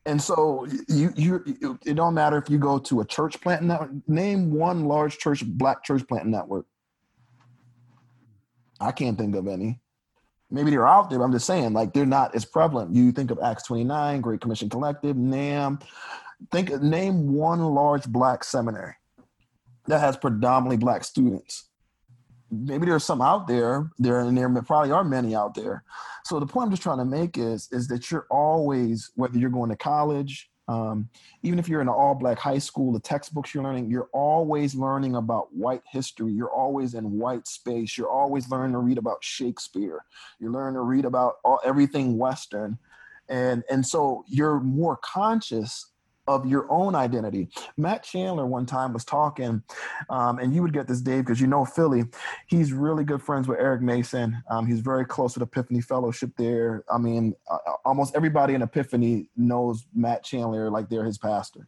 And 0.06 0.20
so 0.20 0.66
you 0.88 1.12
you 1.14 1.78
it 1.85 1.94
don't 1.94 2.14
matter 2.14 2.38
if 2.38 2.48
you 2.48 2.59
go 2.59 2.78
to 2.78 3.00
a 3.00 3.04
church 3.04 3.40
plant 3.40 3.62
network, 3.62 3.90
name 4.09 4.50
one 4.50 4.87
large 4.87 5.18
church 5.18 5.44
black 5.44 5.85
church 5.85 6.06
plant 6.09 6.26
network. 6.26 6.66
I 8.80 8.92
can't 8.92 9.18
think 9.18 9.37
of 9.37 9.46
any. 9.46 9.78
Maybe 10.50 10.70
they're 10.70 10.88
out 10.88 11.11
there, 11.11 11.18
but 11.18 11.26
I'm 11.26 11.33
just 11.33 11.46
saying, 11.46 11.74
like 11.74 11.92
they're 11.92 12.06
not 12.06 12.35
as 12.35 12.44
prevalent. 12.44 12.94
You 12.94 13.12
think 13.12 13.30
of 13.30 13.38
Acts 13.44 13.64
29, 13.64 14.20
Great 14.20 14.40
Commission 14.40 14.68
Collective, 14.68 15.16
NAM, 15.16 15.78
think 16.50 16.70
name 16.83 17.33
one 17.33 17.61
large 17.61 18.07
black 18.07 18.44
seminary 18.44 18.94
that 19.87 20.00
has 20.00 20.16
predominantly 20.16 20.76
black 20.76 21.05
students. 21.05 21.68
Maybe 22.50 22.87
there's 22.87 23.05
some 23.05 23.22
out 23.22 23.46
there 23.46 23.90
there 23.98 24.20
and 24.20 24.37
there 24.37 24.48
probably 24.62 24.90
are 24.90 25.05
many 25.05 25.35
out 25.35 25.55
there. 25.55 25.85
So 26.24 26.40
the 26.40 26.46
point 26.46 26.66
i'm 26.66 26.70
just 26.70 26.83
trying 26.83 26.98
to 26.98 27.05
make 27.05 27.38
is 27.38 27.68
is 27.72 27.88
that 27.88 28.11
you're 28.11 28.26
always 28.31 29.11
whether 29.14 29.38
you're 29.38 29.50
going 29.50 29.70
to 29.70 29.76
college 29.76 30.50
um, 30.68 31.09
even 31.42 31.59
if 31.59 31.68
you're 31.68 31.81
in 31.81 31.88
an 31.88 31.94
all 31.94 32.14
black 32.14 32.38
high 32.38 32.59
school 32.59 32.92
the 32.92 33.00
textbooks 33.00 33.55
you're 33.55 33.64
learning 33.64 33.90
you're 33.90 34.11
always 34.12 34.74
learning 34.74 35.16
about 35.16 35.53
white 35.53 35.83
history. 35.90 36.33
You're 36.33 36.53
always 36.53 36.94
in 36.94 37.18
white 37.18 37.46
space. 37.48 37.98
You're 37.98 38.11
always 38.11 38.48
learning 38.50 38.72
to 38.72 38.79
read 38.79 38.98
about 38.98 39.24
shakespeare. 39.24 40.05
You're 40.38 40.53
learning 40.53 40.74
to 40.74 40.83
read 40.83 41.05
about 41.05 41.35
all, 41.44 41.61
everything 41.64 42.18
western. 42.18 42.79
And 43.28 43.64
and 43.70 43.84
so 43.84 44.24
you're 44.28 44.61
more 44.61 44.97
conscious 44.97 45.89
of 46.31 46.47
your 46.47 46.70
own 46.70 46.95
identity. 46.95 47.49
Matt 47.76 48.05
Chandler 48.05 48.47
one 48.47 48.64
time 48.64 48.93
was 48.93 49.05
talking, 49.05 49.62
um, 50.09 50.39
and 50.39 50.55
you 50.55 50.62
would 50.62 50.72
get 50.72 50.87
this, 50.87 51.01
Dave, 51.01 51.24
because 51.24 51.41
you 51.41 51.49
know 51.49 51.64
Philly. 51.64 52.05
He's 52.47 52.72
really 52.72 53.03
good 53.03 53.20
friends 53.20 53.49
with 53.49 53.59
Eric 53.59 53.83
Mason. 53.83 54.41
Um, 54.49 54.64
he's 54.64 54.81
very 54.81 55.05
close 55.05 55.35
with 55.35 55.43
Epiphany 55.43 55.81
Fellowship 55.81 56.31
there. 56.37 56.85
I 56.93 56.99
mean, 56.99 57.35
uh, 57.51 57.59
almost 57.85 58.14
everybody 58.14 58.55
in 58.55 58.62
Epiphany 58.62 59.28
knows 59.37 59.87
Matt 59.93 60.22
Chandler 60.22 60.70
like 60.70 60.89
they're 60.89 61.05
his 61.05 61.18
pastor 61.18 61.66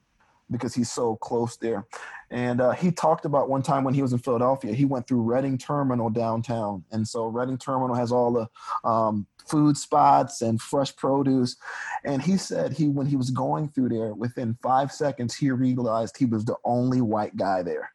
because 0.52 0.74
he's 0.74 0.92
so 0.92 1.16
close 1.16 1.56
there. 1.56 1.86
And 2.30 2.60
uh, 2.60 2.70
he 2.72 2.92
talked 2.92 3.24
about 3.24 3.48
one 3.48 3.62
time 3.62 3.84
when 3.84 3.94
he 3.94 4.02
was 4.02 4.12
in 4.12 4.18
Philadelphia, 4.18 4.72
he 4.72 4.84
went 4.84 5.08
through 5.08 5.22
Reading 5.22 5.58
Terminal 5.58 6.08
downtown. 6.08 6.84
And 6.92 7.06
so 7.06 7.26
Reading 7.26 7.58
Terminal 7.58 7.96
has 7.96 8.12
all 8.12 8.32
the 8.32 8.88
um, 8.88 9.26
food 9.46 9.76
spots 9.76 10.42
and 10.42 10.60
fresh 10.60 10.94
produce. 10.96 11.56
And 12.04 12.22
he 12.22 12.36
said 12.36 12.72
he, 12.72 12.88
when 12.88 13.06
he 13.06 13.16
was 13.16 13.30
going 13.30 13.68
through 13.68 13.90
there, 13.90 14.14
within 14.14 14.58
five 14.62 14.92
seconds, 14.92 15.34
he 15.34 15.50
realized 15.50 16.16
he 16.16 16.26
was 16.26 16.44
the 16.44 16.56
only 16.64 17.00
white 17.00 17.36
guy 17.36 17.62
there. 17.62 17.92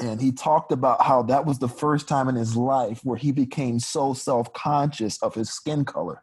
And 0.00 0.20
he 0.20 0.30
talked 0.30 0.70
about 0.70 1.02
how 1.02 1.22
that 1.24 1.44
was 1.44 1.58
the 1.58 1.68
first 1.68 2.06
time 2.06 2.28
in 2.28 2.36
his 2.36 2.56
life 2.56 3.00
where 3.04 3.16
he 3.16 3.32
became 3.32 3.80
so 3.80 4.14
self 4.14 4.52
conscious 4.52 5.20
of 5.22 5.34
his 5.34 5.50
skin 5.50 5.84
color 5.84 6.22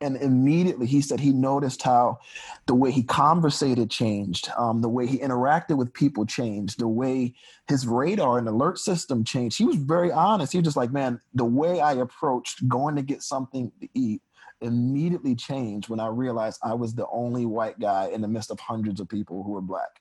and 0.00 0.16
immediately 0.16 0.86
he 0.86 1.00
said 1.00 1.20
he 1.20 1.32
noticed 1.32 1.82
how 1.82 2.18
the 2.66 2.74
way 2.74 2.90
he 2.90 3.02
conversated 3.02 3.90
changed, 3.90 4.50
um, 4.56 4.80
the 4.80 4.88
way 4.88 5.06
he 5.06 5.18
interacted 5.18 5.76
with 5.76 5.92
people 5.92 6.24
changed, 6.24 6.78
the 6.78 6.88
way 6.88 7.34
his 7.68 7.86
radar 7.86 8.38
and 8.38 8.48
alert 8.48 8.78
system 8.78 9.24
changed. 9.24 9.58
He 9.58 9.64
was 9.64 9.76
very 9.76 10.10
honest. 10.10 10.52
He 10.52 10.58
was 10.58 10.64
just 10.64 10.76
like, 10.76 10.92
man, 10.92 11.20
the 11.34 11.44
way 11.44 11.80
I 11.80 11.94
approached 11.94 12.66
going 12.68 12.96
to 12.96 13.02
get 13.02 13.22
something 13.22 13.70
to 13.80 13.88
eat 13.94 14.22
immediately 14.60 15.34
changed 15.34 15.88
when 15.88 16.00
I 16.00 16.08
realized 16.08 16.60
I 16.62 16.74
was 16.74 16.94
the 16.94 17.06
only 17.10 17.46
white 17.46 17.78
guy 17.78 18.08
in 18.08 18.20
the 18.20 18.28
midst 18.28 18.50
of 18.50 18.60
hundreds 18.60 19.00
of 19.00 19.08
people 19.08 19.42
who 19.42 19.52
were 19.52 19.60
black. 19.60 20.00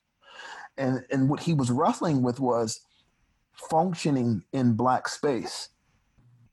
And, 0.78 1.04
and 1.12 1.30
what 1.30 1.42
he 1.42 1.54
was 1.54 1.72
wrestling 1.72 2.22
with 2.22 2.40
was 2.40 2.82
functioning 3.54 4.44
in 4.54 4.74
black 4.74 5.10
space 5.10 5.70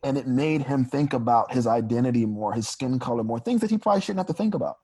and 0.02 0.16
it 0.16 0.26
made 0.26 0.62
him 0.62 0.84
think 0.84 1.12
about 1.12 1.52
his 1.52 1.66
identity 1.66 2.26
more, 2.26 2.52
his 2.52 2.68
skin 2.68 2.98
color 2.98 3.24
more, 3.24 3.40
things 3.40 3.60
that 3.60 3.70
he 3.70 3.78
probably 3.78 4.00
shouldn't 4.00 4.20
have 4.20 4.26
to 4.26 4.42
think 4.42 4.54
about. 4.54 4.76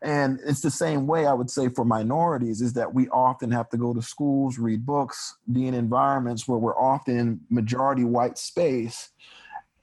And 0.00 0.38
it's 0.46 0.60
the 0.60 0.70
same 0.70 1.06
way 1.06 1.26
I 1.26 1.32
would 1.32 1.50
say 1.50 1.68
for 1.68 1.84
minorities 1.84 2.60
is 2.60 2.72
that 2.74 2.94
we 2.94 3.08
often 3.08 3.50
have 3.50 3.68
to 3.70 3.76
go 3.76 3.92
to 3.92 4.00
schools, 4.00 4.58
read 4.58 4.86
books, 4.86 5.36
be 5.50 5.66
in 5.66 5.74
environments 5.74 6.46
where 6.46 6.58
we're 6.58 6.78
often 6.78 7.40
majority 7.50 8.04
white 8.04 8.38
space. 8.38 9.10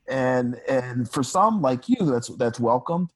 And 0.07 0.55
and 0.69 1.09
for 1.09 1.23
some 1.23 1.61
like 1.61 1.89
you, 1.89 1.97
that's 1.99 2.29
that's 2.37 2.59
welcomed 2.59 3.09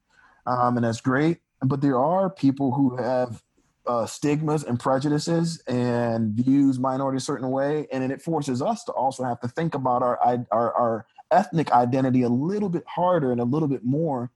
um, 0.46 0.76
and 0.76 0.84
that's 0.84 1.00
great. 1.00 1.38
But 1.62 1.80
there 1.80 1.98
are 1.98 2.30
people 2.30 2.72
who 2.72 2.96
have 2.96 3.42
uh, 3.86 4.06
stigmas 4.06 4.64
and 4.64 4.78
prejudices 4.78 5.62
and 5.66 6.32
views 6.32 6.78
minority 6.78 7.16
a 7.16 7.20
certain 7.20 7.50
way, 7.50 7.86
and 7.92 8.02
then 8.02 8.10
it 8.10 8.22
forces 8.22 8.60
us 8.60 8.84
to 8.84 8.92
also 8.92 9.24
have 9.24 9.40
to 9.40 9.48
think 9.48 9.74
about 9.74 10.02
our 10.02 10.18
our, 10.50 10.74
our 10.74 11.06
ethnic 11.30 11.72
identity 11.72 12.22
a 12.22 12.28
little 12.28 12.68
bit 12.68 12.84
harder 12.86 13.32
and 13.32 13.40
a 13.40 13.44
little 13.44 13.68
bit 13.68 13.84
more 13.84 14.30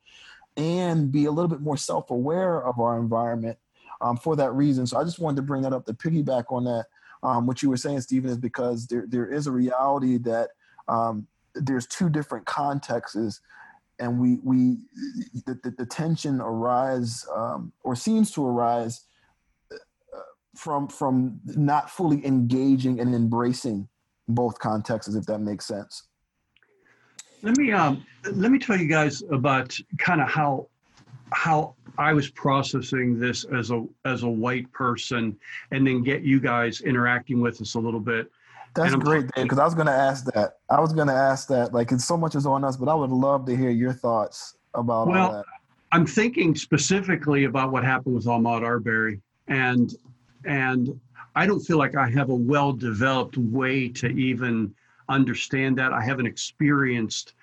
and 0.56 1.10
be 1.10 1.24
a 1.24 1.30
little 1.30 1.48
bit 1.48 1.60
more 1.60 1.76
self-aware 1.76 2.62
of 2.62 2.78
our 2.78 2.98
environment 2.98 3.58
um, 4.00 4.16
for 4.16 4.36
that 4.36 4.52
reason. 4.52 4.86
So 4.86 4.98
i 4.98 5.04
just 5.04 5.18
wanted 5.18 5.36
to 5.36 5.42
bring 5.42 5.62
that 5.62 5.72
up 5.72 5.86
to 5.86 5.94
piggyback 5.94 6.44
on 6.50 6.64
that 6.64 6.86
um, 7.22 7.46
what 7.46 7.62
you 7.62 7.70
were 7.70 7.76
saying 7.76 8.00
stephen 8.00 8.30
is 8.30 8.38
because 8.38 8.86
there, 8.86 9.06
there 9.08 9.30
is 9.30 9.46
a 9.46 9.52
reality 9.52 10.18
that 10.18 10.50
um, 10.88 11.26
there's 11.54 11.86
two 11.86 12.08
different 12.08 12.46
contexts 12.46 13.40
and 13.98 14.18
we 14.18 14.38
we 14.42 14.78
the, 15.46 15.58
the, 15.62 15.70
the 15.78 15.86
tension 15.86 16.40
arise 16.40 17.26
um, 17.34 17.72
or 17.82 17.94
seems 17.94 18.30
to 18.32 18.44
arise 18.44 19.02
uh, 19.72 19.76
from 20.56 20.88
from 20.88 21.40
not 21.46 21.90
fully 21.90 22.24
engaging 22.26 23.00
and 23.00 23.14
embracing 23.14 23.88
both 24.28 24.58
contexts 24.58 25.14
if 25.14 25.26
that 25.26 25.38
makes 25.38 25.66
sense 25.66 26.04
let 27.44 27.58
me 27.58 27.72
um, 27.72 28.04
let 28.32 28.50
me 28.50 28.58
tell 28.58 28.76
you 28.76 28.88
guys 28.88 29.22
about 29.30 29.78
kind 29.98 30.20
of 30.20 30.28
how 30.28 30.66
how 31.30 31.74
I 31.98 32.12
was 32.12 32.30
processing 32.30 33.20
this 33.20 33.44
as 33.44 33.70
a 33.70 33.86
as 34.04 34.22
a 34.22 34.28
white 34.28 34.70
person, 34.72 35.36
and 35.70 35.86
then 35.86 36.02
get 36.02 36.22
you 36.22 36.40
guys 36.40 36.80
interacting 36.80 37.40
with 37.40 37.60
us 37.60 37.74
a 37.74 37.78
little 37.78 38.00
bit. 38.00 38.30
That's 38.74 38.94
great, 38.96 39.30
Dave. 39.34 39.44
Because 39.44 39.58
I 39.58 39.64
was 39.64 39.74
going 39.74 39.86
to 39.86 39.92
ask 39.92 40.24
that. 40.32 40.58
I 40.68 40.80
was 40.80 40.92
going 40.92 41.06
to 41.06 41.14
ask 41.14 41.46
that. 41.48 41.72
Like, 41.72 41.92
it's 41.92 42.04
so 42.04 42.16
much 42.16 42.34
is 42.34 42.44
on 42.44 42.64
us, 42.64 42.76
but 42.76 42.88
I 42.88 42.94
would 42.94 43.10
love 43.10 43.46
to 43.46 43.56
hear 43.56 43.70
your 43.70 43.92
thoughts 43.92 44.56
about 44.74 45.06
well, 45.06 45.26
all 45.26 45.32
that. 45.34 45.44
I'm 45.92 46.06
thinking 46.06 46.56
specifically 46.56 47.44
about 47.44 47.70
what 47.70 47.84
happened 47.84 48.16
with 48.16 48.24
Ahmaud 48.24 48.62
Arbery, 48.62 49.20
and 49.46 49.94
and 50.44 50.98
I 51.36 51.46
don't 51.46 51.60
feel 51.60 51.78
like 51.78 51.94
I 51.94 52.08
have 52.10 52.30
a 52.30 52.34
well 52.34 52.72
developed 52.72 53.36
way 53.36 53.88
to 53.90 54.08
even 54.08 54.74
understand 55.08 55.78
that. 55.78 55.92
I 55.92 56.02
haven't 56.02 56.26
experienced 56.26 57.34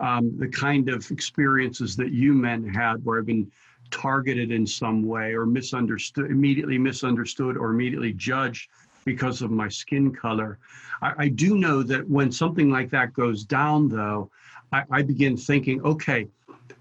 um, 0.00 0.36
the 0.38 0.48
kind 0.48 0.88
of 0.88 1.10
experiences 1.10 1.96
that 1.96 2.12
you 2.12 2.32
men 2.32 2.66
had 2.66 3.04
where 3.04 3.18
I've 3.18 3.26
been 3.26 3.50
targeted 3.90 4.50
in 4.50 4.66
some 4.66 5.02
way 5.02 5.34
or 5.34 5.46
misunderstood, 5.46 6.30
immediately 6.30 6.78
misunderstood 6.78 7.56
or 7.56 7.70
immediately 7.70 8.12
judged 8.12 8.70
because 9.04 9.42
of 9.42 9.50
my 9.50 9.68
skin 9.68 10.12
color. 10.14 10.58
I, 11.02 11.12
I 11.18 11.28
do 11.28 11.56
know 11.56 11.82
that 11.82 12.08
when 12.08 12.30
something 12.30 12.70
like 12.70 12.90
that 12.90 13.12
goes 13.12 13.44
down, 13.44 13.88
though, 13.88 14.30
I, 14.72 14.84
I 14.90 15.02
begin 15.02 15.36
thinking, 15.36 15.82
okay, 15.82 16.28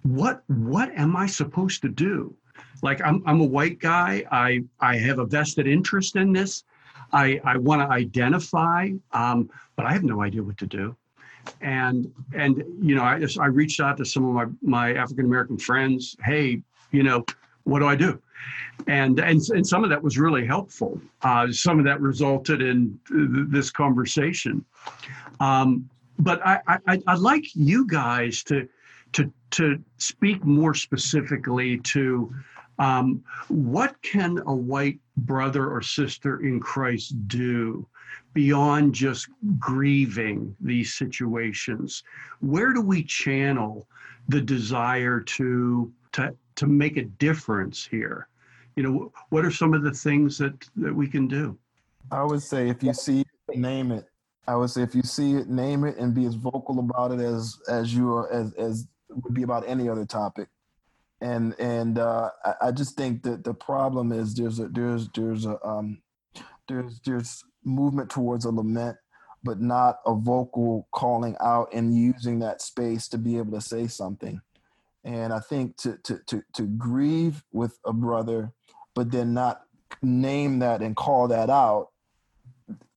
what 0.03 0.43
what 0.47 0.91
am 0.95 1.15
I 1.15 1.25
supposed 1.25 1.81
to 1.81 1.89
do? 1.89 2.33
Like 2.81 3.01
I'm 3.01 3.21
I'm 3.25 3.41
a 3.41 3.45
white 3.45 3.79
guy. 3.79 4.23
I 4.31 4.63
I 4.79 4.97
have 4.97 5.19
a 5.19 5.25
vested 5.25 5.67
interest 5.67 6.15
in 6.15 6.31
this. 6.31 6.63
I, 7.11 7.39
I 7.43 7.57
want 7.57 7.81
to 7.81 7.87
identify, 7.87 8.89
um, 9.11 9.49
but 9.75 9.85
I 9.85 9.93
have 9.93 10.03
no 10.03 10.21
idea 10.21 10.43
what 10.43 10.57
to 10.59 10.67
do. 10.67 10.95
And 11.61 12.11
and 12.33 12.63
you 12.81 12.95
know, 12.95 13.03
I 13.03 13.19
just 13.19 13.39
I 13.39 13.47
reached 13.47 13.79
out 13.79 13.97
to 13.97 14.05
some 14.05 14.25
of 14.25 14.33
my 14.33 14.45
my 14.61 14.93
African 14.93 15.25
American 15.25 15.57
friends. 15.57 16.15
Hey, 16.23 16.61
you 16.91 17.03
know, 17.03 17.25
what 17.63 17.79
do 17.79 17.87
I 17.87 17.95
do? 17.95 18.21
And 18.87 19.19
and 19.19 19.41
and 19.49 19.65
some 19.65 19.83
of 19.83 19.89
that 19.89 20.01
was 20.01 20.17
really 20.17 20.45
helpful. 20.45 21.01
Uh, 21.21 21.51
some 21.51 21.79
of 21.79 21.85
that 21.85 22.01
resulted 22.01 22.61
in 22.61 22.99
th- 23.07 23.47
this 23.49 23.71
conversation. 23.71 24.63
Um, 25.39 25.89
but 26.19 26.45
I, 26.45 26.59
I 26.67 27.01
I'd 27.07 27.19
like 27.19 27.45
you 27.55 27.87
guys 27.87 28.43
to 28.43 28.67
to 29.13 29.31
to 29.51 29.81
speak 29.97 30.43
more 30.45 30.73
specifically 30.73 31.79
to 31.79 32.33
um, 32.79 33.23
what 33.47 34.01
can 34.01 34.39
a 34.45 34.53
white 34.53 34.99
brother 35.25 35.69
or 35.69 35.81
sister 35.81 36.41
in 36.41 36.59
Christ 36.59 37.27
do 37.27 37.87
beyond 38.33 38.93
just 38.93 39.27
grieving 39.57 40.55
these 40.59 40.93
situations? 40.93 42.03
Where 42.39 42.73
do 42.73 42.81
we 42.81 43.03
channel 43.03 43.87
the 44.27 44.41
desire 44.41 45.19
to 45.21 45.91
to 46.13 46.35
to 46.55 46.67
make 46.67 46.97
a 46.97 47.05
difference 47.05 47.85
here? 47.85 48.27
You 48.75 48.83
know, 48.83 49.13
what 49.29 49.45
are 49.45 49.51
some 49.51 49.73
of 49.73 49.83
the 49.83 49.91
things 49.91 50.37
that 50.37 50.53
that 50.77 50.93
we 50.93 51.07
can 51.07 51.27
do? 51.27 51.57
I 52.11 52.23
would 52.23 52.41
say 52.41 52.69
if 52.69 52.81
you 52.81 52.93
see 52.93 53.21
it, 53.21 53.57
name 53.57 53.91
it. 53.91 54.05
I 54.47 54.55
would 54.55 54.71
say 54.71 54.81
if 54.81 54.95
you 54.95 55.03
see 55.03 55.33
it, 55.33 55.47
name 55.47 55.83
it 55.83 55.97
and 55.97 56.13
be 56.13 56.25
as 56.25 56.33
vocal 56.35 56.79
about 56.79 57.11
it 57.11 57.19
as 57.19 57.59
as 57.67 57.93
you 57.93 58.13
are 58.13 58.31
as 58.31 58.53
as 58.53 58.87
would 59.09 59.33
be 59.33 59.43
about 59.43 59.67
any 59.67 59.89
other 59.89 60.05
topic 60.05 60.47
and 61.21 61.55
and 61.59 61.99
uh, 61.99 62.29
I, 62.43 62.53
I, 62.63 62.71
just 62.71 62.95
think 62.95 63.23
that 63.23 63.43
the 63.43 63.53
problem 63.53 64.11
is 64.11 64.33
there's 64.33 64.59
a 64.59 64.67
there's 64.67 65.09
there's 65.09 65.45
a 65.45 65.63
um, 65.65 66.01
there's 66.67 66.99
there's 67.05 67.43
movement 67.63 68.09
towards 68.09 68.45
a 68.45 68.51
lament, 68.51 68.97
but 69.43 69.59
not 69.59 69.99
a 70.05 70.15
vocal 70.15 70.87
calling 70.91 71.35
out 71.41 71.73
and 71.73 71.95
using 71.95 72.39
that 72.39 72.61
space 72.61 73.07
to 73.09 73.17
be 73.17 73.37
able 73.37 73.51
to 73.51 73.61
say 73.61 73.87
something. 73.87 74.41
And 75.03 75.33
I 75.33 75.39
think 75.39 75.77
to 75.77 75.97
to 76.03 76.19
to 76.27 76.43
to 76.53 76.63
grieve 76.63 77.43
with 77.51 77.77
a 77.85 77.93
brother, 77.93 78.53
but 78.95 79.11
then 79.11 79.33
not 79.33 79.63
name 80.01 80.59
that 80.59 80.81
and 80.81 80.95
call 80.95 81.27
that 81.27 81.49
out 81.49 81.89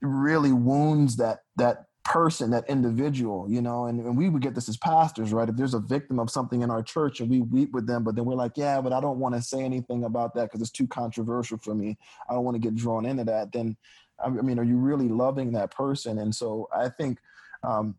really 0.00 0.52
wounds 0.52 1.16
that 1.16 1.40
that 1.56 1.86
person, 2.04 2.50
that 2.50 2.68
individual, 2.68 3.46
you 3.48 3.62
know, 3.62 3.86
and, 3.86 4.00
and 4.00 4.16
we 4.16 4.28
would 4.28 4.42
get 4.42 4.54
this 4.54 4.68
as 4.68 4.76
pastors, 4.76 5.32
right? 5.32 5.48
If 5.48 5.56
there's 5.56 5.74
a 5.74 5.80
victim 5.80 6.18
of 6.18 6.30
something 6.30 6.62
in 6.62 6.70
our 6.70 6.82
church 6.82 7.20
and 7.20 7.30
we 7.30 7.40
weep 7.40 7.72
with 7.72 7.86
them, 7.86 8.02
but 8.02 8.16
then 8.16 8.24
we're 8.24 8.34
like, 8.34 8.56
yeah, 8.56 8.80
but 8.80 8.92
I 8.92 9.00
don't 9.00 9.18
want 9.18 9.34
to 9.34 9.42
say 9.42 9.62
anything 9.62 10.04
about 10.04 10.34
that 10.34 10.44
because 10.44 10.60
it's 10.60 10.70
too 10.70 10.86
controversial 10.86 11.58
for 11.58 11.74
me. 11.74 11.96
I 12.28 12.34
don't 12.34 12.44
want 12.44 12.56
to 12.56 12.60
get 12.60 12.74
drawn 12.74 13.06
into 13.06 13.24
that. 13.24 13.52
Then, 13.52 13.76
I 14.22 14.28
mean, 14.30 14.58
are 14.58 14.64
you 14.64 14.76
really 14.76 15.08
loving 15.08 15.52
that 15.52 15.70
person? 15.70 16.18
And 16.18 16.34
so 16.34 16.68
I 16.74 16.88
think 16.88 17.18
um, 17.64 17.94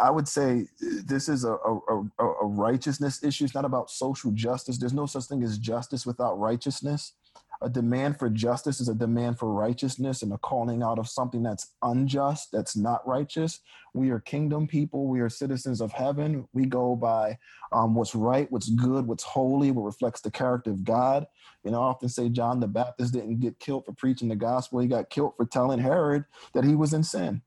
I 0.00 0.10
would 0.10 0.28
say 0.28 0.66
this 0.80 1.28
is 1.28 1.44
a, 1.44 1.52
a, 1.52 2.02
a, 2.18 2.46
righteousness 2.46 3.22
issue. 3.22 3.44
It's 3.44 3.54
not 3.54 3.64
about 3.64 3.90
social 3.90 4.30
justice. 4.30 4.78
There's 4.78 4.94
no 4.94 5.06
such 5.06 5.24
thing 5.24 5.42
as 5.42 5.58
justice 5.58 6.06
without 6.06 6.38
righteousness. 6.38 7.12
A 7.60 7.68
demand 7.68 8.18
for 8.18 8.28
justice 8.28 8.80
is 8.80 8.88
a 8.88 8.94
demand 8.94 9.38
for 9.38 9.52
righteousness 9.52 10.22
and 10.22 10.32
a 10.32 10.38
calling 10.38 10.82
out 10.82 10.98
of 10.98 11.08
something 11.08 11.42
that's 11.42 11.72
unjust, 11.82 12.50
that's 12.52 12.76
not 12.76 13.06
righteous. 13.06 13.60
We 13.94 14.10
are 14.10 14.20
kingdom 14.20 14.66
people. 14.66 15.06
We 15.06 15.20
are 15.20 15.28
citizens 15.28 15.80
of 15.80 15.92
heaven. 15.92 16.48
We 16.52 16.64
go 16.64 16.96
by 16.96 17.38
um, 17.72 17.94
what's 17.94 18.14
right, 18.14 18.50
what's 18.50 18.70
good, 18.70 19.06
what's 19.06 19.24
holy, 19.24 19.70
what 19.70 19.84
reflects 19.84 20.22
the 20.22 20.30
character 20.30 20.70
of 20.70 20.84
God. 20.84 21.26
You 21.64 21.70
know, 21.72 21.82
I 21.82 21.86
often 21.86 22.08
say 22.08 22.28
John 22.28 22.60
the 22.60 22.66
Baptist 22.66 23.12
didn't 23.12 23.40
get 23.40 23.58
killed 23.58 23.84
for 23.84 23.92
preaching 23.92 24.28
the 24.28 24.36
gospel, 24.36 24.80
he 24.80 24.88
got 24.88 25.10
killed 25.10 25.34
for 25.36 25.46
telling 25.46 25.78
Herod 25.78 26.24
that 26.54 26.64
he 26.64 26.74
was 26.74 26.94
in 26.94 27.04
sin 27.04 27.42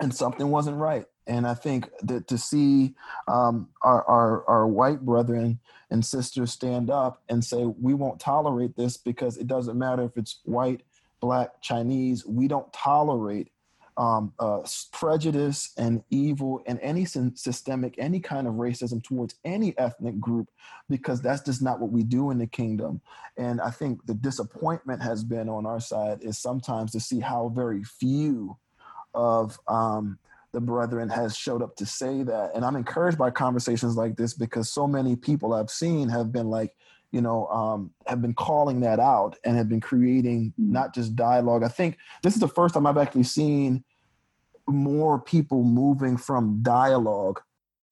and 0.00 0.14
something 0.14 0.48
wasn't 0.48 0.76
right. 0.76 1.06
And 1.26 1.46
I 1.46 1.54
think 1.54 1.90
that 2.02 2.28
to 2.28 2.38
see 2.38 2.94
um, 3.26 3.68
our, 3.82 4.04
our, 4.04 4.44
our 4.46 4.66
white 4.66 5.00
brethren 5.00 5.58
and 5.90 6.04
sisters 6.04 6.52
stand 6.52 6.90
up 6.90 7.22
and 7.28 7.44
say, 7.44 7.64
we 7.64 7.94
won't 7.94 8.20
tolerate 8.20 8.76
this 8.76 8.96
because 8.96 9.36
it 9.36 9.46
doesn't 9.46 9.78
matter 9.78 10.04
if 10.04 10.16
it's 10.16 10.40
white, 10.44 10.82
black, 11.20 11.60
Chinese, 11.62 12.24
we 12.26 12.46
don't 12.46 12.72
tolerate 12.72 13.50
um, 13.96 14.32
uh, 14.38 14.60
prejudice 14.92 15.72
and 15.78 16.02
evil 16.10 16.62
and 16.66 16.78
any 16.80 17.04
systemic, 17.04 17.94
any 17.98 18.20
kind 18.20 18.46
of 18.46 18.54
racism 18.54 19.02
towards 19.02 19.36
any 19.44 19.76
ethnic 19.78 20.20
group, 20.20 20.50
because 20.88 21.22
that's 21.22 21.42
just 21.42 21.62
not 21.62 21.80
what 21.80 21.90
we 21.90 22.02
do 22.02 22.30
in 22.30 22.38
the 22.38 22.46
kingdom. 22.46 23.00
And 23.38 23.60
I 23.60 23.70
think 23.70 24.04
the 24.06 24.14
disappointment 24.14 25.02
has 25.02 25.24
been 25.24 25.48
on 25.48 25.66
our 25.66 25.80
side 25.80 26.18
is 26.22 26.38
sometimes 26.38 26.92
to 26.92 27.00
see 27.00 27.20
how 27.20 27.48
very 27.48 27.82
few 27.84 28.58
of 29.14 29.58
um, 29.66 30.18
the 30.56 30.60
brethren 30.62 31.10
has 31.10 31.36
showed 31.36 31.60
up 31.60 31.76
to 31.76 31.84
say 31.84 32.22
that. 32.22 32.52
And 32.54 32.64
I'm 32.64 32.76
encouraged 32.76 33.18
by 33.18 33.30
conversations 33.30 33.94
like 33.94 34.16
this 34.16 34.32
because 34.32 34.72
so 34.72 34.86
many 34.86 35.14
people 35.14 35.52
I've 35.52 35.68
seen 35.68 36.08
have 36.08 36.32
been 36.32 36.48
like, 36.48 36.74
you 37.12 37.20
know, 37.20 37.46
um, 37.48 37.90
have 38.06 38.22
been 38.22 38.32
calling 38.32 38.80
that 38.80 38.98
out 38.98 39.36
and 39.44 39.54
have 39.58 39.68
been 39.68 39.82
creating 39.82 40.54
not 40.56 40.94
just 40.94 41.14
dialogue. 41.14 41.62
I 41.62 41.68
think 41.68 41.98
this 42.22 42.32
is 42.32 42.40
the 42.40 42.48
first 42.48 42.72
time 42.72 42.86
I've 42.86 42.96
actually 42.96 43.24
seen 43.24 43.84
more 44.66 45.20
people 45.20 45.62
moving 45.62 46.16
from 46.16 46.62
dialogue 46.62 47.42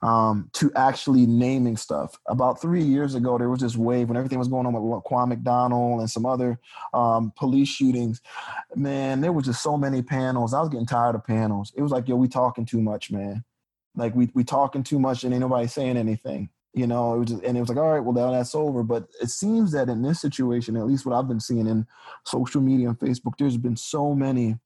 um, 0.04 0.50
to 0.52 0.70
actually 0.76 1.24
naming 1.24 1.78
stuff. 1.78 2.18
About 2.28 2.60
three 2.60 2.82
years 2.82 3.14
ago, 3.14 3.38
there 3.38 3.48
was 3.48 3.60
this 3.60 3.74
wave 3.74 4.08
when 4.08 4.18
everything 4.18 4.38
was 4.38 4.48
going 4.48 4.66
on 4.66 4.74
with 4.74 5.02
Quan 5.04 5.30
McDonald 5.30 6.00
and 6.00 6.10
some 6.10 6.26
other 6.26 6.60
um, 6.92 7.32
police 7.36 7.70
shootings. 7.70 8.20
Man, 8.76 9.22
there 9.22 9.32
was 9.32 9.46
just 9.46 9.62
so 9.62 9.78
many 9.78 10.02
panels. 10.02 10.52
I 10.52 10.60
was 10.60 10.68
getting 10.68 10.86
tired 10.86 11.14
of 11.14 11.26
panels. 11.26 11.72
It 11.74 11.80
was 11.80 11.90
like, 11.90 12.06
yo, 12.06 12.16
we 12.16 12.28
talking 12.28 12.66
too 12.66 12.82
much, 12.82 13.10
man. 13.10 13.44
Like 13.96 14.14
we 14.14 14.28
we 14.34 14.44
talking 14.44 14.82
too 14.82 14.98
much 14.98 15.24
and 15.24 15.32
ain't 15.32 15.40
nobody 15.40 15.66
saying 15.68 15.96
anything. 15.96 16.50
You 16.74 16.86
know, 16.86 17.14
it 17.14 17.18
was 17.20 17.28
just, 17.30 17.42
and 17.42 17.56
it 17.56 17.60
was 17.60 17.70
like, 17.70 17.78
all 17.78 17.92
right, 17.92 18.00
well, 18.00 18.12
now 18.12 18.36
that's 18.36 18.54
over. 18.54 18.82
But 18.82 19.08
it 19.22 19.30
seems 19.30 19.72
that 19.72 19.88
in 19.88 20.02
this 20.02 20.20
situation, 20.20 20.76
at 20.76 20.86
least 20.86 21.06
what 21.06 21.16
I've 21.16 21.28
been 21.28 21.40
seeing 21.40 21.66
in 21.66 21.86
social 22.24 22.60
media 22.60 22.88
and 22.88 22.98
Facebook, 22.98 23.38
there's 23.38 23.56
been 23.56 23.76
so 23.76 24.14
many 24.14 24.58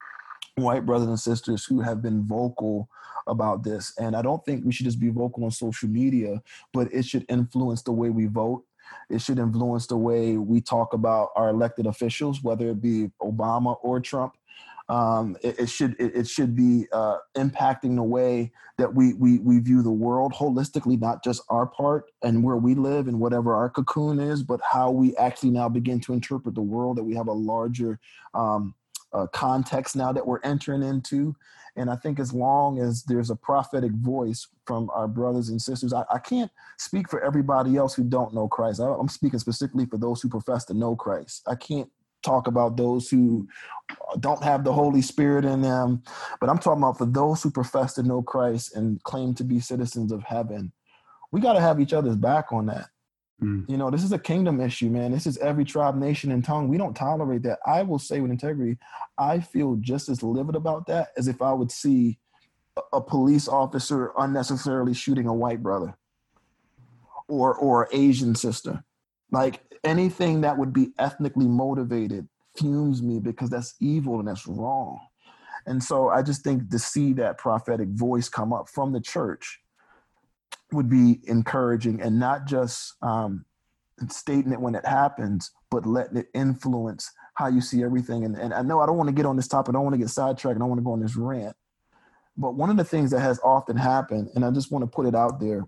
white 0.62 0.86
brothers 0.86 1.08
and 1.08 1.20
sisters 1.20 1.64
who 1.64 1.80
have 1.80 2.02
been 2.02 2.26
vocal 2.26 2.88
about 3.26 3.62
this. 3.62 3.92
And 3.98 4.16
I 4.16 4.22
don't 4.22 4.44
think 4.44 4.64
we 4.64 4.72
should 4.72 4.86
just 4.86 5.00
be 5.00 5.10
vocal 5.10 5.44
on 5.44 5.50
social 5.50 5.88
media, 5.88 6.42
but 6.72 6.92
it 6.92 7.04
should 7.04 7.24
influence 7.28 7.82
the 7.82 7.92
way 7.92 8.10
we 8.10 8.26
vote. 8.26 8.64
It 9.10 9.20
should 9.20 9.38
influence 9.38 9.86
the 9.86 9.96
way 9.96 10.36
we 10.36 10.60
talk 10.60 10.94
about 10.94 11.30
our 11.36 11.50
elected 11.50 11.86
officials, 11.86 12.42
whether 12.42 12.70
it 12.70 12.80
be 12.80 13.10
Obama 13.22 13.76
or 13.82 14.00
Trump. 14.00 14.34
Um, 14.88 15.36
it, 15.42 15.60
it, 15.60 15.68
should 15.68 15.96
it, 15.98 16.16
it 16.16 16.26
should 16.26 16.56
be 16.56 16.86
uh, 16.92 17.18
impacting 17.36 17.96
the 17.96 18.02
way 18.02 18.52
that 18.78 18.94
we, 18.94 19.12
we 19.12 19.38
we 19.40 19.58
view 19.58 19.82
the 19.82 19.90
world 19.90 20.32
holistically, 20.32 20.98
not 20.98 21.22
just 21.22 21.42
our 21.50 21.66
part 21.66 22.10
and 22.22 22.42
where 22.42 22.56
we 22.56 22.74
live 22.74 23.06
and 23.06 23.20
whatever 23.20 23.54
our 23.54 23.68
cocoon 23.68 24.18
is, 24.18 24.42
but 24.42 24.60
how 24.62 24.90
we 24.90 25.14
actually 25.16 25.50
now 25.50 25.68
begin 25.68 26.00
to 26.00 26.14
interpret 26.14 26.54
the 26.54 26.62
world. 26.62 26.96
That 26.96 27.04
we 27.04 27.14
have 27.16 27.28
a 27.28 27.32
larger 27.32 28.00
um, 28.32 28.74
uh, 29.12 29.26
context 29.28 29.96
now 29.96 30.12
that 30.12 30.26
we're 30.26 30.40
entering 30.42 30.82
into. 30.82 31.34
And 31.76 31.90
I 31.90 31.96
think 31.96 32.18
as 32.18 32.32
long 32.32 32.80
as 32.80 33.04
there's 33.04 33.30
a 33.30 33.36
prophetic 33.36 33.92
voice 33.92 34.48
from 34.66 34.90
our 34.92 35.06
brothers 35.06 35.48
and 35.48 35.62
sisters, 35.62 35.92
I, 35.92 36.04
I 36.12 36.18
can't 36.18 36.50
speak 36.78 37.08
for 37.08 37.22
everybody 37.22 37.76
else 37.76 37.94
who 37.94 38.04
don't 38.04 38.34
know 38.34 38.48
Christ. 38.48 38.80
I, 38.80 38.86
I'm 38.86 39.08
speaking 39.08 39.38
specifically 39.38 39.86
for 39.86 39.96
those 39.96 40.20
who 40.20 40.28
profess 40.28 40.64
to 40.66 40.74
know 40.74 40.96
Christ. 40.96 41.42
I 41.46 41.54
can't 41.54 41.88
talk 42.22 42.48
about 42.48 42.76
those 42.76 43.08
who 43.08 43.46
don't 44.20 44.42
have 44.42 44.64
the 44.64 44.72
Holy 44.72 45.02
Spirit 45.02 45.44
in 45.44 45.62
them, 45.62 46.02
but 46.40 46.50
I'm 46.50 46.58
talking 46.58 46.82
about 46.82 46.98
for 46.98 47.06
those 47.06 47.42
who 47.42 47.50
profess 47.50 47.94
to 47.94 48.02
know 48.02 48.22
Christ 48.22 48.74
and 48.76 49.02
claim 49.04 49.34
to 49.34 49.44
be 49.44 49.60
citizens 49.60 50.10
of 50.10 50.24
heaven. 50.24 50.72
We 51.30 51.40
got 51.40 51.52
to 51.52 51.60
have 51.60 51.80
each 51.80 51.92
other's 51.92 52.16
back 52.16 52.52
on 52.52 52.66
that. 52.66 52.86
Mm. 53.42 53.68
You 53.68 53.76
know, 53.76 53.90
this 53.90 54.02
is 54.02 54.12
a 54.12 54.18
kingdom 54.18 54.60
issue, 54.60 54.88
man. 54.88 55.12
This 55.12 55.26
is 55.26 55.38
every 55.38 55.64
tribe, 55.64 55.96
nation, 55.96 56.32
and 56.32 56.44
tongue. 56.44 56.68
We 56.68 56.78
don't 56.78 56.94
tolerate 56.94 57.42
that. 57.44 57.60
I 57.66 57.82
will 57.82 57.98
say 57.98 58.20
with 58.20 58.30
integrity, 58.30 58.78
I 59.16 59.40
feel 59.40 59.76
just 59.76 60.08
as 60.08 60.22
livid 60.22 60.56
about 60.56 60.86
that 60.86 61.08
as 61.16 61.28
if 61.28 61.40
I 61.40 61.52
would 61.52 61.70
see 61.70 62.18
a 62.92 63.00
police 63.00 63.48
officer 63.48 64.12
unnecessarily 64.18 64.94
shooting 64.94 65.26
a 65.26 65.34
white 65.34 65.62
brother 65.62 65.96
or 67.28 67.54
or 67.54 67.88
Asian 67.92 68.34
sister. 68.34 68.82
Like 69.30 69.60
anything 69.84 70.40
that 70.40 70.58
would 70.58 70.72
be 70.72 70.92
ethnically 70.98 71.46
motivated 71.46 72.28
fumes 72.56 73.02
me 73.02 73.20
because 73.20 73.50
that's 73.50 73.74
evil 73.80 74.18
and 74.18 74.28
that's 74.28 74.46
wrong. 74.46 75.00
And 75.66 75.82
so 75.82 76.08
I 76.08 76.22
just 76.22 76.42
think 76.42 76.70
to 76.70 76.78
see 76.78 77.12
that 77.14 77.38
prophetic 77.38 77.88
voice 77.88 78.28
come 78.28 78.52
up 78.52 78.68
from 78.68 78.92
the 78.92 79.00
church 79.00 79.60
would 80.72 80.88
be 80.88 81.20
encouraging 81.24 82.00
and 82.02 82.18
not 82.18 82.46
just 82.46 82.94
um, 83.02 83.44
stating 84.08 84.52
it 84.52 84.60
when 84.60 84.74
it 84.74 84.86
happens, 84.86 85.50
but 85.70 85.86
letting 85.86 86.18
it 86.18 86.28
influence 86.34 87.10
how 87.34 87.48
you 87.48 87.60
see 87.60 87.82
everything. 87.82 88.24
And, 88.24 88.36
and 88.36 88.52
I 88.52 88.62
know 88.62 88.80
I 88.80 88.86
don't 88.86 88.96
want 88.96 89.08
to 89.08 89.14
get 89.14 89.26
on 89.26 89.36
this 89.36 89.48
topic, 89.48 89.70
I 89.70 89.72
don't 89.74 89.84
want 89.84 89.94
to 89.94 89.98
get 89.98 90.10
sidetracked, 90.10 90.56
I 90.56 90.58
don't 90.58 90.68
want 90.68 90.80
to 90.80 90.84
go 90.84 90.92
on 90.92 91.00
this 91.00 91.16
rant. 91.16 91.56
But 92.36 92.54
one 92.54 92.70
of 92.70 92.76
the 92.76 92.84
things 92.84 93.10
that 93.10 93.20
has 93.20 93.40
often 93.42 93.76
happened, 93.76 94.30
and 94.34 94.44
I 94.44 94.50
just 94.50 94.70
want 94.70 94.82
to 94.82 94.86
put 94.86 95.06
it 95.06 95.14
out 95.14 95.40
there, 95.40 95.64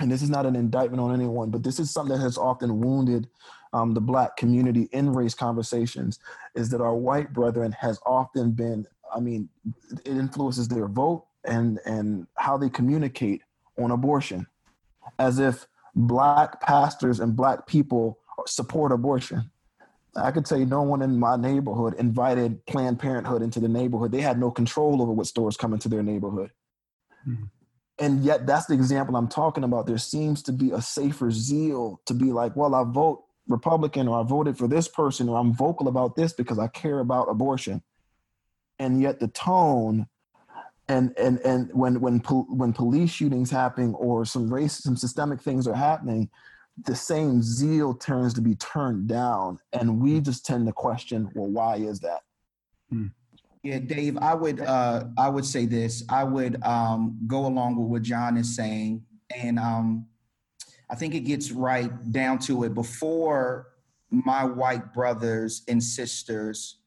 and 0.00 0.10
this 0.10 0.22
is 0.22 0.30
not 0.30 0.46
an 0.46 0.54
indictment 0.54 1.00
on 1.00 1.14
anyone, 1.14 1.50
but 1.50 1.62
this 1.62 1.80
is 1.80 1.90
something 1.90 2.16
that 2.16 2.22
has 2.22 2.36
often 2.36 2.80
wounded 2.80 3.28
um, 3.72 3.94
the 3.94 4.00
black 4.00 4.36
community 4.36 4.88
in 4.92 5.12
race 5.12 5.34
conversations, 5.34 6.18
is 6.54 6.68
that 6.70 6.80
our 6.80 6.94
white 6.94 7.32
brethren 7.32 7.72
has 7.72 7.98
often 8.04 8.52
been, 8.52 8.86
I 9.14 9.20
mean, 9.20 9.48
it 10.04 10.06
influences 10.06 10.68
their 10.68 10.86
vote 10.86 11.26
and 11.44 11.78
and 11.86 12.26
how 12.36 12.56
they 12.58 12.68
communicate 12.68 13.42
on 13.78 13.90
abortion, 13.90 14.46
as 15.18 15.38
if 15.38 15.66
black 15.94 16.60
pastors 16.60 17.20
and 17.20 17.36
black 17.36 17.66
people 17.66 18.18
support 18.46 18.92
abortion. 18.92 19.50
I 20.14 20.30
could 20.30 20.46
tell 20.46 20.58
you, 20.58 20.66
no 20.66 20.82
one 20.82 21.02
in 21.02 21.18
my 21.18 21.36
neighborhood 21.36 21.94
invited 21.94 22.64
Planned 22.66 22.98
Parenthood 22.98 23.42
into 23.42 23.60
the 23.60 23.68
neighborhood. 23.68 24.12
They 24.12 24.22
had 24.22 24.38
no 24.38 24.50
control 24.50 25.02
over 25.02 25.12
what 25.12 25.26
stores 25.26 25.56
come 25.56 25.74
into 25.74 25.88
their 25.88 26.02
neighborhood. 26.02 26.50
Mm-hmm. 27.28 27.44
And 27.98 28.24
yet, 28.24 28.46
that's 28.46 28.66
the 28.66 28.74
example 28.74 29.16
I'm 29.16 29.28
talking 29.28 29.64
about. 29.64 29.86
There 29.86 29.98
seems 29.98 30.42
to 30.44 30.52
be 30.52 30.70
a 30.70 30.82
safer 30.82 31.30
zeal 31.30 32.00
to 32.06 32.14
be 32.14 32.32
like, 32.32 32.54
well, 32.54 32.74
I 32.74 32.84
vote 32.84 33.24
Republican 33.48 34.08
or 34.08 34.20
I 34.20 34.22
voted 34.22 34.58
for 34.58 34.68
this 34.68 34.88
person 34.88 35.28
or 35.28 35.38
I'm 35.38 35.54
vocal 35.54 35.88
about 35.88 36.16
this 36.16 36.32
because 36.32 36.58
I 36.58 36.68
care 36.68 36.98
about 36.98 37.30
abortion. 37.30 37.82
And 38.78 39.00
yet, 39.00 39.20
the 39.20 39.28
tone 39.28 40.08
and 40.88 41.16
and 41.18 41.38
and 41.40 41.70
when 41.72 42.00
when 42.00 42.18
when 42.20 42.72
police 42.72 43.10
shootings 43.10 43.50
happen 43.50 43.94
or 43.98 44.24
some 44.24 44.52
race 44.52 44.74
some 44.74 44.96
systemic 44.96 45.40
things 45.40 45.66
are 45.66 45.74
happening 45.74 46.30
the 46.84 46.94
same 46.94 47.42
zeal 47.42 47.94
turns 47.94 48.34
to 48.34 48.40
be 48.40 48.54
turned 48.56 49.08
down. 49.08 49.58
And 49.72 50.00
we 50.00 50.20
just 50.20 50.44
tend 50.44 50.66
to 50.66 50.72
question 50.72 51.30
well 51.34 51.48
why 51.48 51.76
is 51.76 52.00
that? 52.00 52.20
Hmm. 52.90 53.06
yeah 53.64 53.80
dave 53.80 54.16
i 54.18 54.32
would 54.32 54.60
uh 54.60 55.04
i 55.18 55.28
would 55.28 55.44
say 55.44 55.66
this. 55.66 56.04
I 56.08 56.24
would 56.24 56.62
um 56.62 57.18
go 57.26 57.46
along 57.46 57.76
with 57.76 57.88
what 57.88 58.02
john 58.02 58.36
is 58.36 58.54
saying. 58.54 59.04
And 59.34 59.58
um 59.58 60.06
i 60.90 60.94
think 60.94 61.14
it 61.14 61.20
gets 61.20 61.50
right 61.50 61.90
down 62.12 62.38
to 62.40 62.64
it. 62.64 62.74
Before 62.74 63.68
my 64.10 64.44
white 64.44 64.94
brothers 64.94 65.62
and 65.66 65.82
sisters 65.82 66.78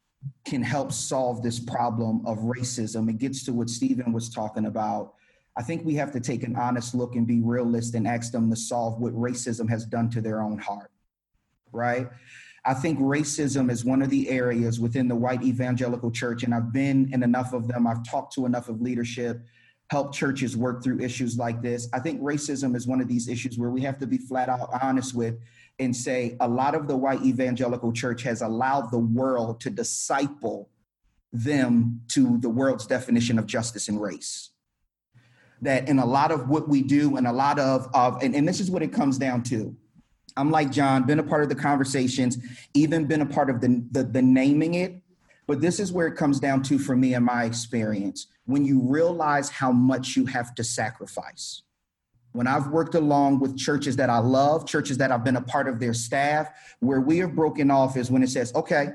can 0.46 0.62
help 0.62 0.92
solve 0.92 1.42
this 1.42 1.60
problem 1.60 2.26
of 2.26 2.40
racism. 2.40 3.10
It 3.10 3.18
gets 3.18 3.44
to 3.46 3.54
what 3.54 3.70
Stephen 3.70 4.12
was 4.12 4.30
talking 4.30 4.66
about. 4.66 5.14
I 5.58 5.64
think 5.64 5.86
we 5.86 5.96
have 5.96 6.12
to 6.14 6.20
take 6.20 6.44
an 6.44 6.56
honest 6.56 6.96
look 6.96 7.16
and 7.16 7.28
be 7.28 7.42
realist 7.42 7.96
and 7.96 8.08
ask 8.08 8.32
them 8.32 8.50
to 8.50 8.56
solve 8.56 9.00
what 9.00 9.14
racism 9.14 9.70
has 9.70 9.86
done 9.86 10.10
to 10.12 10.22
their 10.22 10.42
own 10.42 10.58
heart, 10.58 10.92
right? 11.72 12.08
I 12.66 12.74
think 12.74 13.00
racism 13.00 13.72
is 13.72 13.86
one 13.86 14.02
of 14.02 14.10
the 14.10 14.30
areas 14.30 14.80
within 14.80 15.08
the 15.08 15.16
white 15.16 15.44
evangelical 15.44 16.12
church, 16.12 16.44
and 16.44 16.54
I've 16.54 16.74
been 16.74 17.10
in 17.14 17.24
enough 17.24 17.54
of 17.54 17.68
them, 17.68 17.88
I've 17.88 18.08
talked 18.10 18.34
to 18.36 18.46
enough 18.46 18.70
of 18.70 18.82
leadership, 18.82 19.42
helped 19.90 20.14
churches 20.14 20.56
work 20.56 20.84
through 20.84 21.00
issues 21.00 21.38
like 21.38 21.62
this. 21.62 21.90
I 21.94 22.00
think 22.00 22.22
racism 22.22 22.76
is 22.76 22.86
one 22.86 23.02
of 23.02 23.08
these 23.08 23.28
issues 23.28 23.58
where 23.58 23.70
we 23.70 23.82
have 23.82 23.98
to 24.00 24.08
be 24.08 24.18
flat 24.18 24.50
out 24.50 24.70
honest 24.82 25.16
with 25.16 25.40
and 25.80 25.96
say 25.96 26.36
a 26.40 26.48
lot 26.48 26.76
of 26.76 26.88
the 26.88 26.98
white 26.98 27.22
evangelical 27.22 27.92
church 27.92 28.24
has 28.24 28.42
allowed 28.42 28.92
the 28.92 29.00
world 29.00 29.62
to 29.62 29.70
disciple 29.70 30.70
them 31.32 32.02
to 32.10 32.38
the 32.40 32.50
world's 32.50 32.86
definition 32.86 33.40
of 33.40 33.46
justice 33.46 33.88
and 33.88 34.02
race. 34.02 34.50
That 35.62 35.90
in 35.90 36.00
a 36.00 36.06
lot 36.06 36.32
of 36.32 36.50
what 36.50 36.70
we 36.70 36.82
do, 36.82 37.18
and 37.18 37.28
a 37.28 37.32
lot 37.32 37.60
of, 37.60 37.88
of 37.94 38.22
and, 38.24 38.36
and 38.36 38.48
this 38.48 38.60
is 38.60 38.72
what 38.72 38.82
it 38.82 38.94
comes 38.94 39.18
down 39.18 39.44
to 39.44 39.76
I'm 40.40 40.52
like 40.52 40.72
John, 40.72 41.04
been 41.04 41.20
a 41.20 41.24
part 41.24 41.44
of 41.44 41.50
the 41.50 41.56
conversations, 41.56 42.38
even 42.74 43.06
been 43.06 43.22
a 43.22 43.26
part 43.26 43.50
of 43.50 43.60
the, 43.60 43.84
the, 43.92 44.04
the 44.04 44.22
naming 44.22 44.76
it. 44.76 45.02
But 45.48 45.62
this 45.62 45.80
is 45.80 45.92
where 45.92 46.08
it 46.08 46.16
comes 46.16 46.40
down 46.40 46.62
to 46.64 46.78
for 46.78 46.96
me 46.96 47.16
and 47.16 47.26
my 47.26 47.44
experience 47.44 48.28
when 48.46 48.66
you 48.66 48.82
realize 48.82 49.50
how 49.50 49.72
much 49.72 50.16
you 50.16 50.26
have 50.28 50.56
to 50.56 50.64
sacrifice. 50.64 51.64
When 52.32 52.48
I've 52.48 52.68
worked 52.68 52.96
along 52.96 53.40
with 53.40 53.58
churches 53.58 53.96
that 53.96 54.10
I 54.10 54.20
love, 54.20 54.68
churches 54.68 54.98
that 54.98 55.12
I've 55.12 55.24
been 55.24 55.36
a 55.36 55.42
part 55.42 55.68
of 55.68 55.80
their 55.80 55.94
staff, 55.94 56.50
where 56.80 57.02
we 57.02 57.18
have 57.20 57.36
broken 57.36 57.72
off 57.72 57.98
is 57.98 58.12
when 58.12 58.22
it 58.22 58.30
says, 58.30 58.54
okay, 58.56 58.90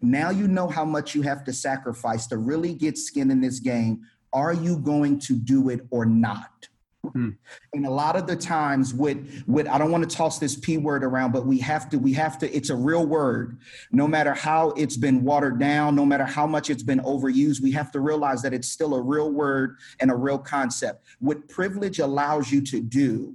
now 0.00 0.30
you 0.30 0.48
know 0.48 0.68
how 0.68 0.84
much 0.84 1.14
you 1.14 1.22
have 1.22 1.44
to 1.44 1.52
sacrifice 1.52 2.26
to 2.28 2.38
really 2.38 2.72
get 2.72 2.96
skin 2.96 3.30
in 3.30 3.40
this 3.40 3.60
game. 3.60 4.02
Are 4.32 4.52
you 4.52 4.78
going 4.78 5.18
to 5.20 5.34
do 5.34 5.68
it 5.68 5.80
or 5.90 6.06
not? 6.06 6.68
Hmm. 7.12 7.30
And 7.72 7.86
a 7.86 7.90
lot 7.90 8.16
of 8.16 8.26
the 8.26 8.36
times 8.36 8.94
with 8.94 9.44
with 9.46 9.66
I 9.66 9.78
don't 9.78 9.90
want 9.90 10.08
to 10.08 10.16
toss 10.16 10.38
this 10.38 10.56
P 10.56 10.78
word 10.78 11.04
around, 11.04 11.32
but 11.32 11.46
we 11.46 11.58
have 11.60 11.88
to, 11.90 11.98
we 11.98 12.12
have 12.14 12.38
to, 12.38 12.54
it's 12.54 12.70
a 12.70 12.76
real 12.76 13.06
word. 13.06 13.58
No 13.92 14.06
matter 14.06 14.34
how 14.34 14.70
it's 14.70 14.96
been 14.96 15.22
watered 15.22 15.58
down, 15.58 15.94
no 15.94 16.04
matter 16.04 16.24
how 16.24 16.46
much 16.46 16.70
it's 16.70 16.82
been 16.82 17.00
overused, 17.00 17.60
we 17.62 17.72
have 17.72 17.90
to 17.92 18.00
realize 18.00 18.42
that 18.42 18.54
it's 18.54 18.68
still 18.68 18.94
a 18.94 19.00
real 19.00 19.30
word 19.30 19.76
and 20.00 20.10
a 20.10 20.16
real 20.16 20.38
concept. 20.38 21.04
What 21.18 21.48
privilege 21.48 21.98
allows 21.98 22.50
you 22.50 22.62
to 22.62 22.80
do 22.80 23.34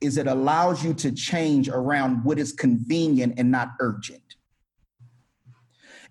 is 0.00 0.16
it 0.16 0.26
allows 0.26 0.84
you 0.84 0.94
to 0.94 1.12
change 1.12 1.68
around 1.68 2.24
what 2.24 2.38
is 2.38 2.52
convenient 2.52 3.34
and 3.38 3.50
not 3.50 3.70
urgent. 3.80 4.22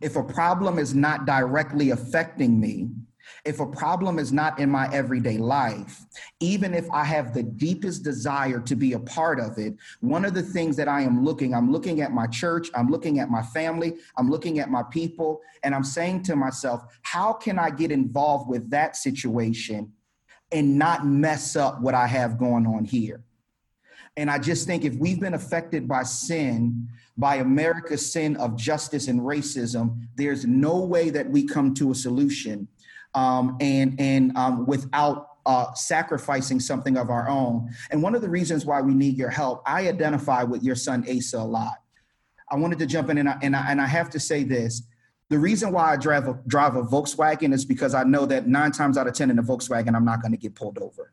If 0.01 0.15
a 0.15 0.23
problem 0.23 0.77
is 0.77 0.93
not 0.93 1.25
directly 1.25 1.91
affecting 1.91 2.59
me, 2.59 2.89
if 3.45 3.59
a 3.59 3.65
problem 3.65 4.17
is 4.17 4.33
not 4.33 4.59
in 4.59 4.69
my 4.71 4.91
everyday 4.91 5.37
life, 5.37 6.01
even 6.39 6.73
if 6.73 6.89
I 6.91 7.03
have 7.03 7.33
the 7.33 7.43
deepest 7.43 8.03
desire 8.03 8.59
to 8.61 8.75
be 8.75 8.93
a 8.93 8.99
part 8.99 9.39
of 9.39 9.59
it, 9.59 9.75
one 10.01 10.25
of 10.25 10.33
the 10.33 10.41
things 10.41 10.75
that 10.77 10.87
I 10.87 11.01
am 11.01 11.23
looking, 11.23 11.53
I'm 11.53 11.71
looking 11.71 12.01
at 12.01 12.11
my 12.11 12.25
church, 12.25 12.69
I'm 12.73 12.89
looking 12.89 13.19
at 13.19 13.29
my 13.29 13.43
family, 13.43 13.97
I'm 14.17 14.29
looking 14.29 14.57
at 14.59 14.71
my 14.71 14.81
people, 14.83 15.41
and 15.63 15.75
I'm 15.75 15.83
saying 15.83 16.23
to 16.23 16.35
myself, 16.35 16.83
how 17.03 17.33
can 17.33 17.59
I 17.59 17.69
get 17.69 17.91
involved 17.91 18.49
with 18.49 18.71
that 18.71 18.95
situation 18.95 19.93
and 20.51 20.79
not 20.79 21.05
mess 21.05 21.55
up 21.55 21.81
what 21.81 21.93
I 21.93 22.07
have 22.07 22.39
going 22.39 22.65
on 22.65 22.83
here? 22.83 23.23
And 24.17 24.31
I 24.31 24.39
just 24.39 24.65
think 24.65 24.85
if 24.85 24.95
we've 24.95 25.19
been 25.19 25.33
affected 25.35 25.87
by 25.87 26.03
sin, 26.03 26.87
by 27.17 27.35
America's 27.35 28.11
sin 28.11 28.37
of 28.37 28.55
justice 28.55 29.07
and 29.07 29.19
racism, 29.21 30.07
there's 30.15 30.45
no 30.45 30.79
way 30.79 31.11
that 31.11 31.29
we 31.29 31.45
come 31.45 31.73
to 31.75 31.91
a 31.91 31.95
solution 31.95 32.67
um, 33.15 33.57
and 33.59 33.99
and 33.99 34.35
um, 34.37 34.65
without 34.65 35.29
uh, 35.45 35.73
sacrificing 35.73 36.59
something 36.59 36.97
of 36.97 37.09
our 37.09 37.27
own. 37.29 37.69
And 37.91 38.01
one 38.01 38.15
of 38.15 38.21
the 38.21 38.29
reasons 38.29 38.65
why 38.65 38.81
we 38.81 38.93
need 38.93 39.17
your 39.17 39.29
help, 39.29 39.61
I 39.65 39.87
identify 39.87 40.43
with 40.43 40.63
your 40.63 40.75
son 40.75 41.05
Asa 41.09 41.37
a 41.37 41.39
lot. 41.39 41.75
I 42.51 42.55
wanted 42.55 42.79
to 42.79 42.85
jump 42.85 43.09
in 43.09 43.17
and 43.17 43.29
I, 43.29 43.37
and 43.41 43.55
I, 43.55 43.71
and 43.71 43.81
I 43.81 43.87
have 43.87 44.09
to 44.11 44.19
say 44.19 44.43
this. 44.43 44.83
The 45.29 45.39
reason 45.39 45.71
why 45.71 45.93
I 45.93 45.97
drive 45.97 46.27
a, 46.27 46.39
drive 46.47 46.75
a 46.75 46.83
Volkswagen 46.83 47.53
is 47.53 47.65
because 47.65 47.95
I 47.95 48.03
know 48.03 48.25
that 48.27 48.47
nine 48.47 48.71
times 48.71 48.97
out 48.97 49.07
of 49.07 49.13
10 49.13 49.31
in 49.31 49.39
a 49.39 49.43
Volkswagen, 49.43 49.95
I'm 49.95 50.05
not 50.05 50.21
going 50.21 50.31
to 50.31 50.37
get 50.37 50.53
pulled 50.53 50.77
over 50.77 51.11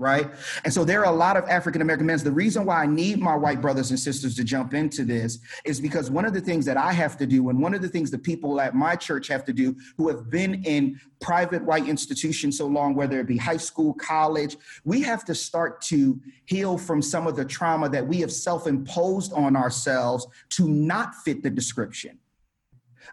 right? 0.00 0.30
And 0.64 0.72
so 0.72 0.82
there 0.82 1.04
are 1.04 1.12
a 1.12 1.16
lot 1.16 1.36
of 1.36 1.44
African 1.48 1.82
American 1.82 2.06
men. 2.06 2.18
The 2.18 2.32
reason 2.32 2.64
why 2.64 2.82
I 2.82 2.86
need 2.86 3.20
my 3.20 3.36
white 3.36 3.60
brothers 3.60 3.90
and 3.90 4.00
sisters 4.00 4.34
to 4.36 4.44
jump 4.44 4.72
into 4.72 5.04
this 5.04 5.38
is 5.64 5.78
because 5.78 6.10
one 6.10 6.24
of 6.24 6.32
the 6.32 6.40
things 6.40 6.64
that 6.64 6.78
I 6.78 6.92
have 6.92 7.18
to 7.18 7.26
do, 7.26 7.50
and 7.50 7.60
one 7.60 7.74
of 7.74 7.82
the 7.82 7.88
things 7.88 8.10
the 8.10 8.18
people 8.18 8.60
at 8.60 8.74
my 8.74 8.96
church 8.96 9.28
have 9.28 9.44
to 9.44 9.52
do 9.52 9.76
who 9.98 10.08
have 10.08 10.30
been 10.30 10.64
in 10.64 10.98
private 11.20 11.62
white 11.62 11.86
institutions 11.86 12.56
so 12.56 12.66
long, 12.66 12.94
whether 12.94 13.20
it 13.20 13.26
be 13.26 13.36
high 13.36 13.58
school, 13.58 13.92
college, 13.94 14.56
we 14.84 15.02
have 15.02 15.22
to 15.26 15.34
start 15.34 15.82
to 15.82 16.18
heal 16.46 16.78
from 16.78 17.02
some 17.02 17.26
of 17.26 17.36
the 17.36 17.44
trauma 17.44 17.88
that 17.90 18.06
we 18.06 18.20
have 18.20 18.32
self 18.32 18.66
imposed 18.66 19.34
on 19.34 19.54
ourselves 19.54 20.26
to 20.48 20.66
not 20.66 21.14
fit 21.16 21.42
the 21.42 21.50
description. 21.50 22.19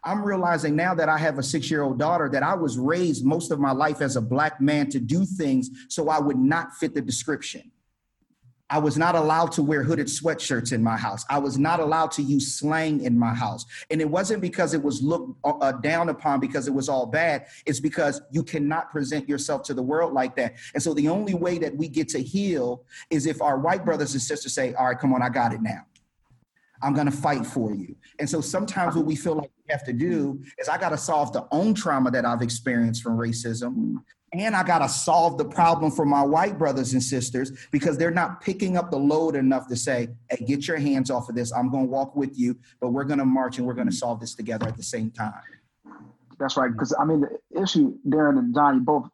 I'm 0.08 0.24
realizing 0.24 0.78
now 0.78 0.96
that 0.96 1.10
I 1.10 1.18
have 1.18 1.38
a 1.38 1.44
six 1.44 1.70
year 1.70 1.84
old 1.84 2.00
daughter 2.00 2.30
that 2.30 2.42
I 2.42 2.54
was 2.54 2.78
raised 2.78 3.26
most 3.26 3.52
of 3.52 3.60
my 3.60 3.72
life 3.72 4.00
as 4.00 4.16
a 4.16 4.22
black 4.22 4.62
man 4.62 4.90
to 4.92 5.02
do 5.02 5.26
things 5.26 5.70
so 5.90 6.08
I 6.08 6.18
would 6.18 6.38
not 6.38 6.74
fit 6.76 6.94
the 6.94 7.02
description. 7.02 7.72
I 8.70 8.80
was 8.80 8.98
not 8.98 9.16
allowed 9.16 9.52
to 9.54 9.64
wear 9.64 9.84
hooded 9.84 10.08
sweatshirts 10.08 10.72
in 10.72 10.82
my 10.82 10.96
house. 10.96 11.26
I 11.30 11.40
was 11.40 11.58
not 11.58 11.82
allowed 11.82 12.12
to 12.12 12.22
use 12.22 12.54
slang 12.54 13.02
in 13.02 13.20
my 13.20 13.34
house. 13.34 13.66
And 13.90 14.00
it 14.00 14.10
wasn't 14.10 14.42
because 14.42 14.74
it 14.74 14.82
was 14.82 15.02
looked 15.02 15.38
uh, 15.44 15.58
uh, 15.60 15.72
down 15.74 16.08
upon 16.08 16.40
because 16.40 16.68
it 16.68 16.74
was 16.74 16.88
all 16.88 17.06
bad. 17.06 17.48
It's 17.66 17.80
because 17.82 18.22
you 18.32 18.44
cannot 18.44 18.92
present 18.92 19.28
yourself 19.28 19.64
to 19.64 19.74
the 19.74 19.84
world 19.84 20.14
like 20.14 20.38
that. 20.38 20.56
And 20.74 20.82
so 20.82 20.94
the 20.94 21.10
only 21.10 21.34
way 21.34 21.58
that 21.60 21.76
we 21.76 21.90
get 21.90 22.08
to 22.10 22.20
heal 22.20 22.84
is 23.10 23.26
if 23.26 23.42
our 23.42 23.58
white 23.58 23.84
brothers 23.84 24.14
and 24.14 24.22
sisters 24.22 24.54
say, 24.54 24.74
All 24.74 24.88
right, 24.88 25.00
come 25.00 25.14
on, 25.14 25.22
I 25.22 25.30
got 25.30 25.54
it 25.54 25.62
now. 25.62 25.86
I'm 26.82 26.94
going 26.94 27.08
to 27.08 27.18
fight 27.18 27.46
for 27.46 27.74
you. 27.74 27.96
And 28.20 28.30
so 28.30 28.42
sometimes 28.42 28.96
when 28.96 29.06
we 29.06 29.16
feel 29.16 29.36
like 29.36 29.52
have 29.70 29.84
to 29.86 29.94
do 29.94 30.42
is 30.58 30.70
I 30.70 30.78
got 30.78 30.90
to 30.90 30.98
solve 30.98 31.34
the 31.34 31.48
own 31.52 31.74
trauma 31.74 32.12
that 32.12 32.26
I've 32.26 32.42
experienced 32.42 33.04
from 33.04 33.18
racism. 33.18 33.98
And 34.34 34.56
I 34.56 34.64
got 34.64 34.80
to 34.80 34.90
solve 34.90 35.38
the 35.38 35.46
problem 35.46 35.90
for 35.90 36.06
my 36.06 36.22
white 36.22 36.58
brothers 36.58 36.94
and 36.94 37.02
sisters 37.02 37.52
because 37.72 37.98
they're 37.98 38.12
not 38.12 38.42
picking 38.42 38.76
up 38.76 38.92
the 38.92 38.98
load 38.98 39.36
enough 39.36 39.68
to 39.70 39.76
say, 39.76 40.10
hey, 40.30 40.44
get 40.46 40.68
your 40.68 40.78
hands 40.78 41.10
off 41.10 41.30
of 41.30 41.36
this. 41.36 41.54
I'm 41.54 41.72
going 41.72 41.86
to 41.86 41.90
walk 41.90 42.16
with 42.16 42.38
you, 42.38 42.58
but 42.82 42.90
we're 42.90 43.06
going 43.06 43.20
to 43.20 43.26
march 43.26 43.58
and 43.58 43.66
we're 43.66 43.74
going 43.74 43.88
to 43.88 43.94
mm-hmm. 43.94 43.98
solve 43.98 44.20
this 44.20 44.36
together 44.36 44.68
at 44.68 44.76
the 44.76 44.84
same 44.84 45.12
time. 45.12 45.42
That's 46.40 46.58
right. 46.58 46.72
Because 46.72 46.94
I 47.00 47.06
mean, 47.06 47.22
the 47.22 47.62
issue, 47.62 47.98
Darren 48.08 48.38
and 48.38 48.54
Johnny 48.54 48.80
both 48.80 49.10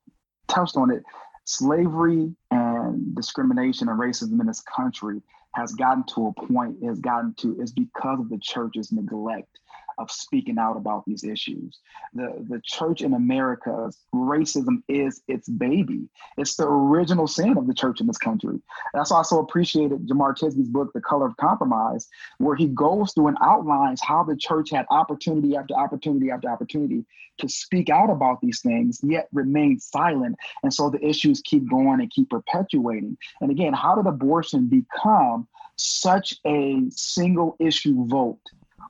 touched 0.47 0.77
on 0.77 0.91
it 0.91 1.03
slavery 1.45 2.33
and 2.51 3.15
discrimination 3.15 3.89
and 3.89 3.99
racism 3.99 4.39
in 4.39 4.47
this 4.47 4.61
country 4.61 5.21
has 5.53 5.73
gotten 5.73 6.03
to 6.15 6.27
a 6.27 6.47
point, 6.47 6.83
has 6.83 6.99
gotten 6.99 7.33
to, 7.35 7.59
is 7.61 7.71
because 7.71 8.19
of 8.19 8.29
the 8.29 8.39
church's 8.39 8.91
neglect 8.91 9.52
of 9.97 10.11
speaking 10.11 10.57
out 10.57 10.77
about 10.77 11.03
these 11.05 11.23
issues. 11.23 11.79
The, 12.13 12.45
the 12.49 12.61
church 12.63 13.01
in 13.01 13.13
America, 13.13 13.91
racism 14.13 14.83
is 14.87 15.21
its 15.27 15.49
baby. 15.49 16.09
It's 16.37 16.55
the 16.55 16.67
original 16.67 17.27
sin 17.27 17.57
of 17.57 17.67
the 17.67 17.73
church 17.73 18.01
in 18.01 18.07
this 18.07 18.17
country. 18.17 18.59
That's 18.93 19.11
why 19.11 19.19
I 19.19 19.23
so 19.23 19.39
appreciated 19.39 20.07
Jemar 20.07 20.35
Tisby's 20.37 20.69
book, 20.69 20.91
The 20.93 21.01
Color 21.01 21.27
of 21.27 21.37
Compromise, 21.37 22.07
where 22.37 22.55
he 22.55 22.67
goes 22.67 23.13
through 23.13 23.27
and 23.27 23.37
outlines 23.41 24.01
how 24.01 24.23
the 24.23 24.35
church 24.35 24.71
had 24.71 24.85
opportunity 24.89 25.55
after 25.55 25.75
opportunity 25.75 26.31
after 26.31 26.49
opportunity 26.49 27.05
to 27.39 27.49
speak 27.49 27.89
out 27.89 28.09
about 28.09 28.41
these 28.41 28.61
things, 28.61 28.99
yet 29.03 29.27
remain 29.33 29.79
silent. 29.79 30.35
And 30.61 30.73
so 30.73 30.89
the 30.89 31.03
issues 31.03 31.41
keep 31.41 31.69
going 31.69 31.99
and 31.99 32.11
keep 32.11 32.29
perpetuating. 32.29 33.17
And 33.41 33.51
again, 33.51 33.73
how 33.73 33.95
did 33.95 34.07
abortion 34.07 34.67
become 34.67 35.47
such 35.75 36.35
a 36.45 36.83
single 36.89 37.55
issue 37.59 38.05
vote 38.07 38.41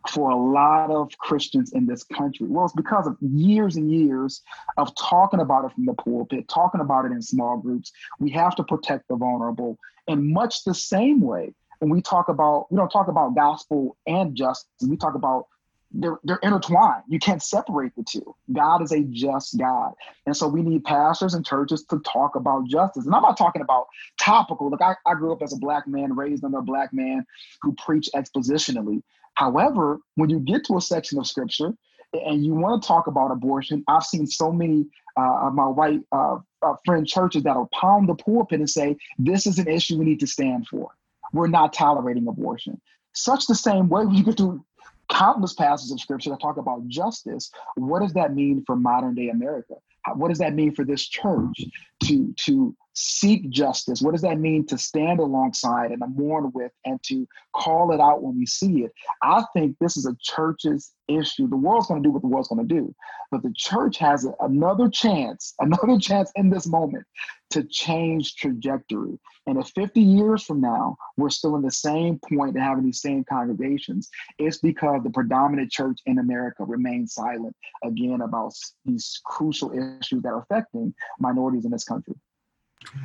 for 0.10 0.30
a 0.30 0.36
lot 0.36 0.91
of 0.91 1.18
Christians 1.18 1.74
in 1.74 1.86
this 1.86 2.04
country? 2.04 2.47
Well, 2.47 2.66
it's 2.66 2.74
because 2.74 3.08
of 3.08 3.18
years 3.22 3.76
and 3.76 3.91
years 3.91 4.41
of 4.78 4.93
talking 4.95 5.39
about 5.39 5.66
it 5.66 5.74
from 5.74 5.86
the 5.86 5.93
pulpit, 5.93 6.47
talking 6.47 6.82
about 6.82 7.06
it 7.06 7.12
in 7.12 7.22
small 7.22 7.58
groups. 7.58 7.91
We 8.20 8.32
have 8.32 8.56
to 8.58 8.64
protect 8.64 9.08
the 9.08 9.16
vulnerable 9.16 9.78
in 10.08 10.34
much 10.34 10.64
the 10.64 10.74
same 10.74 11.22
way. 11.22 11.54
When 11.80 11.89
we 11.89 12.01
talk 12.01 12.30
about, 12.30 12.72
we 12.72 12.78
don't 12.78 12.89
talk 12.89 13.08
about 13.08 13.36
gospel 13.36 13.97
and 14.08 14.36
justice. 14.36 14.70
We 14.88 14.97
talk 14.97 15.16
about 15.16 15.47
they're, 15.93 16.20
they're 16.24 16.39
intertwined. 16.41 17.04
You 17.08 17.20
can't 17.20 17.41
separate 17.41 17.95
the 17.95 18.04
two. 18.04 18.36
God 18.51 18.82
is 18.82 18.91
a 18.91 19.01
just 19.01 19.58
God. 19.60 19.93
And 20.26 20.36
so 20.36 20.47
we 20.47 20.62
need 20.64 20.84
pastors 20.84 21.36
and 21.36 21.45
churches 21.45 21.86
to 21.86 21.99
talk 21.99 22.36
about 22.36 22.68
justice. 22.68 23.06
And 23.06 23.14
I'm 23.14 23.22
not 23.22 23.38
talking 23.38 23.62
about 23.62 23.88
topical. 24.20 24.70
Like 24.72 24.82
I, 24.82 24.95
I 25.10 25.14
grew 25.14 25.32
up 25.32 25.43
as 25.43 25.54
a 25.54 25.58
black 25.58 25.88
man, 25.88 26.16
raised 26.16 26.43
under 26.43 26.58
a 26.58 26.64
black 26.64 26.93
man 26.93 27.26
who 27.62 27.74
preached 27.74 28.10
expositionally. 28.16 29.04
However, 29.36 29.99
when 30.15 30.29
you 30.29 30.39
get 30.39 30.65
to 30.65 30.77
a 30.77 30.81
section 30.81 31.19
of 31.19 31.27
scripture 31.27 31.73
and 32.13 32.45
you 32.45 32.53
want 32.53 32.81
to 32.81 32.88
talk 32.88 33.07
about 33.07 33.31
abortion, 33.31 33.84
I've 33.88 34.03
seen 34.03 34.27
so 34.27 34.51
many 34.51 34.86
uh, 35.17 35.47
of 35.47 35.53
my 35.53 35.67
white 35.67 36.01
uh, 36.11 36.38
uh, 36.61 36.75
friend 36.86 37.07
churches 37.07 37.43
that 37.43 37.55
will 37.55 37.69
pound 37.79 38.09
the 38.09 38.15
pulpit 38.15 38.59
and 38.59 38.69
say, 38.69 38.97
this 39.17 39.45
is 39.47 39.59
an 39.59 39.67
issue 39.67 39.97
we 39.97 40.05
need 40.05 40.19
to 40.19 40.27
stand 40.27 40.67
for. 40.67 40.91
We're 41.34 41.47
not 41.47 41.73
tolerating 41.73 42.27
abortion. 42.27 42.79
Such 43.13 43.47
the 43.47 43.55
same 43.55 43.89
way 43.89 44.03
you 44.11 44.23
get 44.23 44.38
to 44.38 44.63
countless 45.09 45.53
passages 45.53 45.91
of 45.91 45.99
scripture 45.99 46.29
that 46.31 46.41
talk 46.41 46.57
about 46.57 46.88
justice. 46.88 47.51
What 47.75 48.01
does 48.01 48.13
that 48.13 48.34
mean 48.34 48.63
for 48.65 48.75
modern 48.75 49.15
day 49.15 49.29
America? 49.29 49.75
What 50.15 50.29
does 50.29 50.39
that 50.39 50.53
mean 50.53 50.73
for 50.73 50.84
this 50.84 51.07
church 51.07 51.63
to 52.05 52.34
to 52.45 52.75
seek 52.94 53.50
justice? 53.50 54.02
What 54.02 54.12
does 54.12 54.22
that 54.22 54.39
mean 54.39 54.66
to 54.68 54.78
stand 54.78 55.20
alongside 55.20 55.91
and 55.91 56.02
to 56.02 56.08
mourn 56.08 56.52
with 56.54 56.72
and 56.86 57.02
to 57.04 57.28
call 57.54 57.91
it 57.91 58.00
out 58.00 58.24
when 58.24 58.38
we 58.38 58.46
see 58.46 58.84
it? 58.84 58.94
I 59.22 59.44
think 59.54 59.78
this 59.80 59.98
is 59.98 60.06
a 60.06 60.16
church's 60.22 60.91
issue. 61.08 61.48
The 61.48 61.58
world's 61.58 61.88
going 61.88 62.02
to 62.02 62.08
do 62.08 62.12
what 62.12 62.22
the 62.22 62.28
world's 62.28 62.48
going 62.48 62.68
to 62.68 62.74
do, 62.74 62.96
but 63.32 63.44
the 63.44 63.54
church 63.56 63.98
has 63.98 64.28
another 64.39 64.89
chance, 64.89 65.54
another 65.60 66.00
chance 66.00 66.32
in 66.36 66.50
this 66.50 66.68
moment 66.68 67.06
to 67.52 67.64
change 67.64 68.36
trajectory. 68.36 69.20
And 69.46 69.60
if 69.60 69.68
50 69.76 70.02
years 70.02 70.44
from 70.44 70.62
now 70.62 70.98
we're 71.18 71.30
still 71.30 71.56
in 71.56 71.62
the 71.62 71.72
same 71.72 72.20
point 72.30 72.56
and 72.56 72.64
having 72.64 72.86
these 72.86 73.02
same 73.02 73.24
congregations, 73.26 74.10
it's 74.39 74.58
because 74.58 75.04
the 75.04 75.10
predominant 75.10 75.72
church 75.72 76.00
in 76.06 76.20
America 76.20 76.64
remains 76.64 77.14
silent 77.14 77.56
again 77.84 78.22
about 78.22 78.54
these 78.86 79.20
crucial 79.26 79.72
issues 79.72 80.24
that 80.24 80.30
are 80.30 80.41
affecting 80.41 80.94
minorities 81.20 81.66
in 81.66 81.72
this 81.72 81.84
country. 81.84 82.16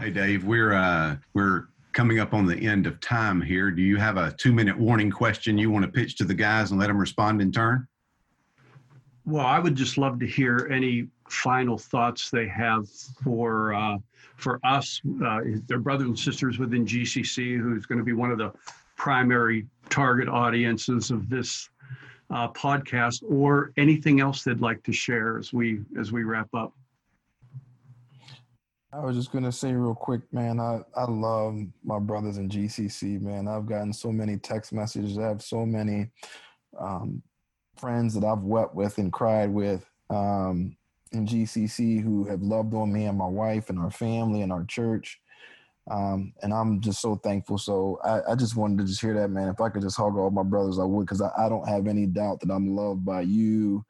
Hey, 0.00 0.10
Dave, 0.10 0.44
we're 0.44 0.74
uh, 0.74 1.16
we're 1.34 1.68
coming 1.92 2.20
up 2.20 2.34
on 2.34 2.46
the 2.46 2.56
end 2.56 2.86
of 2.86 3.00
time 3.00 3.40
here. 3.40 3.70
Do 3.70 3.82
you 3.82 3.96
have 3.96 4.16
a 4.16 4.32
two 4.32 4.52
minute 4.52 4.78
warning 4.78 5.10
question 5.10 5.58
you 5.58 5.70
want 5.70 5.84
to 5.84 5.90
pitch 5.90 6.16
to 6.16 6.24
the 6.24 6.34
guys 6.34 6.70
and 6.70 6.78
let 6.78 6.86
them 6.86 6.98
respond 6.98 7.42
in 7.42 7.50
turn? 7.50 7.88
Well, 9.24 9.44
I 9.44 9.58
would 9.58 9.74
just 9.74 9.98
love 9.98 10.18
to 10.20 10.26
hear 10.26 10.68
any 10.70 11.08
final 11.28 11.76
thoughts 11.76 12.30
they 12.30 12.48
have 12.48 12.88
for 13.22 13.74
uh, 13.74 13.98
for 14.36 14.60
us, 14.64 15.02
uh, 15.24 15.40
their 15.66 15.80
brothers 15.80 16.06
and 16.06 16.18
sisters 16.18 16.58
within 16.58 16.86
GCC, 16.86 17.58
who's 17.58 17.86
going 17.86 17.98
to 17.98 18.04
be 18.04 18.12
one 18.12 18.30
of 18.30 18.38
the 18.38 18.52
primary 18.96 19.66
target 19.90 20.28
audiences 20.28 21.10
of 21.10 21.28
this 21.28 21.68
uh, 22.30 22.48
podcast, 22.52 23.22
or 23.28 23.72
anything 23.76 24.20
else 24.20 24.44
they'd 24.44 24.60
like 24.60 24.82
to 24.84 24.92
share 24.92 25.38
as 25.38 25.52
we 25.52 25.80
as 25.98 26.12
we 26.12 26.22
wrap 26.24 26.48
up. 26.54 26.72
I 28.92 29.00
was 29.00 29.16
just 29.16 29.32
gonna 29.32 29.52
say 29.52 29.74
real 29.74 29.94
quick, 29.94 30.22
man. 30.32 30.58
I 30.58 30.80
I 30.96 31.04
love 31.04 31.58
my 31.84 31.98
brothers 31.98 32.38
in 32.38 32.48
GCC, 32.48 33.20
man. 33.20 33.46
I've 33.46 33.66
gotten 33.66 33.92
so 33.92 34.10
many 34.10 34.38
text 34.38 34.72
messages. 34.72 35.18
I 35.18 35.28
have 35.28 35.42
so 35.42 35.66
many 35.66 36.10
um, 36.78 37.22
friends 37.76 38.14
that 38.14 38.24
I've 38.24 38.42
wept 38.42 38.74
with 38.74 38.96
and 38.96 39.12
cried 39.12 39.52
with 39.52 39.84
um, 40.08 40.74
in 41.12 41.26
GCC 41.26 42.02
who 42.02 42.24
have 42.24 42.40
loved 42.40 42.72
on 42.72 42.92
me 42.92 43.04
and 43.04 43.18
my 43.18 43.26
wife 43.26 43.68
and 43.68 43.78
our 43.78 43.90
family 43.90 44.40
and 44.40 44.52
our 44.52 44.64
church. 44.64 45.20
Um, 45.90 46.34
and 46.42 46.52
I'm 46.52 46.80
just 46.80 47.00
so 47.00 47.16
thankful. 47.16 47.56
So 47.56 47.98
I, 48.04 48.32
I, 48.32 48.34
just 48.34 48.56
wanted 48.56 48.76
to 48.78 48.84
just 48.84 49.00
hear 49.00 49.14
that, 49.14 49.28
man. 49.28 49.48
If 49.48 49.58
I 49.58 49.70
could 49.70 49.80
just 49.80 49.96
hug 49.96 50.18
all 50.18 50.30
my 50.30 50.42
brothers, 50.42 50.78
I 50.78 50.84
would, 50.84 51.06
because 51.06 51.22
I, 51.22 51.30
I, 51.38 51.48
don't 51.48 51.66
have 51.66 51.86
any 51.86 52.04
doubt 52.04 52.40
that 52.40 52.50
I'm 52.50 52.76
loved 52.76 53.06
by 53.06 53.22
you 53.22 53.86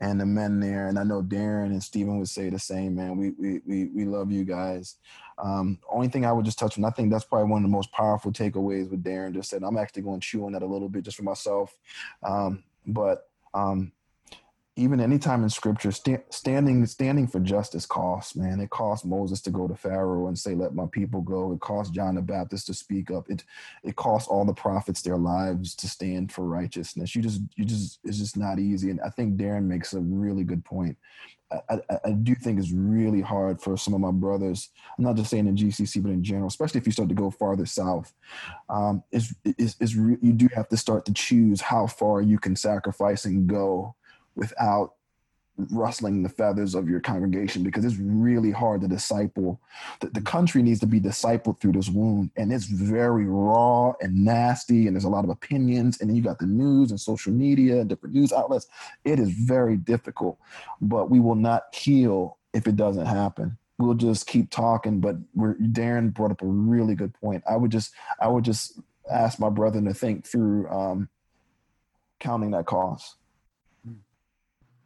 and 0.00 0.20
the 0.20 0.26
men 0.26 0.60
there. 0.60 0.88
And 0.88 0.98
I 0.98 1.04
know 1.04 1.22
Darren 1.22 1.66
and 1.66 1.82
Stephen 1.82 2.18
would 2.18 2.28
say 2.28 2.50
the 2.50 2.58
same, 2.58 2.94
man. 2.94 3.16
We 3.16 3.30
we 3.30 3.60
we, 3.66 3.84
we 3.86 4.04
love 4.04 4.32
you 4.32 4.44
guys. 4.44 4.96
Um, 5.38 5.78
only 5.90 6.08
thing 6.08 6.24
I 6.24 6.32
would 6.32 6.44
just 6.44 6.58
touch 6.58 6.78
on, 6.78 6.84
I 6.84 6.90
think 6.90 7.10
that's 7.10 7.24
probably 7.24 7.50
one 7.50 7.64
of 7.64 7.70
the 7.70 7.76
most 7.76 7.90
powerful 7.92 8.32
takeaways 8.32 8.90
with 8.90 9.02
Darren 9.02 9.34
just 9.34 9.50
said. 9.50 9.62
I'm 9.62 9.76
actually 9.76 10.02
going 10.02 10.20
to 10.20 10.26
chew 10.26 10.44
on 10.46 10.52
that 10.52 10.62
a 10.62 10.66
little 10.66 10.88
bit 10.88 11.04
just 11.04 11.16
for 11.16 11.24
myself. 11.24 11.74
Um, 12.22 12.62
but 12.86 13.28
um, 13.54 13.92
even 14.76 15.00
anytime 15.00 15.42
in 15.42 15.50
scripture, 15.50 15.92
st- 15.92 16.32
standing 16.32 16.86
standing 16.86 17.26
for 17.26 17.40
justice 17.40 17.84
costs, 17.84 18.34
man. 18.34 18.58
It 18.58 18.70
cost 18.70 19.04
Moses 19.04 19.42
to 19.42 19.50
go 19.50 19.68
to 19.68 19.74
Pharaoh 19.74 20.28
and 20.28 20.38
say, 20.38 20.54
"Let 20.54 20.74
my 20.74 20.86
people 20.90 21.20
go." 21.20 21.52
It 21.52 21.60
cost 21.60 21.92
John 21.92 22.14
the 22.14 22.22
Baptist 22.22 22.68
to 22.68 22.74
speak 22.74 23.10
up. 23.10 23.28
It 23.28 23.44
it 23.84 23.96
cost 23.96 24.28
all 24.30 24.46
the 24.46 24.54
prophets 24.54 25.02
their 25.02 25.18
lives 25.18 25.74
to 25.76 25.88
stand 25.88 26.32
for 26.32 26.46
righteousness. 26.46 27.14
You 27.14 27.20
just 27.20 27.42
you 27.54 27.66
just 27.66 27.98
it's 28.04 28.18
just 28.18 28.38
not 28.38 28.58
easy. 28.58 28.88
And 28.90 29.00
I 29.02 29.10
think 29.10 29.36
Darren 29.36 29.64
makes 29.64 29.92
a 29.92 30.00
really 30.00 30.44
good 30.44 30.64
point. 30.64 30.96
I, 31.68 31.74
I, 31.90 31.98
I 32.06 32.10
do 32.12 32.34
think 32.34 32.58
it's 32.58 32.72
really 32.72 33.20
hard 33.20 33.60
for 33.60 33.76
some 33.76 33.92
of 33.92 34.00
my 34.00 34.10
brothers. 34.10 34.70
I'm 34.96 35.04
not 35.04 35.16
just 35.16 35.28
saying 35.28 35.46
in 35.46 35.56
GCC, 35.56 36.02
but 36.02 36.10
in 36.10 36.24
general, 36.24 36.48
especially 36.48 36.80
if 36.80 36.86
you 36.86 36.92
start 36.92 37.10
to 37.10 37.14
go 37.14 37.30
farther 37.30 37.66
south. 37.66 38.14
Um, 38.70 39.02
is 39.12 39.34
is 39.44 39.96
re- 39.96 40.16
you 40.22 40.32
do 40.32 40.48
have 40.54 40.68
to 40.70 40.78
start 40.78 41.04
to 41.06 41.12
choose 41.12 41.60
how 41.60 41.86
far 41.86 42.22
you 42.22 42.38
can 42.38 42.56
sacrifice 42.56 43.26
and 43.26 43.46
go 43.46 43.94
without 44.34 44.94
rustling 45.70 46.22
the 46.22 46.28
feathers 46.28 46.74
of 46.74 46.88
your 46.88 47.00
congregation 47.00 47.62
because 47.62 47.84
it's 47.84 47.96
really 47.96 48.50
hard 48.50 48.80
to 48.80 48.88
disciple. 48.88 49.60
The, 50.00 50.08
the 50.08 50.20
country 50.20 50.62
needs 50.62 50.80
to 50.80 50.86
be 50.86 51.00
discipled 51.00 51.60
through 51.60 51.72
this 51.72 51.88
wound, 51.88 52.30
and 52.36 52.52
it's 52.52 52.64
very 52.64 53.26
raw 53.26 53.92
and 54.00 54.24
nasty, 54.24 54.86
and 54.86 54.96
there's 54.96 55.04
a 55.04 55.10
lot 55.10 55.24
of 55.24 55.30
opinions. 55.30 56.00
And 56.00 56.08
then 56.08 56.16
you 56.16 56.22
got 56.22 56.38
the 56.38 56.46
news 56.46 56.90
and 56.90 57.00
social 57.00 57.32
media 57.32 57.80
and 57.80 57.88
different 57.88 58.14
news 58.14 58.32
outlets. 58.32 58.66
It 59.04 59.18
is 59.18 59.30
very 59.30 59.76
difficult, 59.76 60.38
but 60.80 61.10
we 61.10 61.20
will 61.20 61.34
not 61.34 61.74
heal 61.74 62.38
if 62.52 62.66
it 62.66 62.76
doesn't 62.76 63.06
happen. 63.06 63.58
We'll 63.78 63.94
just 63.94 64.26
keep 64.26 64.50
talking. 64.50 65.00
But 65.00 65.16
we're, 65.34 65.54
Darren 65.54 66.12
brought 66.14 66.30
up 66.30 66.42
a 66.42 66.46
really 66.46 66.94
good 66.94 67.14
point. 67.14 67.42
I 67.48 67.56
would 67.56 67.70
just, 67.70 67.92
I 68.20 68.28
would 68.28 68.44
just 68.44 68.78
ask 69.10 69.38
my 69.38 69.50
brother 69.50 69.80
to 69.82 69.94
think 69.94 70.26
through 70.26 70.68
um, 70.68 71.08
counting 72.20 72.52
that 72.52 72.66
cost 72.66 73.16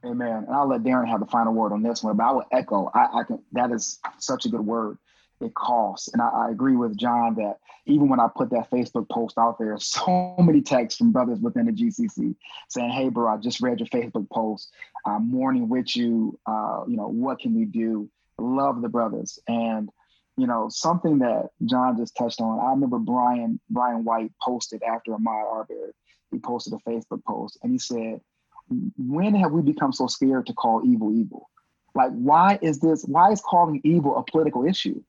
Amen. 0.07 0.45
And 0.45 0.55
I'll 0.55 0.69
let 0.69 0.83
Darren 0.83 1.09
have 1.09 1.21
the 1.21 1.27
final 1.27 1.53
word 1.53 1.73
on 1.73 1.83
this 1.83 2.03
one, 2.03 2.17
but 2.17 2.25
I 2.25 2.33
will 2.33 2.47
echo. 2.53 2.91
I, 2.95 3.21
I 3.21 3.23
can. 3.25 3.43
That 3.53 3.73
is 3.73 3.99
such 4.19 4.45
a 4.45 4.49
good 4.49 4.61
word. 4.61 4.99
It 5.41 5.53
costs, 5.53 6.09
and 6.09 6.23
I, 6.23 6.29
I, 6.29 6.51
agree 6.51 6.77
with 6.77 6.97
John 6.97 7.35
that 7.35 7.59
even 7.85 8.09
when 8.09 8.21
I 8.21 8.29
put 8.35 8.49
that 8.51 8.71
Facebook 8.71 9.07
post 9.11 9.37
out 9.37 9.59
there, 9.59 9.79
so 9.81 10.35
many 10.39 10.63
texts 10.63 10.97
from 10.97 11.13
brothers 11.13 11.41
within 11.41 11.67
the 11.67 11.73
GCC 11.73 12.35
saying, 12.69 12.91
"Hey, 12.91 13.11
bro, 13.11 13.35
I 13.35 13.37
just 13.37 13.61
read 13.61 13.81
your 13.81 13.89
Facebook 13.89 14.31
post. 14.31 14.73
I'm 15.05 15.31
mourning 15.31 15.69
with 15.69 15.95
you. 15.95 16.39
Uh, 16.47 16.85
you 16.87 16.97
know, 16.97 17.09
what 17.09 17.41
can 17.41 17.55
we 17.55 17.65
do? 17.65 18.09
Love 18.39 18.81
the 18.81 18.89
brothers." 18.89 19.39
And 19.49 19.91
you 20.39 20.47
know, 20.47 20.69
something 20.71 21.19
that 21.19 21.51
John 21.65 21.97
just 21.97 22.17
touched 22.17 22.41
on. 22.41 22.61
I 22.61 22.71
remember 22.71 22.99
Brian 22.99 23.61
Brian 23.69 24.05
White 24.05 24.33
posted 24.41 24.83
after 24.83 25.13
Ahmaud 25.13 25.53
Arbery. 25.53 25.93
He 26.31 26.39
posted 26.39 26.73
a 26.73 26.89
Facebook 26.89 27.25
post, 27.25 27.59
and 27.63 27.73
he 27.73 27.79
said 27.79 28.21
when 28.69 29.35
have 29.35 29.53
we 29.53 29.63
become 29.63 29.93
so 29.93 30.07
scared 30.07 30.47
to 30.47 30.53
call 30.53 30.83
evil 30.85 31.13
evil? 31.17 31.49
Like, 31.95 32.13
why 32.13 32.59
is 32.61 32.81
this? 32.81 33.05
Why 33.05 33.31
is 33.31 33.41
calling 33.41 33.81
evil 33.85 34.17
a 34.17 34.25
political 34.25 34.67
issue? 34.67 35.03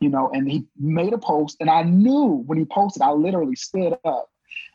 You 0.00 0.08
know, 0.08 0.30
and 0.32 0.50
he 0.50 0.66
made 0.78 1.12
a 1.12 1.18
post, 1.18 1.56
and 1.60 1.70
I 1.70 1.82
knew 1.82 2.42
when 2.46 2.58
he 2.58 2.64
posted, 2.64 3.02
I 3.02 3.12
literally 3.12 3.54
stood 3.54 3.96
up 4.04 4.28